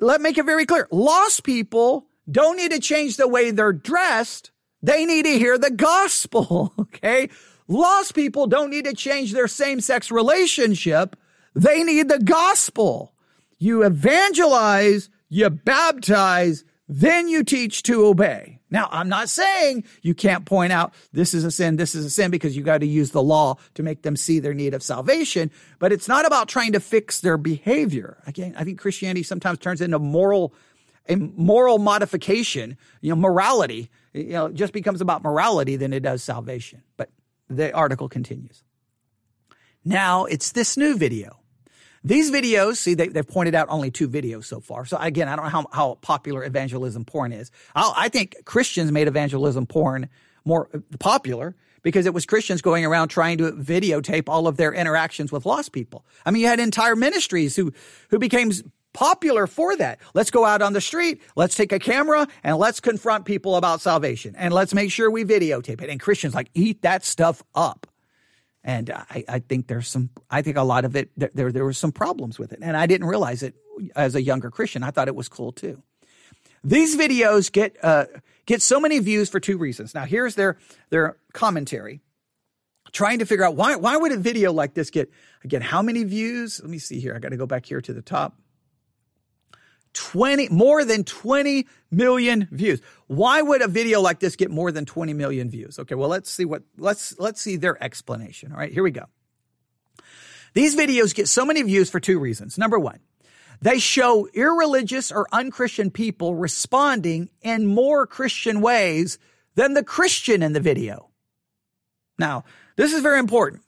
Let 0.00 0.20
me 0.20 0.24
make 0.24 0.38
it 0.38 0.46
very 0.46 0.64
clear. 0.64 0.88
Lost 0.90 1.44
people 1.44 2.06
don't 2.30 2.56
need 2.56 2.72
to 2.72 2.80
change 2.80 3.18
the 3.18 3.28
way 3.28 3.50
they're 3.50 3.74
dressed. 3.74 4.50
They 4.82 5.04
need 5.04 5.26
to 5.26 5.38
hear 5.38 5.58
the 5.58 5.70
gospel. 5.70 6.72
Okay. 6.94 7.28
Lost 7.66 8.14
people 8.14 8.46
don't 8.46 8.70
need 8.70 8.84
to 8.84 8.94
change 8.94 9.32
their 9.32 9.48
same 9.48 9.80
sex 9.80 10.10
relationship. 10.10 11.16
They 11.54 11.82
need 11.82 12.08
the 12.08 12.18
gospel. 12.18 13.14
You 13.58 13.82
evangelize, 13.84 15.08
you 15.28 15.48
baptize, 15.48 16.64
then 16.88 17.28
you 17.28 17.44
teach 17.44 17.82
to 17.84 18.04
obey. 18.04 18.60
Now, 18.70 18.88
I'm 18.90 19.08
not 19.08 19.28
saying 19.28 19.84
you 20.02 20.14
can't 20.14 20.44
point 20.44 20.72
out 20.72 20.92
this 21.12 21.32
is 21.32 21.44
a 21.44 21.50
sin, 21.50 21.76
this 21.76 21.94
is 21.94 22.04
a 22.04 22.10
sin, 22.10 22.32
because 22.32 22.56
you 22.56 22.62
got 22.64 22.78
to 22.78 22.86
use 22.86 23.12
the 23.12 23.22
law 23.22 23.56
to 23.74 23.82
make 23.84 24.02
them 24.02 24.16
see 24.16 24.40
their 24.40 24.52
need 24.52 24.74
of 24.74 24.82
salvation. 24.82 25.50
But 25.78 25.92
it's 25.92 26.08
not 26.08 26.26
about 26.26 26.48
trying 26.48 26.72
to 26.72 26.80
fix 26.80 27.20
their 27.20 27.38
behavior. 27.38 28.18
Again, 28.26 28.54
I 28.58 28.64
think 28.64 28.80
Christianity 28.80 29.22
sometimes 29.22 29.60
turns 29.60 29.80
into 29.80 30.00
moral, 30.00 30.52
a 31.08 31.14
moral 31.14 31.78
modification, 31.78 32.76
you 33.00 33.10
know, 33.10 33.16
morality. 33.16 33.90
You 34.12 34.32
know, 34.32 34.48
just 34.48 34.72
becomes 34.72 35.00
about 35.00 35.22
morality 35.22 35.76
than 35.76 35.92
it 35.92 36.02
does 36.02 36.22
salvation. 36.24 36.82
But 36.96 37.10
the 37.48 37.72
article 37.72 38.08
continues. 38.08 38.62
Now 39.84 40.24
it's 40.24 40.52
this 40.52 40.76
new 40.76 40.96
video. 40.96 41.40
These 42.02 42.30
videos, 42.30 42.76
see, 42.76 42.94
they, 42.94 43.10
have 43.14 43.28
pointed 43.28 43.54
out 43.54 43.68
only 43.70 43.90
two 43.90 44.08
videos 44.08 44.44
so 44.44 44.60
far. 44.60 44.84
So 44.84 44.98
again, 44.98 45.26
I 45.26 45.36
don't 45.36 45.46
know 45.46 45.50
how, 45.50 45.66
how 45.72 45.94
popular 46.02 46.44
evangelism 46.44 47.06
porn 47.06 47.32
is. 47.32 47.50
I'll, 47.74 47.94
i 47.96 48.08
think 48.10 48.44
Christians 48.44 48.92
made 48.92 49.08
evangelism 49.08 49.66
porn 49.66 50.10
more 50.44 50.68
popular 50.98 51.56
because 51.82 52.04
it 52.04 52.12
was 52.12 52.26
Christians 52.26 52.60
going 52.60 52.84
around 52.84 53.08
trying 53.08 53.38
to 53.38 53.52
videotape 53.52 54.24
all 54.28 54.46
of 54.46 54.56
their 54.58 54.72
interactions 54.72 55.32
with 55.32 55.46
lost 55.46 55.72
people. 55.72 56.04
I 56.26 56.30
mean, 56.30 56.42
you 56.42 56.48
had 56.48 56.60
entire 56.60 56.96
ministries 56.96 57.56
who, 57.56 57.72
who 58.10 58.18
became 58.18 58.52
popular 58.94 59.46
for 59.46 59.76
that. 59.76 59.98
Let's 60.14 60.30
go 60.30 60.46
out 60.46 60.62
on 60.62 60.72
the 60.72 60.80
street, 60.80 61.20
let's 61.36 61.54
take 61.54 61.72
a 61.72 61.78
camera, 61.78 62.26
and 62.42 62.56
let's 62.56 62.80
confront 62.80 63.26
people 63.26 63.56
about 63.56 63.82
salvation. 63.82 64.34
And 64.38 64.54
let's 64.54 64.72
make 64.72 64.90
sure 64.90 65.10
we 65.10 65.24
videotape 65.24 65.82
it. 65.82 65.90
And 65.90 66.00
Christians 66.00 66.34
like 66.34 66.48
eat 66.54 66.80
that 66.82 67.04
stuff 67.04 67.42
up. 67.54 67.86
And 68.62 68.88
I, 68.88 69.24
I 69.28 69.38
think 69.40 69.66
there's 69.66 69.88
some, 69.88 70.08
I 70.30 70.40
think 70.40 70.56
a 70.56 70.62
lot 70.62 70.86
of 70.86 70.96
it, 70.96 71.10
there, 71.16 71.52
there 71.52 71.64
were 71.64 71.74
some 71.74 71.92
problems 71.92 72.38
with 72.38 72.54
it. 72.54 72.60
And 72.62 72.76
I 72.78 72.86
didn't 72.86 73.06
realize 73.06 73.42
it 73.42 73.54
as 73.94 74.14
a 74.14 74.22
younger 74.22 74.50
Christian. 74.50 74.82
I 74.82 74.90
thought 74.90 75.08
it 75.08 75.14
was 75.14 75.28
cool 75.28 75.52
too. 75.52 75.82
These 76.62 76.96
videos 76.96 77.52
get, 77.52 77.76
uh, 77.82 78.06
get 78.46 78.62
so 78.62 78.80
many 78.80 79.00
views 79.00 79.28
for 79.28 79.38
two 79.38 79.58
reasons. 79.58 79.94
Now 79.94 80.06
here's 80.06 80.34
their, 80.34 80.56
their 80.88 81.18
commentary 81.34 82.00
trying 82.92 83.18
to 83.18 83.26
figure 83.26 83.44
out 83.44 83.54
why, 83.56 83.76
why 83.76 83.96
would 83.98 84.12
a 84.12 84.16
video 84.16 84.52
like 84.52 84.72
this 84.72 84.88
get, 84.88 85.10
again, 85.42 85.60
how 85.60 85.82
many 85.82 86.04
views? 86.04 86.60
Let 86.62 86.70
me 86.70 86.78
see 86.78 87.00
here. 87.00 87.14
I 87.14 87.18
got 87.18 87.30
to 87.30 87.36
go 87.36 87.46
back 87.46 87.66
here 87.66 87.82
to 87.82 87.92
the 87.92 88.00
top. 88.00 88.38
20, 89.94 90.48
more 90.50 90.84
than 90.84 91.04
20 91.04 91.66
million 91.90 92.48
views. 92.50 92.80
Why 93.06 93.40
would 93.40 93.62
a 93.62 93.68
video 93.68 94.00
like 94.00 94.20
this 94.20 94.36
get 94.36 94.50
more 94.50 94.70
than 94.70 94.84
20 94.84 95.14
million 95.14 95.50
views? 95.50 95.78
Okay, 95.78 95.94
well, 95.94 96.08
let's 96.08 96.30
see 96.30 96.44
what, 96.44 96.62
let's, 96.76 97.18
let's 97.18 97.40
see 97.40 97.56
their 97.56 97.82
explanation. 97.82 98.52
All 98.52 98.58
right, 98.58 98.72
here 98.72 98.82
we 98.82 98.90
go. 98.90 99.06
These 100.52 100.76
videos 100.76 101.14
get 101.14 101.28
so 101.28 101.44
many 101.44 101.62
views 101.62 101.90
for 101.90 102.00
two 102.00 102.18
reasons. 102.18 102.58
Number 102.58 102.78
one, 102.78 103.00
they 103.60 103.78
show 103.78 104.28
irreligious 104.34 105.10
or 105.10 105.26
unchristian 105.32 105.90
people 105.90 106.34
responding 106.34 107.30
in 107.42 107.66
more 107.66 108.06
Christian 108.06 108.60
ways 108.60 109.18
than 109.54 109.74
the 109.74 109.84
Christian 109.84 110.42
in 110.42 110.52
the 110.52 110.60
video. 110.60 111.10
Now, 112.18 112.44
this 112.76 112.92
is 112.92 113.02
very 113.02 113.18
important. 113.18 113.62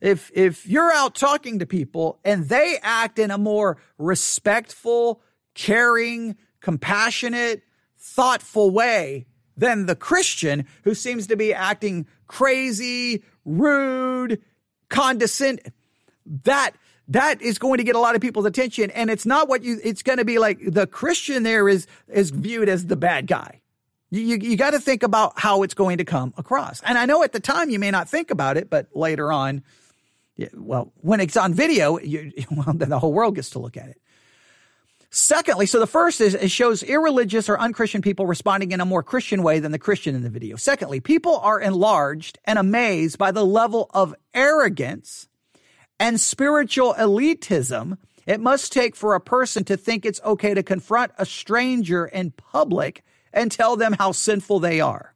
If, 0.00 0.30
if 0.34 0.66
you're 0.66 0.92
out 0.92 1.14
talking 1.14 1.58
to 1.58 1.66
people 1.66 2.20
and 2.24 2.48
they 2.48 2.78
act 2.82 3.18
in 3.18 3.30
a 3.30 3.38
more 3.38 3.78
respectful, 3.98 5.20
caring, 5.54 6.36
compassionate, 6.60 7.62
thoughtful 7.98 8.70
way 8.70 9.26
than 9.56 9.86
the 9.86 9.94
Christian 9.94 10.66
who 10.84 10.94
seems 10.94 11.26
to 11.28 11.36
be 11.36 11.52
acting 11.52 12.06
crazy, 12.26 13.22
rude, 13.44 14.42
condescending. 14.88 15.72
That 16.44 16.72
that 17.08 17.42
is 17.42 17.58
going 17.58 17.78
to 17.78 17.84
get 17.84 17.96
a 17.96 17.98
lot 17.98 18.14
of 18.14 18.20
people's 18.20 18.46
attention 18.46 18.90
and 18.90 19.10
it's 19.10 19.26
not 19.26 19.48
what 19.48 19.62
you 19.64 19.78
it's 19.82 20.02
going 20.02 20.18
to 20.18 20.24
be 20.24 20.38
like 20.38 20.58
the 20.64 20.86
Christian 20.86 21.42
there 21.42 21.68
is 21.68 21.86
is 22.08 22.30
viewed 22.30 22.68
as 22.68 22.86
the 22.86 22.96
bad 22.96 23.26
guy. 23.26 23.60
You, 24.12 24.20
you, 24.22 24.36
you 24.36 24.56
got 24.56 24.70
to 24.70 24.80
think 24.80 25.02
about 25.02 25.38
how 25.38 25.62
it's 25.62 25.74
going 25.74 25.98
to 25.98 26.04
come 26.04 26.34
across. 26.36 26.80
And 26.82 26.98
I 26.98 27.06
know 27.06 27.22
at 27.22 27.32
the 27.32 27.38
time 27.38 27.70
you 27.70 27.78
may 27.78 27.92
not 27.92 28.08
think 28.08 28.32
about 28.32 28.56
it, 28.56 28.68
but 28.68 28.88
later 28.92 29.30
on, 29.30 29.62
well, 30.52 30.92
when 31.00 31.20
it's 31.20 31.36
on 31.36 31.54
video, 31.54 31.98
you, 31.98 32.32
well, 32.50 32.74
then 32.74 32.88
the 32.88 32.98
whole 32.98 33.12
world 33.12 33.36
gets 33.36 33.50
to 33.50 33.58
look 33.58 33.76
at 33.76 33.88
it. 33.88 34.00
Secondly, 35.10 35.66
so 35.66 35.80
the 35.80 35.86
first 35.88 36.20
is 36.20 36.34
it 36.34 36.50
shows 36.50 36.84
irreligious 36.84 37.48
or 37.48 37.58
unchristian 37.58 38.00
people 38.00 38.26
responding 38.26 38.70
in 38.70 38.80
a 38.80 38.84
more 38.84 39.02
Christian 39.02 39.42
way 39.42 39.58
than 39.58 39.72
the 39.72 39.78
Christian 39.78 40.14
in 40.14 40.22
the 40.22 40.30
video. 40.30 40.54
Secondly, 40.54 41.00
people 41.00 41.36
are 41.38 41.60
enlarged 41.60 42.38
and 42.44 42.58
amazed 42.58 43.18
by 43.18 43.32
the 43.32 43.44
level 43.44 43.90
of 43.92 44.14
arrogance 44.32 45.28
and 45.98 46.20
spiritual 46.20 46.94
elitism 46.94 47.98
it 48.26 48.40
must 48.40 48.72
take 48.72 48.94
for 48.94 49.14
a 49.14 49.20
person 49.20 49.64
to 49.64 49.76
think 49.76 50.04
it's 50.04 50.20
okay 50.24 50.54
to 50.54 50.62
confront 50.62 51.10
a 51.18 51.26
stranger 51.26 52.06
in 52.06 52.30
public 52.30 53.02
and 53.32 53.50
tell 53.50 53.76
them 53.76 53.94
how 53.98 54.12
sinful 54.12 54.60
they 54.60 54.80
are. 54.80 55.14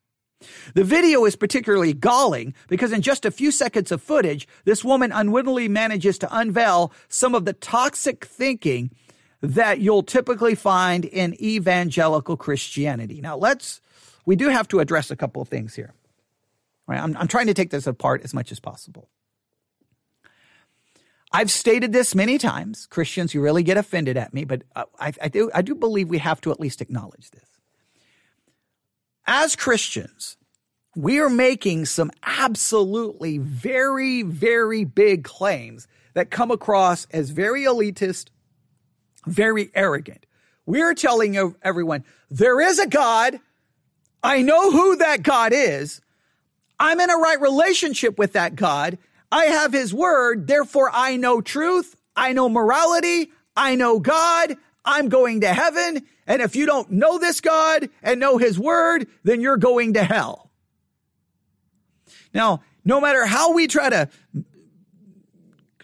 The 0.74 0.84
video 0.84 1.24
is 1.24 1.36
particularly 1.36 1.92
galling 1.92 2.54
because 2.68 2.92
in 2.92 3.02
just 3.02 3.24
a 3.24 3.30
few 3.30 3.50
seconds 3.50 3.92
of 3.92 4.02
footage, 4.02 4.48
this 4.64 4.84
woman 4.84 5.12
unwittingly 5.12 5.68
manages 5.68 6.18
to 6.18 6.36
unveil 6.36 6.92
some 7.08 7.34
of 7.34 7.44
the 7.44 7.52
toxic 7.52 8.24
thinking 8.24 8.90
that 9.44 9.80
you'll 9.80 10.02
typically 10.02 10.54
find 10.54 11.04
in 11.04 11.40
evangelical 11.42 12.36
Christianity. 12.36 13.20
Now, 13.20 13.36
let's, 13.36 13.82
we 14.24 14.36
do 14.36 14.48
have 14.48 14.66
to 14.68 14.80
address 14.80 15.10
a 15.10 15.16
couple 15.16 15.42
of 15.42 15.48
things 15.48 15.74
here. 15.74 15.92
Right, 16.86 17.00
I'm, 17.00 17.16
I'm 17.16 17.28
trying 17.28 17.46
to 17.48 17.54
take 17.54 17.70
this 17.70 17.86
apart 17.86 18.22
as 18.24 18.32
much 18.32 18.52
as 18.52 18.60
possible. 18.60 19.08
I've 21.32 21.50
stated 21.50 21.92
this 21.92 22.14
many 22.14 22.38
times. 22.38 22.86
Christians, 22.86 23.34
you 23.34 23.42
really 23.42 23.62
get 23.62 23.76
offended 23.76 24.16
at 24.16 24.32
me, 24.32 24.44
but 24.44 24.62
uh, 24.76 24.84
I, 24.98 25.12
I, 25.20 25.28
do, 25.28 25.50
I 25.54 25.62
do 25.62 25.74
believe 25.74 26.08
we 26.08 26.18
have 26.18 26.40
to 26.42 26.50
at 26.50 26.60
least 26.60 26.80
acknowledge 26.80 27.30
this. 27.30 27.48
As 29.26 29.56
Christians, 29.56 30.36
we 30.94 31.18
are 31.18 31.30
making 31.30 31.86
some 31.86 32.10
absolutely 32.22 33.38
very, 33.38 34.22
very 34.22 34.84
big 34.84 35.24
claims 35.24 35.86
that 36.14 36.30
come 36.30 36.50
across 36.50 37.06
as 37.10 37.30
very 37.30 37.64
elitist, 37.64 38.28
very 39.26 39.70
arrogant. 39.74 40.26
We're 40.66 40.94
telling 40.94 41.54
everyone 41.62 42.04
there 42.30 42.60
is 42.60 42.78
a 42.78 42.86
God. 42.86 43.38
I 44.22 44.42
know 44.42 44.70
who 44.70 44.96
that 44.96 45.22
God 45.22 45.52
is. 45.52 46.00
I'm 46.78 47.00
in 47.00 47.10
a 47.10 47.16
right 47.16 47.40
relationship 47.40 48.18
with 48.18 48.32
that 48.32 48.56
God. 48.56 48.98
I 49.30 49.46
have 49.46 49.72
his 49.72 49.92
word. 49.92 50.46
Therefore, 50.46 50.90
I 50.92 51.16
know 51.16 51.40
truth. 51.40 51.96
I 52.16 52.32
know 52.32 52.48
morality. 52.48 53.30
I 53.56 53.74
know 53.74 53.98
God. 53.98 54.56
I'm 54.84 55.08
going 55.08 55.42
to 55.42 55.48
heaven. 55.48 56.06
And 56.26 56.40
if 56.40 56.56
you 56.56 56.66
don't 56.66 56.90
know 56.90 57.18
this 57.18 57.40
God 57.40 57.90
and 58.02 58.18
know 58.18 58.38
his 58.38 58.58
word, 58.58 59.06
then 59.22 59.40
you're 59.40 59.56
going 59.56 59.94
to 59.94 60.04
hell. 60.04 60.50
Now, 62.32 62.62
no 62.84 63.00
matter 63.00 63.26
how 63.26 63.52
we 63.52 63.66
try 63.66 63.90
to, 63.90 64.08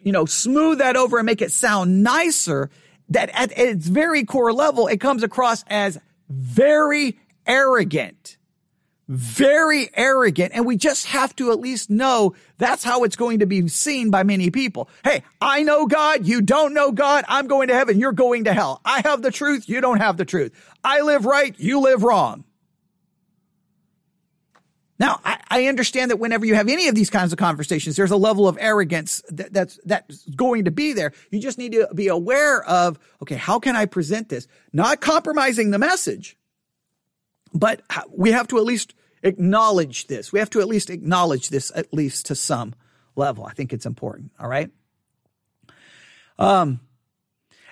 you 0.02 0.12
know, 0.12 0.24
smooth 0.24 0.78
that 0.78 0.96
over 0.96 1.18
and 1.18 1.26
make 1.26 1.42
it 1.42 1.52
sound 1.52 2.02
nicer, 2.02 2.70
that 3.10 3.30
at 3.30 3.56
its 3.58 3.86
very 3.86 4.24
core 4.24 4.52
level, 4.52 4.86
it 4.86 5.00
comes 5.00 5.22
across 5.22 5.64
as 5.68 5.98
very 6.28 7.18
arrogant. 7.46 8.36
Very 9.08 9.90
arrogant. 9.94 10.52
And 10.54 10.64
we 10.64 10.76
just 10.76 11.06
have 11.06 11.34
to 11.36 11.50
at 11.50 11.58
least 11.58 11.90
know 11.90 12.36
that's 12.58 12.84
how 12.84 13.02
it's 13.02 13.16
going 13.16 13.40
to 13.40 13.46
be 13.46 13.66
seen 13.66 14.10
by 14.10 14.22
many 14.22 14.50
people. 14.50 14.88
Hey, 15.02 15.24
I 15.40 15.64
know 15.64 15.86
God. 15.86 16.26
You 16.26 16.40
don't 16.40 16.72
know 16.74 16.92
God. 16.92 17.24
I'm 17.26 17.48
going 17.48 17.68
to 17.68 17.74
heaven. 17.74 17.98
You're 17.98 18.12
going 18.12 18.44
to 18.44 18.54
hell. 18.54 18.80
I 18.84 19.00
have 19.04 19.22
the 19.22 19.32
truth. 19.32 19.68
You 19.68 19.80
don't 19.80 19.98
have 19.98 20.16
the 20.16 20.24
truth. 20.24 20.52
I 20.84 21.00
live 21.00 21.26
right. 21.26 21.58
You 21.58 21.80
live 21.80 22.04
wrong. 22.04 22.44
Now, 25.00 25.18
I, 25.24 25.40
I, 25.48 25.66
understand 25.66 26.10
that 26.10 26.18
whenever 26.18 26.44
you 26.44 26.54
have 26.54 26.68
any 26.68 26.86
of 26.88 26.94
these 26.94 27.08
kinds 27.08 27.32
of 27.32 27.38
conversations, 27.38 27.96
there's 27.96 28.10
a 28.10 28.18
level 28.18 28.46
of 28.46 28.58
arrogance 28.60 29.22
that, 29.30 29.50
that's, 29.50 29.80
that's 29.86 30.26
going 30.26 30.66
to 30.66 30.70
be 30.70 30.92
there. 30.92 31.12
You 31.30 31.40
just 31.40 31.56
need 31.56 31.72
to 31.72 31.88
be 31.94 32.08
aware 32.08 32.62
of, 32.62 32.98
okay, 33.22 33.36
how 33.36 33.58
can 33.58 33.76
I 33.76 33.86
present 33.86 34.28
this? 34.28 34.46
Not 34.74 35.00
compromising 35.00 35.70
the 35.70 35.78
message, 35.78 36.36
but 37.54 37.80
we 38.10 38.32
have 38.32 38.46
to 38.48 38.58
at 38.58 38.64
least 38.64 38.94
acknowledge 39.22 40.06
this. 40.06 40.34
We 40.34 40.38
have 40.38 40.50
to 40.50 40.60
at 40.60 40.68
least 40.68 40.90
acknowledge 40.90 41.48
this, 41.48 41.72
at 41.74 41.94
least 41.94 42.26
to 42.26 42.34
some 42.34 42.74
level. 43.16 43.46
I 43.46 43.52
think 43.52 43.72
it's 43.72 43.86
important. 43.86 44.32
All 44.38 44.48
right. 44.48 44.70
Um, 46.38 46.78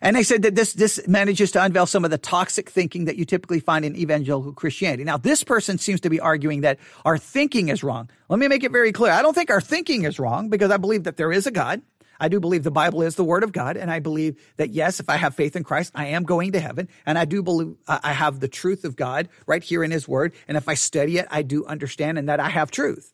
and 0.00 0.14
they 0.14 0.22
said 0.22 0.42
that 0.42 0.54
this, 0.54 0.72
this 0.72 1.06
manages 1.08 1.50
to 1.52 1.62
unveil 1.62 1.86
some 1.86 2.04
of 2.04 2.10
the 2.10 2.18
toxic 2.18 2.70
thinking 2.70 3.06
that 3.06 3.16
you 3.16 3.24
typically 3.24 3.60
find 3.60 3.84
in 3.84 3.96
evangelical 3.96 4.52
Christianity. 4.52 5.04
Now, 5.04 5.16
this 5.16 5.42
person 5.42 5.78
seems 5.78 6.00
to 6.02 6.10
be 6.10 6.20
arguing 6.20 6.60
that 6.60 6.78
our 7.04 7.18
thinking 7.18 7.68
is 7.68 7.82
wrong. 7.82 8.08
Let 8.28 8.38
me 8.38 8.48
make 8.48 8.64
it 8.64 8.72
very 8.72 8.92
clear. 8.92 9.12
I 9.12 9.22
don't 9.22 9.34
think 9.34 9.50
our 9.50 9.60
thinking 9.60 10.04
is 10.04 10.18
wrong 10.18 10.48
because 10.48 10.70
I 10.70 10.76
believe 10.76 11.04
that 11.04 11.16
there 11.16 11.32
is 11.32 11.46
a 11.46 11.50
God. 11.50 11.82
I 12.20 12.28
do 12.28 12.40
believe 12.40 12.64
the 12.64 12.70
Bible 12.70 13.02
is 13.02 13.14
the 13.14 13.24
word 13.24 13.44
of 13.44 13.52
God. 13.52 13.76
And 13.76 13.90
I 13.90 14.00
believe 14.00 14.40
that 14.56 14.70
yes, 14.70 15.00
if 15.00 15.08
I 15.08 15.16
have 15.16 15.34
faith 15.34 15.54
in 15.54 15.64
Christ, 15.64 15.92
I 15.94 16.06
am 16.06 16.24
going 16.24 16.52
to 16.52 16.60
heaven. 16.60 16.88
And 17.06 17.18
I 17.18 17.24
do 17.24 17.42
believe 17.42 17.76
I 17.86 18.12
have 18.12 18.40
the 18.40 18.48
truth 18.48 18.84
of 18.84 18.96
God 18.96 19.28
right 19.46 19.62
here 19.62 19.84
in 19.84 19.90
his 19.90 20.08
word. 20.08 20.32
And 20.48 20.56
if 20.56 20.68
I 20.68 20.74
study 20.74 21.18
it, 21.18 21.26
I 21.30 21.42
do 21.42 21.64
understand 21.64 22.18
and 22.18 22.28
that 22.28 22.40
I 22.40 22.48
have 22.48 22.70
truth. 22.70 23.12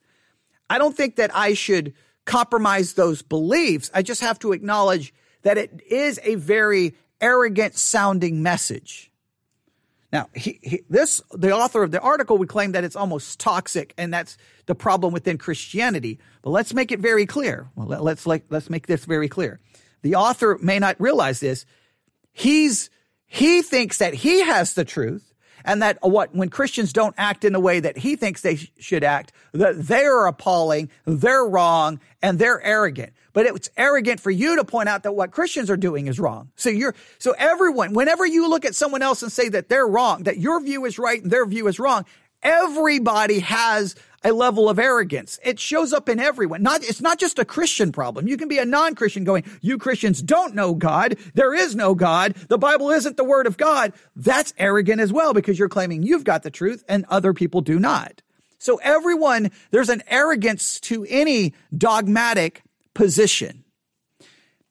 I 0.70 0.78
don't 0.78 0.96
think 0.96 1.16
that 1.16 1.34
I 1.34 1.52
should 1.52 1.94
compromise 2.24 2.94
those 2.94 3.20
beliefs. 3.20 3.90
I 3.92 4.02
just 4.02 4.22
have 4.22 4.38
to 4.38 4.52
acknowledge 4.52 5.12
that 5.44 5.56
it 5.56 5.80
is 5.88 6.20
a 6.24 6.34
very 6.34 6.94
arrogant 7.20 7.76
sounding 7.76 8.42
message. 8.42 9.10
Now, 10.12 10.28
he, 10.34 10.60
he, 10.62 10.82
this, 10.88 11.20
the 11.32 11.52
author 11.52 11.82
of 11.82 11.90
the 11.90 12.00
article 12.00 12.38
would 12.38 12.48
claim 12.48 12.72
that 12.72 12.84
it's 12.84 12.94
almost 12.94 13.40
toxic, 13.40 13.94
and 13.98 14.14
that's 14.14 14.36
the 14.66 14.74
problem 14.74 15.12
within 15.12 15.38
Christianity. 15.38 16.20
But 16.42 16.50
let's 16.50 16.72
make 16.72 16.92
it 16.92 17.00
very 17.00 17.26
clear. 17.26 17.68
Well, 17.74 17.88
let, 17.88 18.02
let's 18.04 18.26
like, 18.26 18.44
let's 18.48 18.70
make 18.70 18.86
this 18.86 19.04
very 19.06 19.28
clear. 19.28 19.58
The 20.02 20.14
author 20.14 20.56
may 20.62 20.78
not 20.78 21.00
realize 21.00 21.40
this. 21.40 21.66
He's, 22.32 22.90
he 23.26 23.62
thinks 23.62 23.98
that 23.98 24.14
he 24.14 24.42
has 24.42 24.74
the 24.74 24.84
truth, 24.84 25.33
and 25.64 25.82
that 25.82 25.98
what 26.02 26.34
when 26.34 26.48
Christians 26.48 26.92
don't 26.92 27.14
act 27.18 27.44
in 27.44 27.52
the 27.52 27.60
way 27.60 27.80
that 27.80 27.98
he 27.98 28.16
thinks 28.16 28.42
they 28.42 28.56
sh- 28.56 28.70
should 28.78 29.04
act, 29.04 29.32
that 29.52 29.86
they're 29.86 30.26
appalling, 30.26 30.90
they're 31.04 31.44
wrong, 31.44 32.00
and 32.22 32.38
they're 32.38 32.62
arrogant. 32.62 33.12
But 33.32 33.46
it's 33.46 33.68
arrogant 33.76 34.20
for 34.20 34.30
you 34.30 34.56
to 34.56 34.64
point 34.64 34.88
out 34.88 35.02
that 35.02 35.12
what 35.12 35.32
Christians 35.32 35.68
are 35.70 35.76
doing 35.76 36.06
is 36.06 36.20
wrong. 36.20 36.50
So 36.56 36.70
you're 36.70 36.94
so 37.18 37.34
everyone, 37.36 37.92
whenever 37.92 38.24
you 38.24 38.48
look 38.48 38.64
at 38.64 38.74
someone 38.74 39.02
else 39.02 39.22
and 39.22 39.32
say 39.32 39.48
that 39.48 39.68
they're 39.68 39.86
wrong, 39.86 40.22
that 40.24 40.38
your 40.38 40.60
view 40.60 40.84
is 40.84 40.98
right 40.98 41.20
and 41.20 41.30
their 41.30 41.44
view 41.46 41.66
is 41.66 41.78
wrong, 41.78 42.04
everybody 42.44 43.40
has 43.40 43.96
a 44.22 44.32
level 44.32 44.70
of 44.70 44.78
arrogance. 44.78 45.38
It 45.44 45.60
shows 45.60 45.92
up 45.92 46.08
in 46.08 46.18
everyone. 46.18 46.62
Not, 46.62 46.82
it's 46.82 47.00
not 47.00 47.18
just 47.18 47.38
a 47.38 47.44
Christian 47.44 47.92
problem. 47.92 48.26
You 48.26 48.36
can 48.36 48.48
be 48.48 48.58
a 48.58 48.64
non-Christian 48.64 49.24
going, 49.24 49.44
you 49.60 49.76
Christians 49.76 50.22
don't 50.22 50.54
know 50.54 50.74
God. 50.74 51.16
There 51.34 51.54
is 51.54 51.74
no 51.74 51.94
God. 51.94 52.34
The 52.48 52.58
Bible 52.58 52.90
isn't 52.90 53.16
the 53.16 53.24
word 53.24 53.46
of 53.46 53.56
God. 53.56 53.92
That's 54.16 54.54
arrogant 54.56 55.00
as 55.00 55.12
well 55.12 55.34
because 55.34 55.58
you're 55.58 55.68
claiming 55.68 56.02
you've 56.02 56.24
got 56.24 56.42
the 56.42 56.50
truth 56.50 56.84
and 56.88 57.04
other 57.08 57.34
people 57.34 57.60
do 57.60 57.78
not. 57.78 58.22
So 58.58 58.80
everyone, 58.82 59.50
there's 59.72 59.90
an 59.90 60.02
arrogance 60.06 60.80
to 60.80 61.04
any 61.06 61.52
dogmatic 61.76 62.62
position. 62.94 63.64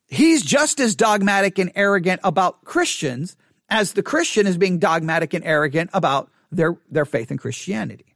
He's 0.06 0.42
just 0.42 0.80
as 0.80 0.96
dogmatic 0.96 1.60
and 1.60 1.70
arrogant 1.76 2.20
about 2.24 2.64
Christians 2.64 3.36
as 3.68 3.92
the 3.92 4.02
Christian 4.02 4.48
is 4.48 4.58
being 4.58 4.80
dogmatic 4.80 5.32
and 5.32 5.44
arrogant 5.44 5.90
about 5.94 6.30
their, 6.56 6.76
their 6.90 7.04
faith 7.04 7.30
in 7.30 7.38
Christianity. 7.38 8.14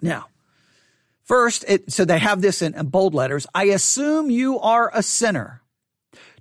Now, 0.00 0.26
first, 1.22 1.64
it, 1.68 1.92
so 1.92 2.04
they 2.04 2.18
have 2.18 2.40
this 2.40 2.62
in, 2.62 2.74
in 2.74 2.86
bold 2.86 3.14
letters. 3.14 3.46
I 3.54 3.64
assume 3.64 4.30
you 4.30 4.58
are 4.60 4.90
a 4.92 5.02
sinner. 5.02 5.62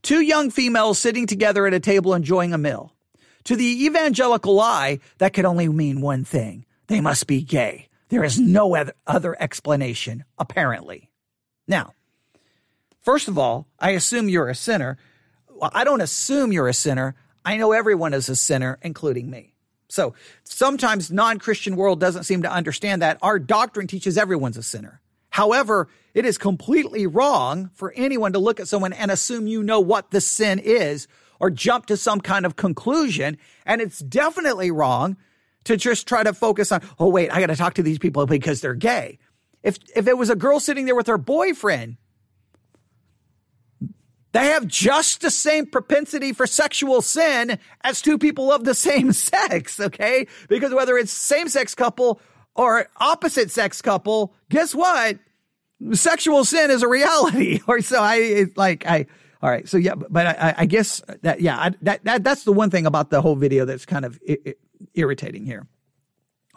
Two 0.02 0.22
young 0.22 0.50
females 0.50 0.98
sitting 0.98 1.28
together 1.28 1.68
at 1.68 1.74
a 1.74 1.80
table 1.80 2.14
enjoying 2.14 2.54
a 2.54 2.58
meal. 2.58 2.94
To 3.46 3.56
the 3.56 3.86
evangelical 3.86 4.60
eye, 4.60 5.00
that 5.20 5.34
could 5.34 5.46
only 5.46 5.68
mean 5.70 6.02
one 6.02 6.24
thing. 6.24 6.66
They 6.88 7.02
must 7.02 7.28
be 7.28 7.42
gay. 7.42 7.88
There 8.10 8.24
is 8.24 8.40
no 8.40 8.76
other 9.08 9.38
explanation, 9.40 10.26
apparently. 10.38 11.10
Now, 11.68 11.94
first 13.02 13.28
of 13.28 13.38
all, 13.38 13.68
I 13.80 13.92
assume 13.92 14.28
you're 14.28 14.50
a 14.50 14.56
sinner. 14.56 14.98
Well, 15.50 15.72
I 15.74 15.84
don't 15.84 16.02
assume 16.02 16.52
you're 16.52 16.68
a 16.68 16.74
sinner. 16.74 17.16
I 17.46 17.58
know 17.58 17.72
everyone 17.72 18.14
is 18.14 18.28
a 18.28 18.36
sinner, 18.36 18.78
including 18.82 19.30
me. 19.30 19.51
So 19.92 20.14
sometimes 20.44 21.12
non-Christian 21.12 21.76
world 21.76 22.00
doesn't 22.00 22.24
seem 22.24 22.44
to 22.44 22.52
understand 22.52 23.02
that 23.02 23.18
our 23.22 23.38
doctrine 23.38 23.88
teaches 23.88 24.18
everyone's 24.18 24.58
a 24.58 24.64
sinner. 24.64 25.02
However, 25.30 25.90
it 26.14 26.26
is 26.26 26.38
completely 26.38 27.08
wrong 27.08 27.70
for 27.74 27.94
anyone 27.96 28.34
to 28.34 28.40
look 28.40 28.60
at 28.60 28.68
someone 28.68 28.94
and 28.94 29.12
assume 29.12 29.48
you 29.48 29.64
know 29.64 29.80
what 29.80 30.12
the 30.12 30.22
sin 30.22 30.60
is 30.60 31.08
or 31.40 31.50
jump 31.50 31.88
to 31.88 31.98
some 31.98 32.22
kind 32.22 32.46
of 32.46 32.56
conclusion. 32.56 33.38
And 33.66 33.82
it's 33.82 34.00
definitely 34.00 34.72
wrong 34.72 35.18
to 35.66 35.78
just 35.78 36.08
try 36.08 36.24
to 36.24 36.34
focus 36.34 36.72
on, 36.72 36.82
oh, 36.98 37.10
wait, 37.10 37.30
I 37.32 37.40
got 37.40 37.48
to 37.48 37.56
talk 37.56 37.76
to 37.76 37.84
these 37.84 38.00
people 38.00 38.26
because 38.26 38.62
they're 38.62 38.74
gay. 38.74 39.20
If, 39.64 39.78
if 39.96 40.08
it 40.08 40.18
was 40.18 40.30
a 40.30 40.36
girl 40.36 40.60
sitting 40.60 40.86
there 40.86 40.96
with 40.96 41.08
her 41.08 41.18
boyfriend, 41.18 41.98
They 44.34 44.48
have 44.48 44.66
just 44.66 45.22
the 45.22 45.32
same 45.32 45.66
propensity 45.66 46.32
for 46.32 46.48
sexual 46.48 47.02
sin 47.02 47.60
as 47.82 48.02
two 48.02 48.18
people 48.18 48.52
of 48.52 48.64
the 48.64 48.74
same 48.74 49.12
sex, 49.14 49.80
okay? 49.80 50.28
Because 50.48 50.74
whether 50.74 50.98
it's 50.98 51.12
same 51.12 51.50
sex 51.50 51.76
couple 51.76 52.22
or 52.56 52.88
opposite 52.98 53.52
sex 53.52 53.82
couple, 53.82 54.34
guess 54.50 54.74
what? 54.74 55.20
Sexual 55.94 56.46
sin 56.46 56.72
is 56.72 56.84
a 56.84 56.88
reality. 56.88 57.60
Or 57.68 57.82
so 57.82 58.00
I, 58.02 58.46
like, 58.56 58.86
I, 58.86 59.08
all 59.42 59.50
right. 59.50 59.68
So 59.68 59.78
yeah, 59.78 59.96
but 59.96 60.28
I, 60.28 60.56
I 60.60 60.66
guess 60.66 61.02
that, 61.24 61.42
yeah, 61.42 61.58
I, 61.58 61.72
that, 61.82 62.04
that, 62.06 62.24
that's 62.24 62.44
the 62.44 62.54
one 62.54 62.70
thing 62.70 62.86
about 62.86 63.10
the 63.10 63.22
whole 63.22 63.36
video 63.36 63.66
that's 63.66 63.86
kind 63.86 64.06
of 64.06 64.20
irritating 64.94 65.46
here. 65.46 65.68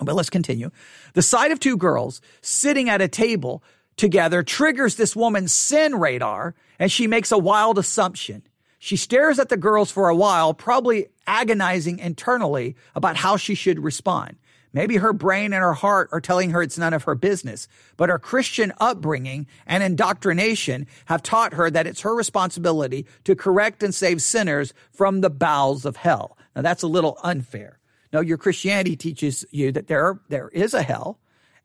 But 0.00 0.14
let's 0.14 0.30
continue. 0.30 0.70
The 1.14 1.22
sight 1.22 1.52
of 1.52 1.60
two 1.60 1.76
girls 1.76 2.20
sitting 2.42 2.88
at 2.88 3.00
a 3.00 3.08
table 3.08 3.62
together 3.96 4.42
triggers 4.42 4.96
this 4.96 5.14
woman's 5.14 5.52
sin 5.52 5.96
radar 5.96 6.54
and 6.78 6.90
she 6.90 7.06
makes 7.06 7.32
a 7.32 7.38
wild 7.38 7.78
assumption. 7.78 8.42
She 8.78 8.96
stares 8.96 9.38
at 9.38 9.48
the 9.48 9.56
girls 9.56 9.90
for 9.90 10.08
a 10.08 10.16
while, 10.16 10.52
probably 10.52 11.06
agonizing 11.26 11.98
internally 11.98 12.76
about 12.94 13.16
how 13.16 13.36
she 13.36 13.54
should 13.54 13.82
respond. 13.82 14.36
Maybe 14.74 14.96
her 14.96 15.12
brain 15.12 15.52
and 15.52 15.62
her 15.62 15.72
heart 15.72 16.08
are 16.10 16.20
telling 16.20 16.50
her 16.50 16.60
it's 16.60 16.76
none 16.76 16.92
of 16.92 17.04
her 17.04 17.14
business, 17.14 17.68
but 17.96 18.08
her 18.08 18.18
Christian 18.18 18.72
upbringing 18.80 19.46
and 19.66 19.84
indoctrination 19.84 20.88
have 21.06 21.22
taught 21.22 21.54
her 21.54 21.70
that 21.70 21.86
it's 21.86 22.00
her 22.00 22.14
responsibility 22.14 23.06
to 23.22 23.36
correct 23.36 23.84
and 23.84 23.94
save 23.94 24.20
sinners 24.20 24.74
from 24.92 25.20
the 25.20 25.30
bowels 25.30 25.84
of 25.84 25.96
hell. 25.96 26.36
Now 26.56 26.62
that's 26.62 26.82
a 26.82 26.88
little 26.88 27.18
unfair. 27.22 27.78
No, 28.12 28.20
your 28.20 28.36
Christianity 28.36 28.96
teaches 28.96 29.44
you 29.50 29.70
that 29.72 29.86
there, 29.86 30.20
there 30.28 30.48
is 30.48 30.74
a 30.74 30.82
hell 30.82 31.18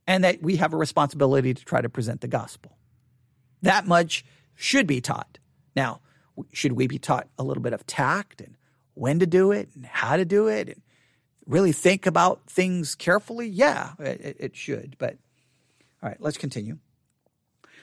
and 0.10 0.24
that 0.24 0.42
we 0.42 0.56
have 0.56 0.74
a 0.74 0.78
responsibility 0.78 1.54
to 1.54 1.64
try 1.64 1.80
to 1.80 1.88
present 1.88 2.22
the 2.22 2.28
gospel. 2.28 2.76
That 3.62 3.86
much 3.86 4.26
should 4.56 4.88
be 4.88 5.02
taught. 5.02 5.38
Now, 5.76 6.02
should 6.52 6.72
we 6.72 6.88
be 6.88 6.98
taught 6.98 7.28
a 7.38 7.44
little 7.44 7.62
bit 7.62 7.74
of 7.74 7.86
tact 7.86 8.42
and 8.42 8.58
when 8.96 9.20
to 9.20 9.28
do 9.28 9.52
it 9.52 9.70
and 9.76 9.86
how 9.86 10.18
to 10.18 10.26
do 10.26 10.48
it 10.48 10.68
and 10.68 10.82
really 11.46 11.72
think 11.72 12.08
about 12.08 12.42
things 12.50 12.96
carefully? 12.96 13.48
Yeah, 13.48 13.92
it, 14.00 14.38
it 14.40 14.56
should. 14.56 14.96
But 14.98 15.18
all 16.02 16.10
right, 16.10 16.20
let's 16.20 16.40
continue. 16.40 16.80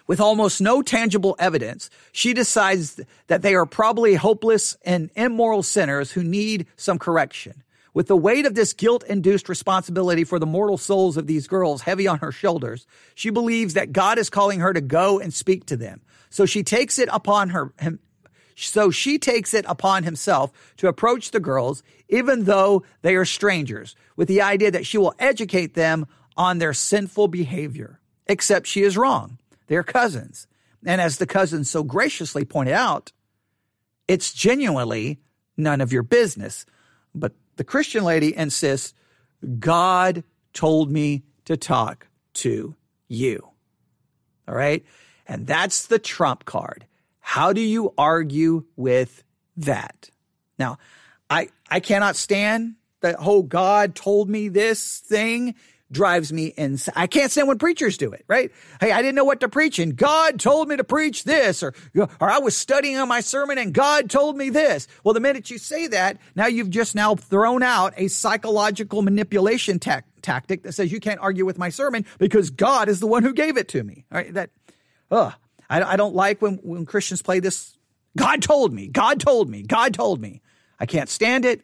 With 0.09 0.21
almost 0.21 0.61
no 0.61 0.83
tangible 0.83 1.37
evidence, 1.39 1.91
she 2.11 2.35
decides 2.35 3.01
that 3.29 3.43
they 3.43 3.55
are 3.55 3.67
probably 3.67 4.17
hopeless 4.17 4.77
and 4.85 5.11
immoral 5.15 5.63
sinners 5.63 6.11
who 6.11 6.25
need 6.25 6.67
some 6.75 6.99
correction. 6.99 7.63
With 7.97 8.09
the 8.09 8.17
weight 8.17 8.45
of 8.45 8.55
this 8.55 8.75
guilt 8.75 9.05
induced 9.05 9.49
responsibility 9.49 10.23
for 10.25 10.39
the 10.39 10.45
mortal 10.45 10.77
souls 10.77 11.17
of 11.17 11.27
these 11.27 11.49
girls 11.49 11.81
heavy 11.81 12.07
on 12.07 12.19
her 12.19 12.31
shoulders, 12.31 12.87
she 13.15 13.31
believes 13.31 13.73
that 13.73 13.91
God 13.91 14.19
is 14.19 14.29
calling 14.29 14.61
her 14.61 14.75
to 14.75 14.83
go 14.83 15.19
and 15.19 15.33
speak 15.33 15.65
to 15.65 15.79
them. 15.79 16.03
So 16.29 16.45
she 16.45 16.63
takes 16.63 16.99
it 16.99 17.09
upon 17.11 17.49
her, 17.49 17.73
him, 17.81 18.01
so 18.55 18.91
she 18.91 19.19
takes 19.19 19.55
it 19.55 19.65
upon 19.67 20.03
himself 20.03 20.53
to 20.77 20.89
approach 20.89 21.31
the 21.31 21.41
girls, 21.41 21.83
even 22.11 22.45
though 22.45 22.83
they 23.01 23.17
are 23.17 23.25
strangers, 23.25 23.97
with 24.15 24.29
the 24.29 24.43
idea 24.43 24.71
that 24.71 24.85
she 24.85 24.99
will 24.99 25.15
educate 25.19 25.73
them 25.73 26.07
on 26.37 26.59
their 26.59 26.75
sinful 26.75 27.29
behavior. 27.29 27.99
Except 28.27 28.67
she 28.67 28.83
is 28.83 28.99
wrong. 28.99 29.39
They're 29.69 29.83
cousins. 29.83 30.47
And 30.85 31.01
as 31.01 31.17
the 31.17 31.27
cousins 31.27 31.71
so 31.71 31.83
graciously 31.83 32.45
pointed 32.45 32.75
out, 32.75 33.13
it's 34.07 34.35
genuinely 34.35 35.19
none 35.57 35.81
of 35.81 35.95
your 35.95 36.03
business. 36.03 36.67
But 37.15 37.33
the 37.57 37.65
Christian 37.65 38.05
lady 38.05 38.37
insists, 38.37 38.95
God 39.59 40.25
told 40.53 40.91
me 40.91 41.25
to 41.45 41.57
talk 41.57 42.09
to 42.35 42.75
you. 43.09 43.49
All 44.49 44.55
right. 44.55 44.85
And 45.27 45.47
that's 45.47 45.87
the 45.87 45.99
trump 45.99 46.45
card. 46.45 46.87
How 47.21 47.53
do 47.53 47.61
you 47.61 47.93
argue 47.99 48.65
with 48.77 49.25
that? 49.57 50.11
Now, 50.59 50.79
I, 51.29 51.49
I 51.69 51.81
cannot 51.81 52.17
stand 52.17 52.77
that 53.01 53.17
whole 53.17 53.43
God 53.43 53.95
told 53.95 54.29
me 54.29 54.49
this 54.49 54.99
thing 55.01 55.55
drives 55.91 56.33
me 56.33 56.53
insane. 56.57 56.93
I 56.97 57.07
can't 57.07 57.31
stand 57.31 57.49
when 57.49 57.59
preachers 57.59 57.97
do 57.97 58.13
it, 58.13 58.25
right? 58.27 58.51
Hey, 58.81 58.93
I 58.93 59.03
didn't 59.03 59.15
know 59.15 59.25
what 59.25 59.41
to 59.41 59.49
preach 59.49 59.79
and 59.79 59.97
God 59.97 60.41
told 60.41 60.69
me 60.69 60.77
to 60.77 60.85
preach 60.85 61.25
this 61.25 61.63
or, 61.63 61.75
or 61.97 62.31
I 62.31 62.39
was 62.39 62.57
studying 62.57 62.97
on 62.99 63.09
my 63.09 63.21
sermon 63.21 63.59
and 63.59 63.73
God 63.73 64.11
told 64.11 64.37
me 64.37 64.51
this. 64.51 64.89
Well, 65.05 65.15
the 65.15 65.21
minute 65.21 65.51
you 65.51 65.59
say 65.59 65.87
that, 65.89 66.19
now 66.35 66.47
you've 66.47 66.71
just 66.71 66.95
now 66.95 67.15
thrown 67.15 67.63
out 67.63 67.95
a 67.97 68.09
psychological 68.09 69.03
manipulation 69.03 69.79
ta- 69.79 70.03
tactic 70.23 70.65
that 70.65 70.73
says 70.73 70.91
you 70.91 71.01
can't 71.01 71.21
argue 71.21 71.47
with 71.47 71.59
my 71.59 71.69
sermon 71.69 72.05
because 72.19 72.51
God 72.51 72.89
is 72.89 72.99
the 73.01 73.07
one 73.07 73.23
who 73.23 73.33
gave 73.33 73.57
it 73.57 73.69
to 73.69 73.83
me. 73.83 74.05
All 74.11 74.19
right. 74.19 74.35
That, 74.35 74.51
ugh. 75.11 75.33
I, 75.69 75.83
I 75.83 75.97
don't 75.97 76.15
like 76.15 76.41
when, 76.43 76.57
when 76.63 76.87
Christians 76.87 77.23
play 77.23 77.41
this. 77.41 77.77
God 78.17 78.43
told 78.43 78.73
me, 78.73 78.89
God 78.89 79.21
told 79.21 79.49
me, 79.51 79.63
God 79.63 79.95
told 79.95 80.21
me. 80.21 80.41
I 80.79 80.87
can't 80.87 81.09
stand 81.09 81.45
it. 81.45 81.63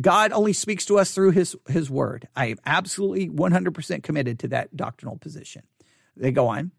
God 0.00 0.32
only 0.32 0.52
speaks 0.52 0.86
to 0.86 0.98
us 0.98 1.12
through 1.12 1.32
his, 1.32 1.56
his 1.68 1.90
word. 1.90 2.28
I 2.36 2.46
am 2.46 2.58
absolutely 2.66 3.28
100% 3.28 4.02
committed 4.02 4.38
to 4.40 4.48
that 4.48 4.76
doctrinal 4.76 5.16
position. 5.16 5.62
They 6.16 6.32
go 6.32 6.48
on. 6.48 6.72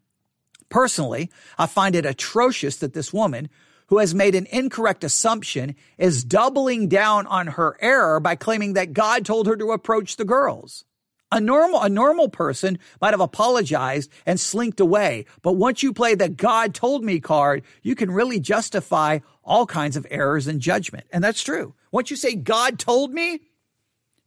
Personally, 0.68 1.30
I 1.58 1.66
find 1.66 1.94
it 1.94 2.06
atrocious 2.06 2.76
that 2.76 2.94
this 2.94 3.12
woman 3.12 3.50
who 3.88 3.98
has 3.98 4.14
made 4.14 4.34
an 4.34 4.46
incorrect 4.50 5.04
assumption 5.04 5.76
is 5.98 6.24
doubling 6.24 6.88
down 6.88 7.26
on 7.26 7.46
her 7.46 7.76
error 7.80 8.20
by 8.20 8.36
claiming 8.36 8.72
that 8.72 8.94
God 8.94 9.26
told 9.26 9.46
her 9.46 9.56
to 9.56 9.72
approach 9.72 10.16
the 10.16 10.24
girls. 10.24 10.84
A 11.30 11.40
normal, 11.40 11.80
a 11.80 11.88
normal 11.88 12.28
person 12.28 12.78
might 13.00 13.12
have 13.12 13.20
apologized 13.20 14.10
and 14.24 14.38
slinked 14.38 14.80
away. 14.80 15.24
But 15.42 15.54
once 15.54 15.82
you 15.82 15.92
play 15.92 16.14
the 16.14 16.28
God 16.28 16.74
told 16.74 17.04
me 17.04 17.20
card, 17.20 17.64
you 17.82 17.94
can 17.94 18.10
really 18.10 18.38
justify 18.38 19.20
all 19.42 19.66
kinds 19.66 19.96
of 19.96 20.06
errors 20.10 20.46
and 20.46 20.60
judgment. 20.60 21.06
And 21.10 21.24
that's 21.24 21.42
true. 21.42 21.74
Once 21.92 22.10
you 22.10 22.16
say 22.16 22.34
God 22.34 22.78
told 22.78 23.12
me, 23.12 23.40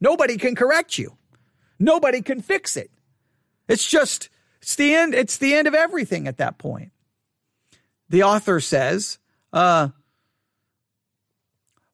nobody 0.00 0.38
can 0.38 0.54
correct 0.54 0.96
you. 0.96 1.18
Nobody 1.78 2.22
can 2.22 2.40
fix 2.40 2.76
it. 2.76 2.90
It's 3.68 3.86
just, 3.86 4.30
it's 4.62 4.76
the 4.76 4.94
end, 4.94 5.14
it's 5.14 5.36
the 5.36 5.54
end 5.54 5.68
of 5.68 5.74
everything 5.74 6.26
at 6.26 6.38
that 6.38 6.56
point. 6.56 6.92
The 8.08 8.22
author 8.22 8.60
says, 8.60 9.18
uh, 9.52 9.88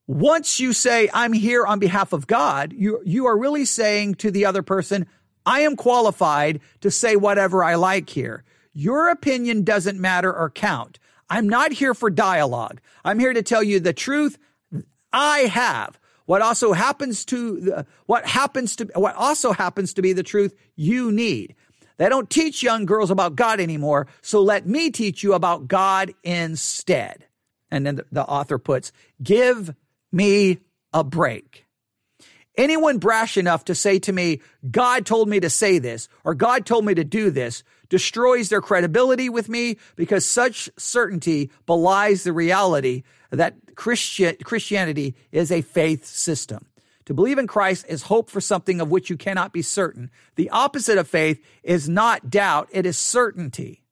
once 0.07 0.61
you 0.61 0.73
say, 0.73 1.09
I'm 1.15 1.33
here 1.33 1.65
on 1.65 1.79
behalf 1.79 2.13
of 2.13 2.27
God, 2.27 2.75
you, 2.75 3.01
you 3.05 3.27
are 3.27 3.37
really 3.37 3.65
saying 3.65 4.17
to 4.17 4.31
the 4.31 4.45
other 4.45 4.63
person, 4.63 5.07
I 5.47 5.61
am 5.61 5.75
qualified 5.75 6.61
to 6.83 6.91
say 6.91 7.17
whatever 7.17 7.65
I 7.65 7.77
like 7.77 8.11
here. 8.11 8.45
Your 8.75 9.09
opinion 9.09 9.65
doesn't 9.65 9.99
matter 9.99 10.33
or 10.33 10.51
count. 10.51 10.99
I'm 11.31 11.49
not 11.49 11.73
here 11.73 11.95
for 11.95 12.11
dialogue. 12.11 12.81
I'm 13.05 13.19
here 13.19 13.33
to 13.33 13.43
tell 13.43 13.63
you 13.63 13.81
the 13.81 13.95
truth 13.95 14.39
I 15.13 15.41
have. 15.41 15.99
What 16.27 16.43
also 16.43 16.73
happens 16.73 17.25
to 17.27 17.85
what 18.07 18.25
happens 18.27 18.77
to 18.77 18.85
what 18.95 19.17
also 19.17 19.53
happens 19.53 19.95
to 19.95 20.03
be 20.03 20.13
the 20.13 20.23
truth 20.23 20.55
you 20.77 21.11
need. 21.11 21.55
They 21.99 22.09
don't 22.09 22.31
teach 22.31 22.63
young 22.63 22.87
girls 22.87 23.11
about 23.11 23.37
God 23.37 23.61
anymore, 23.61 24.07
so 24.23 24.41
let 24.41 24.67
me 24.67 24.91
teach 24.91 25.23
you 25.23 25.35
about 25.35 25.69
God 25.69 26.15
instead. 26.23 27.27
And 27.71 27.87
then 27.87 28.01
the 28.11 28.25
author 28.25 28.59
puts, 28.59 28.93
give 29.23 29.75
me 30.11 30.59
a 30.93 31.05
break. 31.05 31.67
Anyone 32.57 32.99
brash 32.99 33.37
enough 33.39 33.65
to 33.67 33.75
say 33.75 33.99
to 34.01 34.13
me, 34.13 34.41
God 34.71 35.07
told 35.07 35.29
me 35.29 35.41
to 35.41 35.49
say 35.49 35.79
this 35.79 36.09
or 36.25 36.35
God 36.35 36.67
told 36.67 36.85
me 36.85 36.95
to 36.95 37.05
do 37.05 37.31
this 37.31 37.65
destroys 37.89 38.49
their 38.49 38.63
credibility 38.63 39.29
with 39.29 39.49
me 39.49 39.77
because 39.97 40.27
such 40.27 40.71
certainty 40.79 41.51
belies 41.67 42.25
the 42.25 42.33
reality 42.33 43.03
that 43.31 43.55
Christian, 43.75 44.37
Christianity 44.43 45.15
is 45.31 45.51
a 45.51 45.63
faith 45.63 46.07
system. 46.07 46.67
To 47.07 47.15
believe 47.15 47.39
in 47.39 47.47
Christ 47.47 47.87
is 47.89 48.03
hope 48.05 48.31
for 48.31 48.41
something 48.41 48.81
of 48.81 48.91
which 48.91 49.11
you 49.11 49.17
cannot 49.17 49.53
be 49.53 49.63
certain. 49.63 50.11
The 50.37 50.51
opposite 50.51 50.99
of 50.99 51.09
faith 51.09 51.45
is 51.63 51.89
not 51.89 52.31
doubt, 52.31 52.69
it 52.71 52.87
is 52.87 52.97
certainty. 52.97 53.83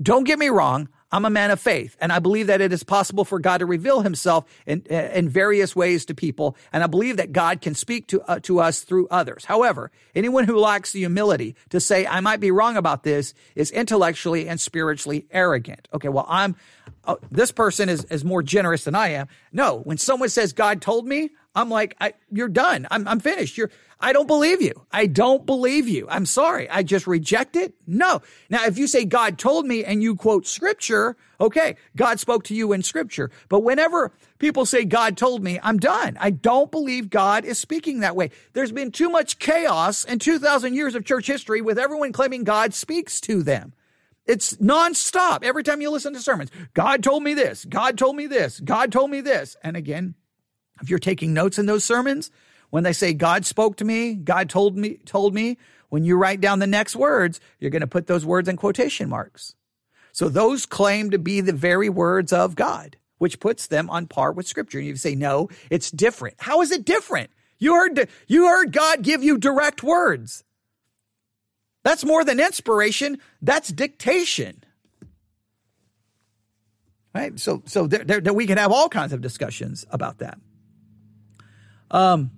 Don't 0.00 0.24
get 0.24 0.38
me 0.38 0.48
wrong. 0.48 0.88
I'm 1.10 1.24
a 1.24 1.30
man 1.30 1.50
of 1.50 1.58
faith, 1.58 1.96
and 2.02 2.12
I 2.12 2.18
believe 2.18 2.48
that 2.48 2.60
it 2.60 2.70
is 2.70 2.82
possible 2.82 3.24
for 3.24 3.38
God 3.38 3.58
to 3.58 3.66
reveal 3.66 4.02
himself 4.02 4.44
in, 4.66 4.82
in 4.82 5.26
various 5.30 5.74
ways 5.74 6.04
to 6.04 6.14
people, 6.14 6.54
and 6.70 6.84
I 6.84 6.86
believe 6.86 7.16
that 7.16 7.32
God 7.32 7.62
can 7.62 7.74
speak 7.74 8.08
to, 8.08 8.20
uh, 8.30 8.40
to 8.40 8.60
us 8.60 8.80
through 8.80 9.08
others. 9.08 9.46
However, 9.46 9.90
anyone 10.14 10.44
who 10.44 10.58
lacks 10.58 10.92
the 10.92 10.98
humility 10.98 11.56
to 11.70 11.80
say, 11.80 12.06
I 12.06 12.20
might 12.20 12.40
be 12.40 12.50
wrong 12.50 12.76
about 12.76 13.04
this 13.04 13.32
is 13.54 13.70
intellectually 13.70 14.48
and 14.48 14.60
spiritually 14.60 15.26
arrogant. 15.30 15.88
Okay, 15.94 16.10
well, 16.10 16.26
I'm, 16.28 16.56
uh, 17.04 17.16
this 17.30 17.52
person 17.52 17.88
is, 17.88 18.04
is 18.06 18.24
more 18.24 18.42
generous 18.42 18.84
than 18.84 18.94
I 18.94 19.08
am. 19.10 19.28
No, 19.52 19.80
when 19.80 19.98
someone 19.98 20.28
says, 20.28 20.52
God 20.52 20.82
told 20.82 21.06
me, 21.06 21.30
I'm 21.54 21.70
like, 21.70 21.96
I, 22.00 22.12
you're 22.30 22.48
done. 22.48 22.86
I'm, 22.90 23.08
I'm 23.08 23.20
finished. 23.20 23.56
You're, 23.56 23.70
I 24.00 24.12
don't 24.12 24.28
believe 24.28 24.62
you. 24.62 24.86
I 24.92 25.06
don't 25.06 25.44
believe 25.44 25.88
you. 25.88 26.06
I'm 26.08 26.24
sorry. 26.24 26.70
I 26.70 26.84
just 26.84 27.08
reject 27.08 27.56
it. 27.56 27.74
No. 27.86 28.22
Now, 28.48 28.64
if 28.64 28.78
you 28.78 28.86
say 28.86 29.04
God 29.04 29.38
told 29.38 29.66
me 29.66 29.84
and 29.84 30.02
you 30.02 30.14
quote 30.14 30.46
scripture, 30.46 31.16
okay, 31.40 31.74
God 31.96 32.20
spoke 32.20 32.44
to 32.44 32.54
you 32.54 32.72
in 32.72 32.82
scripture. 32.82 33.30
But 33.48 33.60
whenever 33.60 34.12
people 34.38 34.66
say 34.66 34.84
God 34.84 35.16
told 35.16 35.42
me, 35.42 35.58
I'm 35.62 35.78
done. 35.78 36.16
I 36.20 36.30
don't 36.30 36.70
believe 36.70 37.10
God 37.10 37.44
is 37.44 37.58
speaking 37.58 38.00
that 38.00 38.14
way. 38.14 38.30
There's 38.52 38.72
been 38.72 38.92
too 38.92 39.08
much 39.08 39.40
chaos 39.40 40.04
in 40.04 40.20
2000 40.20 40.74
years 40.74 40.94
of 40.94 41.04
church 41.04 41.26
history 41.26 41.60
with 41.60 41.78
everyone 41.78 42.12
claiming 42.12 42.44
God 42.44 42.74
speaks 42.74 43.20
to 43.22 43.42
them. 43.42 43.72
It's 44.28 44.54
nonstop. 44.58 45.42
Every 45.42 45.62
time 45.62 45.80
you 45.80 45.90
listen 45.90 46.12
to 46.12 46.20
sermons, 46.20 46.50
God 46.74 47.02
told 47.02 47.22
me 47.22 47.32
this, 47.34 47.64
God 47.64 47.96
told 47.96 48.14
me 48.14 48.26
this, 48.26 48.60
God 48.60 48.92
told 48.92 49.10
me 49.10 49.22
this. 49.22 49.56
And 49.64 49.76
again, 49.76 50.14
if 50.82 50.90
you're 50.90 50.98
taking 50.98 51.32
notes 51.32 51.58
in 51.58 51.66
those 51.66 51.82
sermons, 51.82 52.30
when 52.70 52.84
they 52.84 52.92
say 52.92 53.14
God 53.14 53.46
spoke 53.46 53.76
to 53.76 53.84
me, 53.84 54.14
God 54.14 54.50
told 54.50 54.76
me, 54.76 54.98
told 55.06 55.34
me, 55.34 55.56
when 55.88 56.04
you 56.04 56.18
write 56.18 56.42
down 56.42 56.58
the 56.58 56.66
next 56.66 56.94
words, 56.94 57.40
you're 57.58 57.70
going 57.70 57.80
to 57.80 57.86
put 57.86 58.06
those 58.06 58.26
words 58.26 58.48
in 58.48 58.56
quotation 58.56 59.08
marks. 59.08 59.54
So 60.12 60.28
those 60.28 60.66
claim 60.66 61.10
to 61.10 61.18
be 61.18 61.40
the 61.40 61.54
very 61.54 61.88
words 61.88 62.30
of 62.30 62.54
God, 62.54 62.98
which 63.16 63.40
puts 63.40 63.66
them 63.66 63.88
on 63.88 64.06
par 64.06 64.32
with 64.32 64.46
scripture. 64.46 64.78
And 64.78 64.86
you 64.86 64.96
say, 64.96 65.14
no, 65.14 65.48
it's 65.70 65.90
different. 65.90 66.36
How 66.38 66.60
is 66.60 66.70
it 66.70 66.84
different? 66.84 67.30
You 67.58 67.74
heard, 67.74 68.08
you 68.26 68.46
heard 68.46 68.72
God 68.72 69.02
give 69.02 69.24
you 69.24 69.38
direct 69.38 69.82
words. 69.82 70.44
That's 71.88 72.04
more 72.04 72.22
than 72.22 72.38
inspiration. 72.38 73.16
That's 73.40 73.70
dictation. 73.70 74.62
Right. 77.14 77.40
So, 77.40 77.62
so 77.64 77.86
there, 77.86 78.20
there, 78.20 78.34
we 78.34 78.46
can 78.46 78.58
have 78.58 78.72
all 78.72 78.90
kinds 78.90 79.14
of 79.14 79.22
discussions 79.22 79.86
about 79.90 80.18
that. 80.18 80.38
Um, 81.90 82.30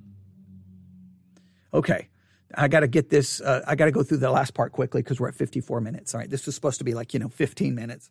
okay. 1.75 2.07
I 2.55 2.69
got 2.69 2.81
to 2.81 2.87
get 2.87 3.11
this. 3.11 3.41
Uh, 3.41 3.65
I 3.67 3.75
got 3.75 3.87
to 3.87 3.91
go 3.91 4.05
through 4.05 4.19
the 4.19 4.31
last 4.31 4.55
part 4.55 4.71
quickly 4.71 5.03
because 5.03 5.19
we're 5.19 5.27
at 5.27 5.35
54 5.35 5.81
minutes. 5.81 6.15
All 6.15 6.21
right. 6.21 6.31
This 6.31 6.47
was 6.47 6.55
supposed 6.55 6.79
to 6.79 6.85
be 6.85 6.95
like, 6.95 7.13
you 7.13 7.19
know, 7.19 7.29
15 7.29 7.75
minutes. 7.75 8.09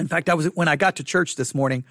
In 0.00 0.08
fact, 0.08 0.28
I 0.28 0.34
was, 0.34 0.46
when 0.56 0.66
I 0.66 0.74
got 0.74 0.96
to 0.96 1.04
church 1.04 1.36
this 1.36 1.54
morning, 1.54 1.84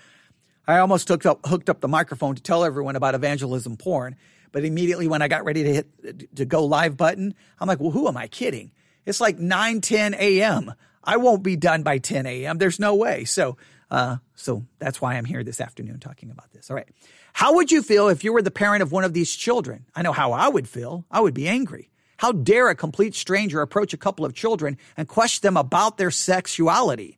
I 0.69 0.77
almost 0.79 1.07
hooked 1.07 1.25
up, 1.25 1.39
hooked 1.47 1.67
up 1.67 1.79
the 1.79 1.87
microphone 1.87 2.35
to 2.35 2.43
tell 2.43 2.63
everyone 2.63 2.95
about 2.95 3.15
evangelism 3.15 3.75
porn. 3.75 4.15
But 4.51 4.65
immediately 4.65 5.07
when 5.07 5.23
I 5.23 5.27
got 5.27 5.43
ready 5.43 5.63
to 5.63 5.73
hit 5.73 6.35
to 6.35 6.45
go 6.45 6.63
live 6.63 6.95
button, 6.95 7.33
I'm 7.59 7.67
like, 7.67 7.79
well, 7.79 7.89
who 7.89 8.07
am 8.07 8.15
I 8.15 8.27
kidding? 8.27 8.71
It's 9.03 9.19
like 9.19 9.39
9, 9.39 9.81
10 9.81 10.13
a.m. 10.13 10.73
I 11.03 11.17
won't 11.17 11.41
be 11.41 11.55
done 11.55 11.81
by 11.81 11.97
10 11.97 12.27
a.m. 12.27 12.59
There's 12.59 12.79
no 12.79 12.93
way. 12.93 13.25
So, 13.25 13.57
uh, 13.89 14.17
so 14.35 14.63
that's 14.77 15.01
why 15.01 15.15
I'm 15.15 15.25
here 15.25 15.43
this 15.43 15.59
afternoon 15.59 15.99
talking 15.99 16.29
about 16.29 16.51
this. 16.51 16.69
All 16.69 16.75
right. 16.75 16.87
How 17.33 17.55
would 17.55 17.71
you 17.71 17.81
feel 17.81 18.07
if 18.09 18.23
you 18.23 18.31
were 18.31 18.43
the 18.43 18.51
parent 18.51 18.83
of 18.83 18.91
one 18.91 19.03
of 19.03 19.13
these 19.13 19.35
children? 19.35 19.87
I 19.95 20.03
know 20.03 20.11
how 20.11 20.33
I 20.33 20.49
would 20.49 20.69
feel. 20.69 21.03
I 21.09 21.19
would 21.19 21.33
be 21.33 21.47
angry. 21.47 21.89
How 22.17 22.31
dare 22.31 22.69
a 22.69 22.75
complete 22.75 23.15
stranger 23.15 23.61
approach 23.61 23.93
a 23.93 23.97
couple 23.97 24.23
of 24.23 24.35
children 24.35 24.77
and 24.97 25.07
question 25.07 25.47
them 25.47 25.57
about 25.57 25.97
their 25.97 26.11
sexuality? 26.11 27.17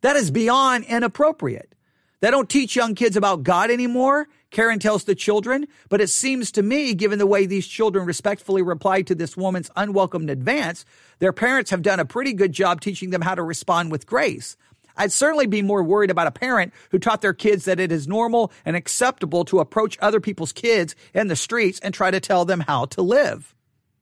That 0.00 0.16
is 0.16 0.30
beyond 0.30 0.84
inappropriate. 0.84 1.75
They 2.20 2.30
don't 2.30 2.48
teach 2.48 2.76
young 2.76 2.94
kids 2.94 3.16
about 3.16 3.42
God 3.42 3.70
anymore. 3.70 4.26
Karen 4.50 4.78
tells 4.78 5.04
the 5.04 5.14
children, 5.14 5.66
but 5.88 6.00
it 6.00 6.08
seems 6.08 6.52
to 6.52 6.62
me, 6.62 6.94
given 6.94 7.18
the 7.18 7.26
way 7.26 7.46
these 7.46 7.66
children 7.66 8.06
respectfully 8.06 8.62
replied 8.62 9.06
to 9.08 9.14
this 9.14 9.36
woman's 9.36 9.70
unwelcome 9.76 10.28
advance, 10.28 10.84
their 11.18 11.32
parents 11.32 11.70
have 11.70 11.82
done 11.82 12.00
a 12.00 12.04
pretty 12.06 12.32
good 12.32 12.52
job 12.52 12.80
teaching 12.80 13.10
them 13.10 13.20
how 13.20 13.34
to 13.34 13.42
respond 13.42 13.90
with 13.90 14.06
grace. 14.06 14.56
I'd 14.96 15.12
certainly 15.12 15.46
be 15.46 15.60
more 15.60 15.82
worried 15.82 16.10
about 16.10 16.26
a 16.26 16.30
parent 16.30 16.72
who 16.90 16.98
taught 16.98 17.20
their 17.20 17.34
kids 17.34 17.66
that 17.66 17.80
it 17.80 17.92
is 17.92 18.08
normal 18.08 18.50
and 18.64 18.76
acceptable 18.76 19.44
to 19.46 19.60
approach 19.60 19.98
other 20.00 20.20
people's 20.20 20.52
kids 20.52 20.94
in 21.12 21.28
the 21.28 21.36
streets 21.36 21.78
and 21.80 21.92
try 21.92 22.10
to 22.10 22.20
tell 22.20 22.46
them 22.46 22.60
how 22.60 22.86
to 22.86 23.02
live. 23.02 23.54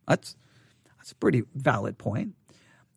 That's, 0.07 0.37
that's 0.97 1.11
a 1.11 1.17
pretty 1.17 1.43
valid 1.55 1.99
point. 1.99 2.35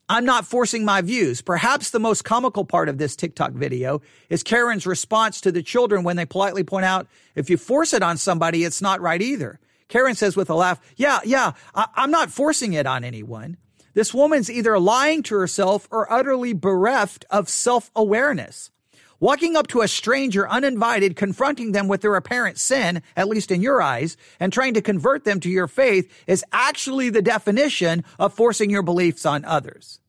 I'm 0.10 0.24
not 0.24 0.46
forcing 0.46 0.86
my 0.86 1.02
views. 1.02 1.42
Perhaps 1.42 1.90
the 1.90 2.00
most 2.00 2.24
comical 2.24 2.64
part 2.64 2.88
of 2.88 2.98
this 2.98 3.16
TikTok 3.16 3.52
video 3.52 4.02
is 4.30 4.42
Karen's 4.42 4.88
response 4.88 5.42
to 5.42 5.52
the 5.52 5.62
children 5.62 6.04
when 6.04 6.16
they 6.16 6.26
politely 6.26 6.64
point 6.64 6.86
out, 6.86 7.08
if 7.36 7.50
you 7.50 7.58
force 7.58 7.94
it 7.94 8.02
on 8.02 8.16
somebody, 8.18 8.64
it's 8.64 8.82
not 8.82 9.02
right 9.02 9.22
either. 9.22 9.60
Karen 9.90 10.16
says 10.16 10.38
with 10.38 10.50
a 10.50 10.56
laugh, 10.56 10.80
yeah, 10.96 11.20
yeah, 11.26 11.52
I- 11.76 11.88
I'm 11.96 12.12
not 12.12 12.32
forcing 12.32 12.74
it 12.74 12.86
on 12.86 13.04
anyone. 13.04 13.58
This 13.94 14.14
woman's 14.14 14.50
either 14.50 14.80
lying 14.80 15.24
to 15.24 15.36
herself 15.36 15.88
or 15.92 16.12
utterly 16.12 16.54
bereft 16.54 17.26
of 17.30 17.50
self 17.50 17.92
awareness. 17.96 18.72
Walking 19.20 19.56
up 19.56 19.66
to 19.68 19.82
a 19.82 19.88
stranger 19.88 20.48
uninvited, 20.48 21.16
confronting 21.16 21.72
them 21.72 21.88
with 21.88 22.02
their 22.02 22.16
apparent 22.16 22.60
sin, 22.60 23.02
at 23.16 23.28
least 23.28 23.52
in 23.52 23.64
your 23.64 23.82
eyes, 23.82 24.16
and 24.40 24.54
trying 24.54 24.76
to 24.76 24.82
convert 24.82 25.24
them 25.24 25.40
to 25.40 25.50
your 25.50 25.68
faith 25.68 26.12
is 26.28 26.46
actually 26.52 27.10
the 27.10 27.22
definition 27.24 28.04
of 28.20 28.34
forcing 28.34 28.70
your 28.70 28.84
beliefs 28.84 29.26
on 29.26 29.44
others. 29.44 30.00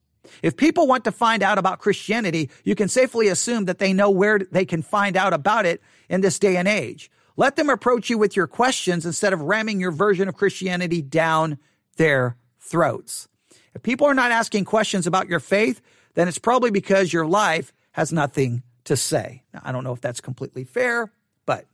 If 0.43 0.59
people 0.59 0.87
want 0.87 1.05
to 1.05 1.13
find 1.13 1.43
out 1.43 1.57
about 1.57 1.79
Christianity, 1.79 2.51
you 2.65 2.75
can 2.75 2.89
safely 2.89 3.29
assume 3.29 3.65
that 3.65 3.79
they 3.79 3.95
know 3.95 4.11
where 4.11 4.41
they 4.41 4.67
can 4.67 4.83
find 4.83 5.17
out 5.17 5.33
about 5.33 5.65
it 5.65 5.81
in 6.11 6.21
this 6.21 6.39
day 6.39 6.57
and 6.57 6.69
age. 6.69 7.11
Let 7.35 7.57
them 7.57 7.71
approach 7.71 8.11
you 8.11 8.19
with 8.19 8.37
your 8.37 8.47
questions 8.47 9.07
instead 9.07 9.33
of 9.33 9.41
ramming 9.41 9.81
your 9.81 9.93
version 9.93 10.29
of 10.29 10.37
Christianity 10.37 11.01
down 11.01 11.59
their 11.97 12.37
throats. 12.61 13.27
If 13.75 13.83
people 13.83 14.07
are 14.07 14.15
not 14.15 14.33
asking 14.33 14.67
questions 14.67 15.07
about 15.07 15.29
your 15.29 15.41
faith, 15.41 15.81
then 16.13 16.29
it's 16.29 16.39
probably 16.39 16.71
because 16.71 17.13
your 17.13 17.27
life 17.27 17.73
has 17.93 18.13
nothing 18.13 18.63
to 18.89 18.97
say. 18.97 19.43
Now, 19.55 19.61
I 19.64 19.72
don't 19.72 19.84
know 19.84 19.93
if 19.93 20.01
that's 20.01 20.20
completely 20.20 20.64
fair, 20.64 21.12
but 21.47 21.66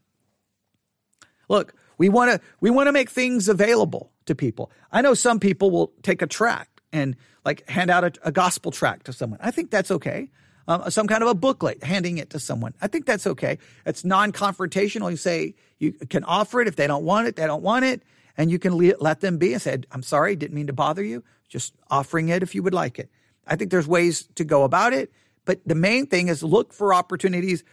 look, 1.49 1.75
we 1.97 2.09
want 2.09 2.31
to 2.31 2.41
we 2.61 2.71
want 2.71 2.89
to 2.89 2.93
make 2.93 3.09
things 3.09 3.49
available 3.49 4.13
to 4.27 4.35
people. 4.35 4.71
I 4.93 5.01
know 5.01 5.15
some 5.15 5.41
people 5.41 5.71
will 5.71 5.93
take 6.03 6.23
a 6.23 6.27
tract 6.27 6.81
and 6.93 7.17
like 7.45 7.69
hand 7.69 7.91
out 7.91 8.05
a, 8.05 8.13
a 8.25 8.33
gospel 8.33 8.73
tract 8.73 9.07
to 9.07 9.13
someone. 9.13 9.39
I 9.43 9.51
think 9.51 9.71
that's 9.71 9.91
okay. 9.91 10.29
Um, 10.67 10.91
some 10.91 11.07
kind 11.07 11.23
of 11.23 11.29
a 11.29 11.35
booklet, 11.35 11.85
handing 11.85 12.19
it 12.19 12.31
to 12.31 12.41
someone. 12.41 12.73
I 12.81 12.87
think 12.87 13.05
that's 13.05 13.27
okay. 13.27 13.59
It's 13.85 14.03
non-confrontational. 14.03 15.11
You 15.11 15.17
say 15.19 15.55
you 15.79 15.93
can 15.93 16.25
offer 16.25 16.61
it 16.63 16.69
if 16.69 16.77
they 16.77 16.87
don't 16.87 17.05
want 17.05 17.29
it, 17.29 17.37
they 17.37 17.47
don't 17.47 17.63
want 17.63 17.85
it, 17.85 18.03
and 18.37 18.51
you 18.51 18.59
can 18.59 18.75
le- 18.75 18.97
let 18.99 19.21
them 19.21 19.37
be 19.39 19.53
and 19.53 19.61
say, 19.61 19.79
"I'm 19.93 20.03
sorry, 20.03 20.37
didn't 20.37 20.55
mean 20.55 20.69
to 20.69 20.73
bother 20.73 21.05
you. 21.05 21.23
Just 21.49 21.75
offering 21.91 22.31
it 22.31 22.43
if 22.43 22.55
you 22.55 22.63
would 22.63 22.75
like 22.75 22.99
it." 22.99 23.11
I 23.47 23.57
think 23.57 23.71
there's 23.71 23.87
ways 23.87 24.27
to 24.37 24.45
go 24.45 24.65
about 24.65 24.95
it, 24.95 25.13
but 25.45 25.61
the 25.67 25.75
main 25.75 26.07
thing 26.07 26.29
is 26.29 26.43
look 26.43 26.73
for 26.73 26.95
opportunities 26.95 27.65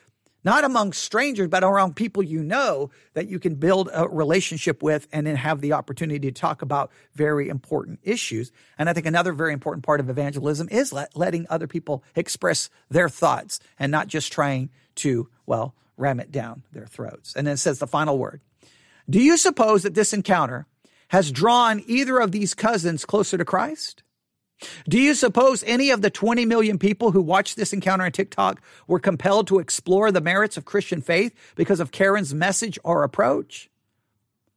not 0.44 0.64
among 0.64 0.94
strangers, 0.94 1.48
but 1.50 1.64
around 1.64 1.96
people 1.96 2.24
you 2.24 2.44
know 2.44 2.90
that 3.14 3.28
you 3.28 3.40
can 3.40 3.56
build 3.56 3.90
a 3.94 4.08
relationship 4.08 4.82
with 4.82 5.08
and 5.12 5.28
then 5.28 5.36
have 5.36 5.62
the 5.62 5.74
opportunity 5.74 6.32
to 6.32 6.40
talk 6.40 6.62
about 6.62 6.92
very 7.14 7.48
important 7.50 8.00
issues. 8.04 8.52
And 8.78 8.90
I 8.90 8.94
think 8.94 9.06
another 9.06 9.34
very 9.34 9.54
important 9.54 9.86
part 9.86 10.00
of 10.00 10.10
evangelism 10.10 10.68
is 10.72 10.92
let, 10.92 11.16
letting 11.16 11.46
other 11.50 11.68
people 11.68 12.04
express 12.16 12.70
their 12.90 13.10
thoughts 13.10 13.60
and 13.78 13.92
not 13.92 14.08
just 14.08 14.34
trying 14.34 14.70
to, 14.96 15.30
well, 15.46 15.76
ram 15.98 16.20
it 16.20 16.32
down 16.32 16.64
their 16.72 16.88
throats. 16.88 17.36
And 17.36 17.46
then 17.46 17.54
it 17.54 17.58
says 17.58 17.80
the 17.80 17.88
final 17.88 18.18
word. 18.18 18.42
Do 19.10 19.22
you 19.22 19.38
suppose 19.38 19.84
that 19.84 19.94
this 19.94 20.14
encounter 20.14 20.66
has 21.10 21.32
drawn 21.32 21.84
either 21.86 22.20
of 22.20 22.32
these 22.32 22.54
cousins 22.54 23.06
closer 23.06 23.38
to 23.38 23.46
Christ? 23.46 24.01
Do 24.88 25.00
you 25.00 25.16
suppose 25.16 25.64
any 25.64 25.90
of 25.90 26.02
the 26.02 26.10
20 26.10 26.46
million 26.46 26.78
people 26.78 27.12
who 27.12 27.22
watched 27.22 27.56
this 27.56 27.74
encounter 27.74 28.06
on 28.06 28.12
TikTok 28.12 28.62
were 28.88 29.00
compelled 29.00 29.48
to 29.48 29.60
explore 29.60 30.12
the 30.12 30.22
merits 30.22 30.58
of 30.58 30.66
Christian 30.66 31.02
faith 31.02 31.34
because 31.56 31.80
of 31.80 31.92
Karen's 31.92 32.34
message 32.34 32.78
or 32.84 33.04
approach? 33.04 33.70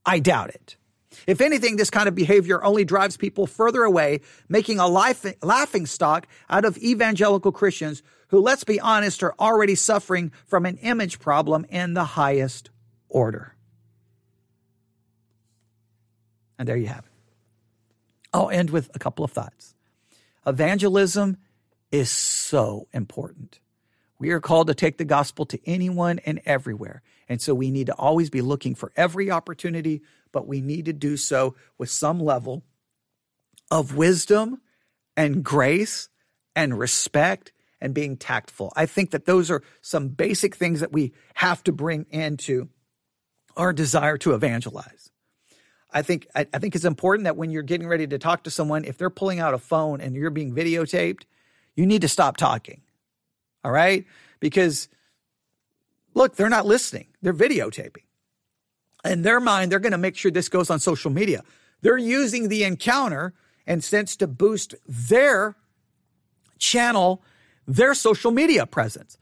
I 0.05 0.19
doubt 0.19 0.51
it. 0.51 0.77
If 1.27 1.41
anything, 1.41 1.77
this 1.77 1.91
kind 1.91 2.09
of 2.09 2.15
behavior 2.15 2.63
only 2.63 2.85
drives 2.85 3.17
people 3.17 3.47
further 3.47 3.83
away, 3.85 4.21
making 4.49 4.79
a 4.79 4.87
life, 4.87 5.25
laughing 5.43 5.87
stock 5.87 6.27
out 6.51 6.65
of 6.65 6.77
evangelical 6.79 7.53
Christians 7.53 8.03
who, 8.29 8.41
let's 8.41 8.65
be 8.65 8.81
honest, 8.81 9.23
are 9.23 9.35
already 9.39 9.75
suffering 9.75 10.33
from 10.47 10.67
an 10.67 10.77
image 10.79 11.21
problem 11.21 11.65
in 11.69 11.95
the 11.95 12.05
highest 12.05 12.71
order. 13.09 13.55
And 16.59 16.69
there 16.69 16.77
you 16.77 16.89
have 16.89 17.05
it. 17.05 17.13
I'll 18.33 18.51
end 18.51 18.71
with 18.71 18.91
a 18.95 18.99
couple 18.99 19.25
of 19.25 19.31
thoughts. 19.31 19.75
Evangelism 20.47 21.39
is 21.91 22.11
so 22.11 22.89
important. 22.93 23.61
We 24.19 24.31
are 24.31 24.41
called 24.41 24.69
to 24.69 24.75
take 24.75 24.99
the 24.99 25.05
gospel 25.05 25.47
to 25.47 25.61
anyone 25.67 26.19
and 26.21 26.41
everywhere. 26.45 27.03
And 27.29 27.41
so 27.41 27.55
we 27.55 27.71
need 27.71 27.87
to 27.87 27.95
always 27.95 28.31
be 28.31 28.43
looking 28.43 28.75
for 28.75 28.93
every 28.97 29.31
opportunity, 29.31 30.03
but 30.33 30.47
we 30.47 30.61
need 30.61 30.87
to 30.87 30.93
do 30.93 31.17
so 31.17 31.57
with 31.79 31.91
some 31.91 32.21
level 32.21 32.63
of 33.71 33.97
wisdom 33.97 34.61
and 35.17 35.43
grace 35.43 36.09
and 36.55 36.79
respect 36.79 37.53
and 37.81 37.95
being 37.95 38.17
tactful. 38.17 38.73
I 38.77 38.87
think 38.87 39.11
that 39.11 39.27
those 39.27 39.51
are 39.51 39.63
some 39.81 40.09
basic 40.09 40.55
things 40.55 40.81
that 40.81 40.93
we 40.93 41.13
have 41.35 41.63
to 41.65 41.73
bring 41.73 42.07
into 42.11 42.69
our 43.57 43.73
desire 43.73 44.19
to 44.19 44.33
evangelize. 44.33 45.11
I 45.95 46.03
think 46.03 46.27
I, 46.35 46.47
I, 46.53 46.59
think 46.59 46.75
it's 46.75 46.85
important 46.85 47.25
that 47.25 47.37
when 47.37 47.51
you're 47.51 47.63
getting 47.63 47.87
ready 47.87 48.07
to 48.09 48.19
talk 48.19 48.43
to 48.45 48.51
someone, 48.51 48.85
if 48.85 48.99
they're 48.99 49.11
pulling 49.11 49.39
out 49.39 49.55
a 49.55 49.59
phone 49.59 50.01
and 50.01 50.17
you're 50.17 50.31
being 50.31 50.53
videotaped, 50.53 51.23
you 51.77 51.87
need 51.87 52.03
to 52.03 52.09
stop 52.09 52.37
talking. 52.37 52.83
All 53.63 53.71
right? 53.71 54.05
Because 54.41 54.89
look, 56.13 56.35
they're 56.35 56.51
not 56.51 56.67
listening. 56.67 57.07
They're 57.23 57.33
videotaping. 57.33 58.03
In 59.05 59.23
their 59.23 59.39
mind, 59.39 59.71
they're 59.71 59.79
going 59.79 59.93
to 59.93 59.99
make 59.99 60.17
sure 60.17 60.31
this 60.31 60.49
goes 60.49 60.69
on 60.69 60.81
social 60.81 61.13
media. 61.13 61.45
They're 61.83 61.99
using 61.99 62.49
the 62.49 62.65
encounter 62.65 63.35
and 63.67 63.85
sense 63.85 64.17
to 64.17 64.27
boost 64.27 64.75
their 64.89 65.57
channel, 66.59 67.23
their 67.69 67.95
social 67.95 68.33
media 68.33 68.67
presence. 68.67 69.17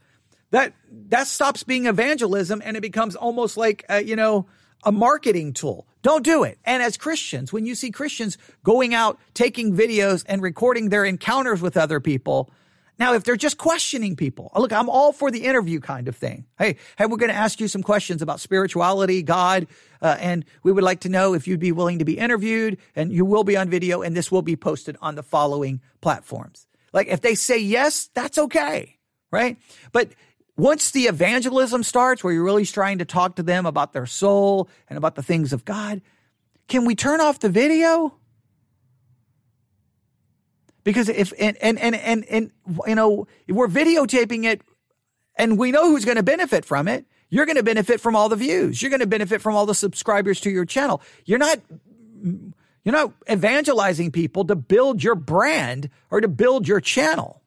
That 0.52 0.72
that 1.08 1.26
stops 1.26 1.64
being 1.64 1.86
evangelism 1.86 2.62
and 2.64 2.76
it 2.76 2.80
becomes 2.80 3.14
almost 3.14 3.56
like 3.56 3.84
uh, 3.90 3.96
you 3.96 4.16
know 4.16 4.46
a 4.84 4.92
marketing 4.92 5.52
tool. 5.52 5.86
Don't 6.02 6.24
do 6.24 6.42
it. 6.42 6.58
And 6.64 6.82
as 6.82 6.96
Christians, 6.96 7.52
when 7.52 7.64
you 7.64 7.74
see 7.74 7.90
Christians 7.90 8.36
going 8.64 8.92
out, 8.92 9.18
taking 9.34 9.74
videos 9.74 10.24
and 10.26 10.42
recording 10.42 10.88
their 10.88 11.04
encounters 11.04 11.62
with 11.62 11.76
other 11.76 12.00
people, 12.00 12.50
now, 12.98 13.14
if 13.14 13.24
they're 13.24 13.36
just 13.36 13.58
questioning 13.58 14.16
people, 14.16 14.52
look, 14.54 14.72
I'm 14.72 14.88
all 14.88 15.12
for 15.12 15.30
the 15.30 15.44
interview 15.44 15.80
kind 15.80 16.08
of 16.08 16.14
thing. 16.14 16.44
Hey, 16.58 16.76
hey, 16.98 17.06
we're 17.06 17.16
going 17.16 17.32
to 17.32 17.36
ask 17.36 17.58
you 17.58 17.66
some 17.66 17.82
questions 17.82 18.22
about 18.22 18.38
spirituality, 18.38 19.22
God, 19.22 19.66
uh, 20.00 20.16
and 20.20 20.44
we 20.62 20.72
would 20.72 20.84
like 20.84 21.00
to 21.00 21.08
know 21.08 21.34
if 21.34 21.48
you'd 21.48 21.58
be 21.58 21.72
willing 21.72 21.98
to 22.00 22.04
be 22.04 22.18
interviewed, 22.18 22.78
and 22.94 23.12
you 23.12 23.24
will 23.24 23.44
be 23.44 23.56
on 23.56 23.70
video, 23.70 24.02
and 24.02 24.16
this 24.16 24.30
will 24.30 24.42
be 24.42 24.56
posted 24.56 24.96
on 25.00 25.14
the 25.14 25.22
following 25.22 25.80
platforms. 26.00 26.66
Like, 26.92 27.08
if 27.08 27.22
they 27.22 27.34
say 27.34 27.58
yes, 27.58 28.08
that's 28.14 28.38
okay, 28.38 28.98
right? 29.32 29.56
But 29.90 30.10
once 30.62 30.92
the 30.92 31.06
evangelism 31.06 31.82
starts, 31.82 32.22
where 32.22 32.32
you're 32.32 32.44
really 32.44 32.64
trying 32.64 32.98
to 32.98 33.04
talk 33.04 33.34
to 33.34 33.42
them 33.42 33.66
about 33.66 33.92
their 33.92 34.06
soul 34.06 34.68
and 34.88 34.96
about 34.96 35.16
the 35.16 35.22
things 35.22 35.52
of 35.52 35.64
God, 35.64 36.00
can 36.68 36.84
we 36.84 36.94
turn 36.94 37.20
off 37.20 37.40
the 37.40 37.48
video? 37.48 38.14
Because 40.84 41.08
if 41.08 41.32
and 41.36 41.56
and 41.56 41.80
and 41.80 41.96
and, 41.96 42.24
and 42.26 42.50
you 42.86 42.94
know 42.94 43.26
we're 43.48 43.66
videotaping 43.66 44.44
it, 44.44 44.62
and 45.34 45.58
we 45.58 45.72
know 45.72 45.90
who's 45.90 46.04
going 46.04 46.16
to 46.16 46.22
benefit 46.22 46.64
from 46.64 46.86
it. 46.86 47.06
You're 47.28 47.46
going 47.46 47.56
to 47.56 47.64
benefit 47.64 48.00
from 48.00 48.14
all 48.14 48.28
the 48.28 48.36
views. 48.36 48.80
You're 48.80 48.90
going 48.90 49.00
to 49.00 49.06
benefit 49.06 49.42
from 49.42 49.56
all 49.56 49.66
the 49.66 49.74
subscribers 49.74 50.40
to 50.42 50.50
your 50.50 50.64
channel. 50.64 51.02
You're 51.24 51.40
not 51.40 51.58
you're 52.84 52.94
not 52.94 53.12
evangelizing 53.28 54.12
people 54.12 54.44
to 54.44 54.54
build 54.54 55.02
your 55.02 55.16
brand 55.16 55.90
or 56.08 56.20
to 56.20 56.28
build 56.28 56.68
your 56.68 56.80
channel. 56.80 57.41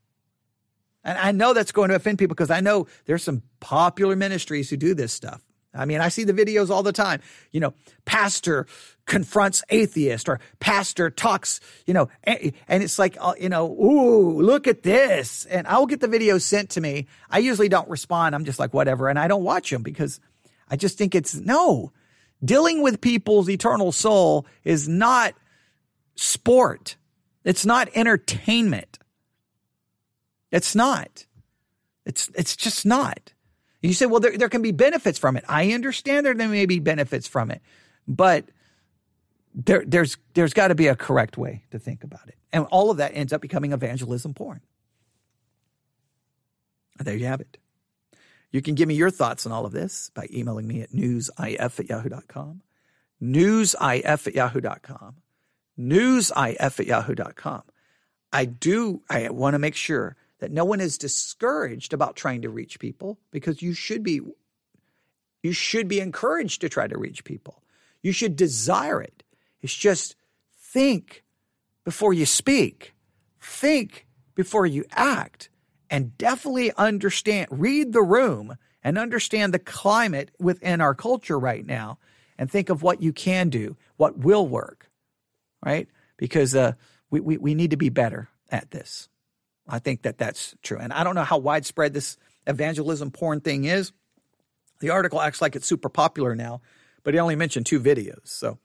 And 1.05 1.17
I 1.17 1.31
know 1.31 1.53
that's 1.53 1.71
going 1.71 1.89
to 1.89 1.95
offend 1.95 2.17
people 2.17 2.35
because 2.35 2.51
I 2.51 2.59
know 2.59 2.87
there's 3.05 3.23
some 3.23 3.43
popular 3.61 4.15
ministries 4.15 4.69
who 4.69 4.75
do 4.75 4.93
this 4.93 5.13
stuff. 5.13 5.41
I 5.73 5.85
mean, 5.85 6.01
I 6.01 6.09
see 6.09 6.23
the 6.23 6.33
videos 6.33 6.69
all 6.69 6.83
the 6.83 6.93
time. 6.93 7.21
You 7.51 7.59
know, 7.59 7.73
pastor 8.05 8.65
confronts 9.05 9.63
atheist 9.69 10.27
or 10.27 10.39
pastor 10.59 11.09
talks, 11.09 11.59
you 11.85 11.93
know, 11.93 12.09
and 12.23 12.53
it's 12.67 12.97
like, 12.97 13.17
uh, 13.19 13.33
you 13.39 13.49
know, 13.49 13.69
ooh, 13.71 14.41
look 14.41 14.67
at 14.67 14.83
this. 14.83 15.45
And 15.45 15.67
I'll 15.67 15.85
get 15.85 15.99
the 15.99 16.07
videos 16.07 16.41
sent 16.41 16.71
to 16.71 16.81
me. 16.81 17.07
I 17.29 17.37
usually 17.39 17.69
don't 17.69 17.89
respond. 17.89 18.33
I'm 18.33 18.45
just 18.45 18.57
like, 18.57 18.73
whatever. 18.73 19.09
And 19.09 19.19
I 19.19 19.27
don't 19.27 19.43
watch 19.43 19.69
them 19.69 19.83
because 19.83 20.19
I 20.69 20.75
just 20.75 20.97
think 20.97 21.13
it's 21.13 21.35
no. 21.35 21.91
Dealing 22.43 22.81
with 22.81 22.99
people's 22.99 23.49
eternal 23.49 23.91
soul 23.91 24.47
is 24.63 24.87
not 24.87 25.35
sport. 26.15 26.95
It's 27.43 27.65
not 27.65 27.89
entertainment. 27.93 28.97
It's 30.55 30.73
not. 30.73 31.25
It's, 32.05 32.31
it's 32.33 32.55
just 32.55 32.85
not. 32.85 33.33
You 33.81 33.93
say, 33.93 34.05
well, 34.05 34.21
there, 34.21 34.37
there 34.37 34.47
can 34.47 34.61
be 34.61 34.71
benefits 34.71 35.19
from 35.19 35.35
it. 35.35 35.43
I 35.49 35.73
understand 35.73 36.25
there, 36.25 36.33
there 36.33 36.47
may 36.47 36.65
be 36.65 36.79
benefits 36.79 37.27
from 37.27 37.51
it, 37.51 37.61
but 38.07 38.45
there, 39.53 39.83
there's, 39.85 40.15
there's 40.33 40.53
got 40.53 40.69
to 40.69 40.75
be 40.75 40.87
a 40.87 40.95
correct 40.95 41.37
way 41.37 41.63
to 41.71 41.77
think 41.77 42.05
about 42.05 42.29
it. 42.29 42.35
And 42.53 42.65
all 42.71 42.89
of 42.89 42.97
that 42.97 43.11
ends 43.13 43.33
up 43.33 43.41
becoming 43.41 43.73
evangelism 43.73 44.33
porn. 44.33 44.61
There 46.99 47.17
you 47.17 47.25
have 47.25 47.41
it. 47.41 47.57
You 48.53 48.61
can 48.61 48.75
give 48.75 48.87
me 48.87 48.95
your 48.95 49.11
thoughts 49.11 49.45
on 49.45 49.51
all 49.51 49.65
of 49.65 49.73
this 49.73 50.09
by 50.15 50.29
emailing 50.33 50.67
me 50.69 50.83
at 50.83 50.93
newsif 50.93 51.59
at 51.79 51.89
yahoo.com, 51.89 52.61
newsif 53.21 54.27
at 54.27 54.33
yahoo.com, 54.33 55.15
newsif 55.77 56.79
at 56.79 56.85
yahoo.com. 56.87 57.63
I 58.31 58.45
do, 58.45 59.01
I 59.09 59.29
want 59.29 59.55
to 59.55 59.59
make 59.59 59.75
sure 59.75 60.15
that 60.45 60.51
no 60.51 60.63
one 60.63 60.79
is 60.79 60.99
discouraged 60.99 61.91
about 61.91 62.15
trying 62.15 62.43
to 62.43 62.51
reach 62.51 62.77
people 62.77 63.17
because 63.31 63.63
you 63.63 63.73
should 63.73 64.03
be 64.03 64.21
you 65.41 65.53
should 65.53 65.87
be 65.87 65.99
encouraged 65.99 66.61
to 66.61 66.69
try 66.69 66.85
to 66.85 66.99
reach 66.99 67.23
people. 67.23 67.63
You 68.03 68.11
should 68.11 68.35
desire 68.35 69.01
it. 69.01 69.23
It's 69.61 69.73
just 69.73 70.15
think 70.59 71.23
before 71.83 72.13
you 72.13 72.27
speak. 72.27 72.93
Think 73.41 74.05
before 74.35 74.67
you 74.67 74.85
act 74.91 75.49
and 75.89 76.15
definitely 76.15 76.71
understand 76.73 77.47
read 77.49 77.91
the 77.91 78.03
room 78.03 78.55
and 78.83 78.99
understand 78.99 79.51
the 79.51 79.57
climate 79.57 80.29
within 80.37 80.79
our 80.79 80.93
culture 80.93 81.39
right 81.39 81.65
now 81.65 81.97
and 82.37 82.51
think 82.51 82.69
of 82.69 82.83
what 82.83 83.01
you 83.01 83.11
can 83.11 83.49
do, 83.49 83.77
what 83.97 84.19
will 84.19 84.47
work. 84.47 84.91
Right? 85.65 85.87
Because 86.17 86.53
uh, 86.53 86.73
we, 87.09 87.19
we, 87.19 87.37
we 87.37 87.55
need 87.55 87.71
to 87.71 87.77
be 87.77 87.89
better 87.89 88.29
at 88.51 88.69
this. 88.69 89.09
I 89.67 89.79
think 89.79 90.03
that 90.03 90.17
that's 90.17 90.55
true. 90.61 90.77
And 90.77 90.93
I 90.93 91.03
don't 91.03 91.15
know 91.15 91.23
how 91.23 91.37
widespread 91.37 91.93
this 91.93 92.17
evangelism 92.47 93.11
porn 93.11 93.41
thing 93.41 93.65
is. 93.65 93.91
The 94.79 94.91
article 94.91 95.21
acts 95.21 95.41
like 95.41 95.55
it's 95.55 95.67
super 95.67 95.89
popular 95.89 96.35
now, 96.35 96.61
but 97.03 97.13
he 97.13 97.19
only 97.19 97.35
mentioned 97.35 97.65
two 97.65 97.79
videos. 97.79 98.27
So 98.27 98.59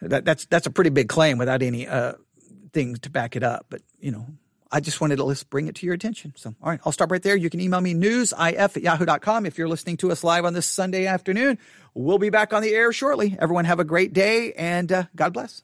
that, 0.00 0.24
that's 0.24 0.46
that's 0.46 0.66
a 0.66 0.70
pretty 0.70 0.90
big 0.90 1.08
claim 1.08 1.38
without 1.38 1.62
any 1.62 1.86
uh, 1.86 2.14
things 2.72 3.00
to 3.00 3.10
back 3.10 3.36
it 3.36 3.42
up. 3.42 3.66
But 3.68 3.82
you 3.98 4.12
know, 4.12 4.26
I 4.70 4.80
just 4.80 5.00
wanted 5.00 5.16
to 5.16 5.28
just 5.28 5.50
bring 5.50 5.66
it 5.66 5.76
to 5.76 5.86
your 5.86 5.94
attention. 5.94 6.34
So, 6.36 6.54
all 6.62 6.70
right, 6.70 6.80
I'll 6.84 6.92
stop 6.92 7.10
right 7.10 7.22
there. 7.22 7.36
You 7.36 7.50
can 7.50 7.60
email 7.60 7.80
me 7.80 7.94
newsif 7.94 8.58
at 8.58 8.76
yahoo.com 8.76 9.46
if 9.46 9.58
you're 9.58 9.68
listening 9.68 9.96
to 9.98 10.12
us 10.12 10.24
live 10.24 10.44
on 10.44 10.54
this 10.54 10.66
Sunday 10.66 11.06
afternoon. 11.06 11.58
We'll 11.94 12.18
be 12.18 12.30
back 12.30 12.52
on 12.52 12.62
the 12.62 12.74
air 12.74 12.92
shortly. 12.92 13.36
Everyone 13.38 13.66
have 13.66 13.80
a 13.80 13.84
great 13.84 14.12
day 14.12 14.52
and 14.52 14.90
uh, 14.90 15.04
God 15.14 15.32
bless. 15.32 15.62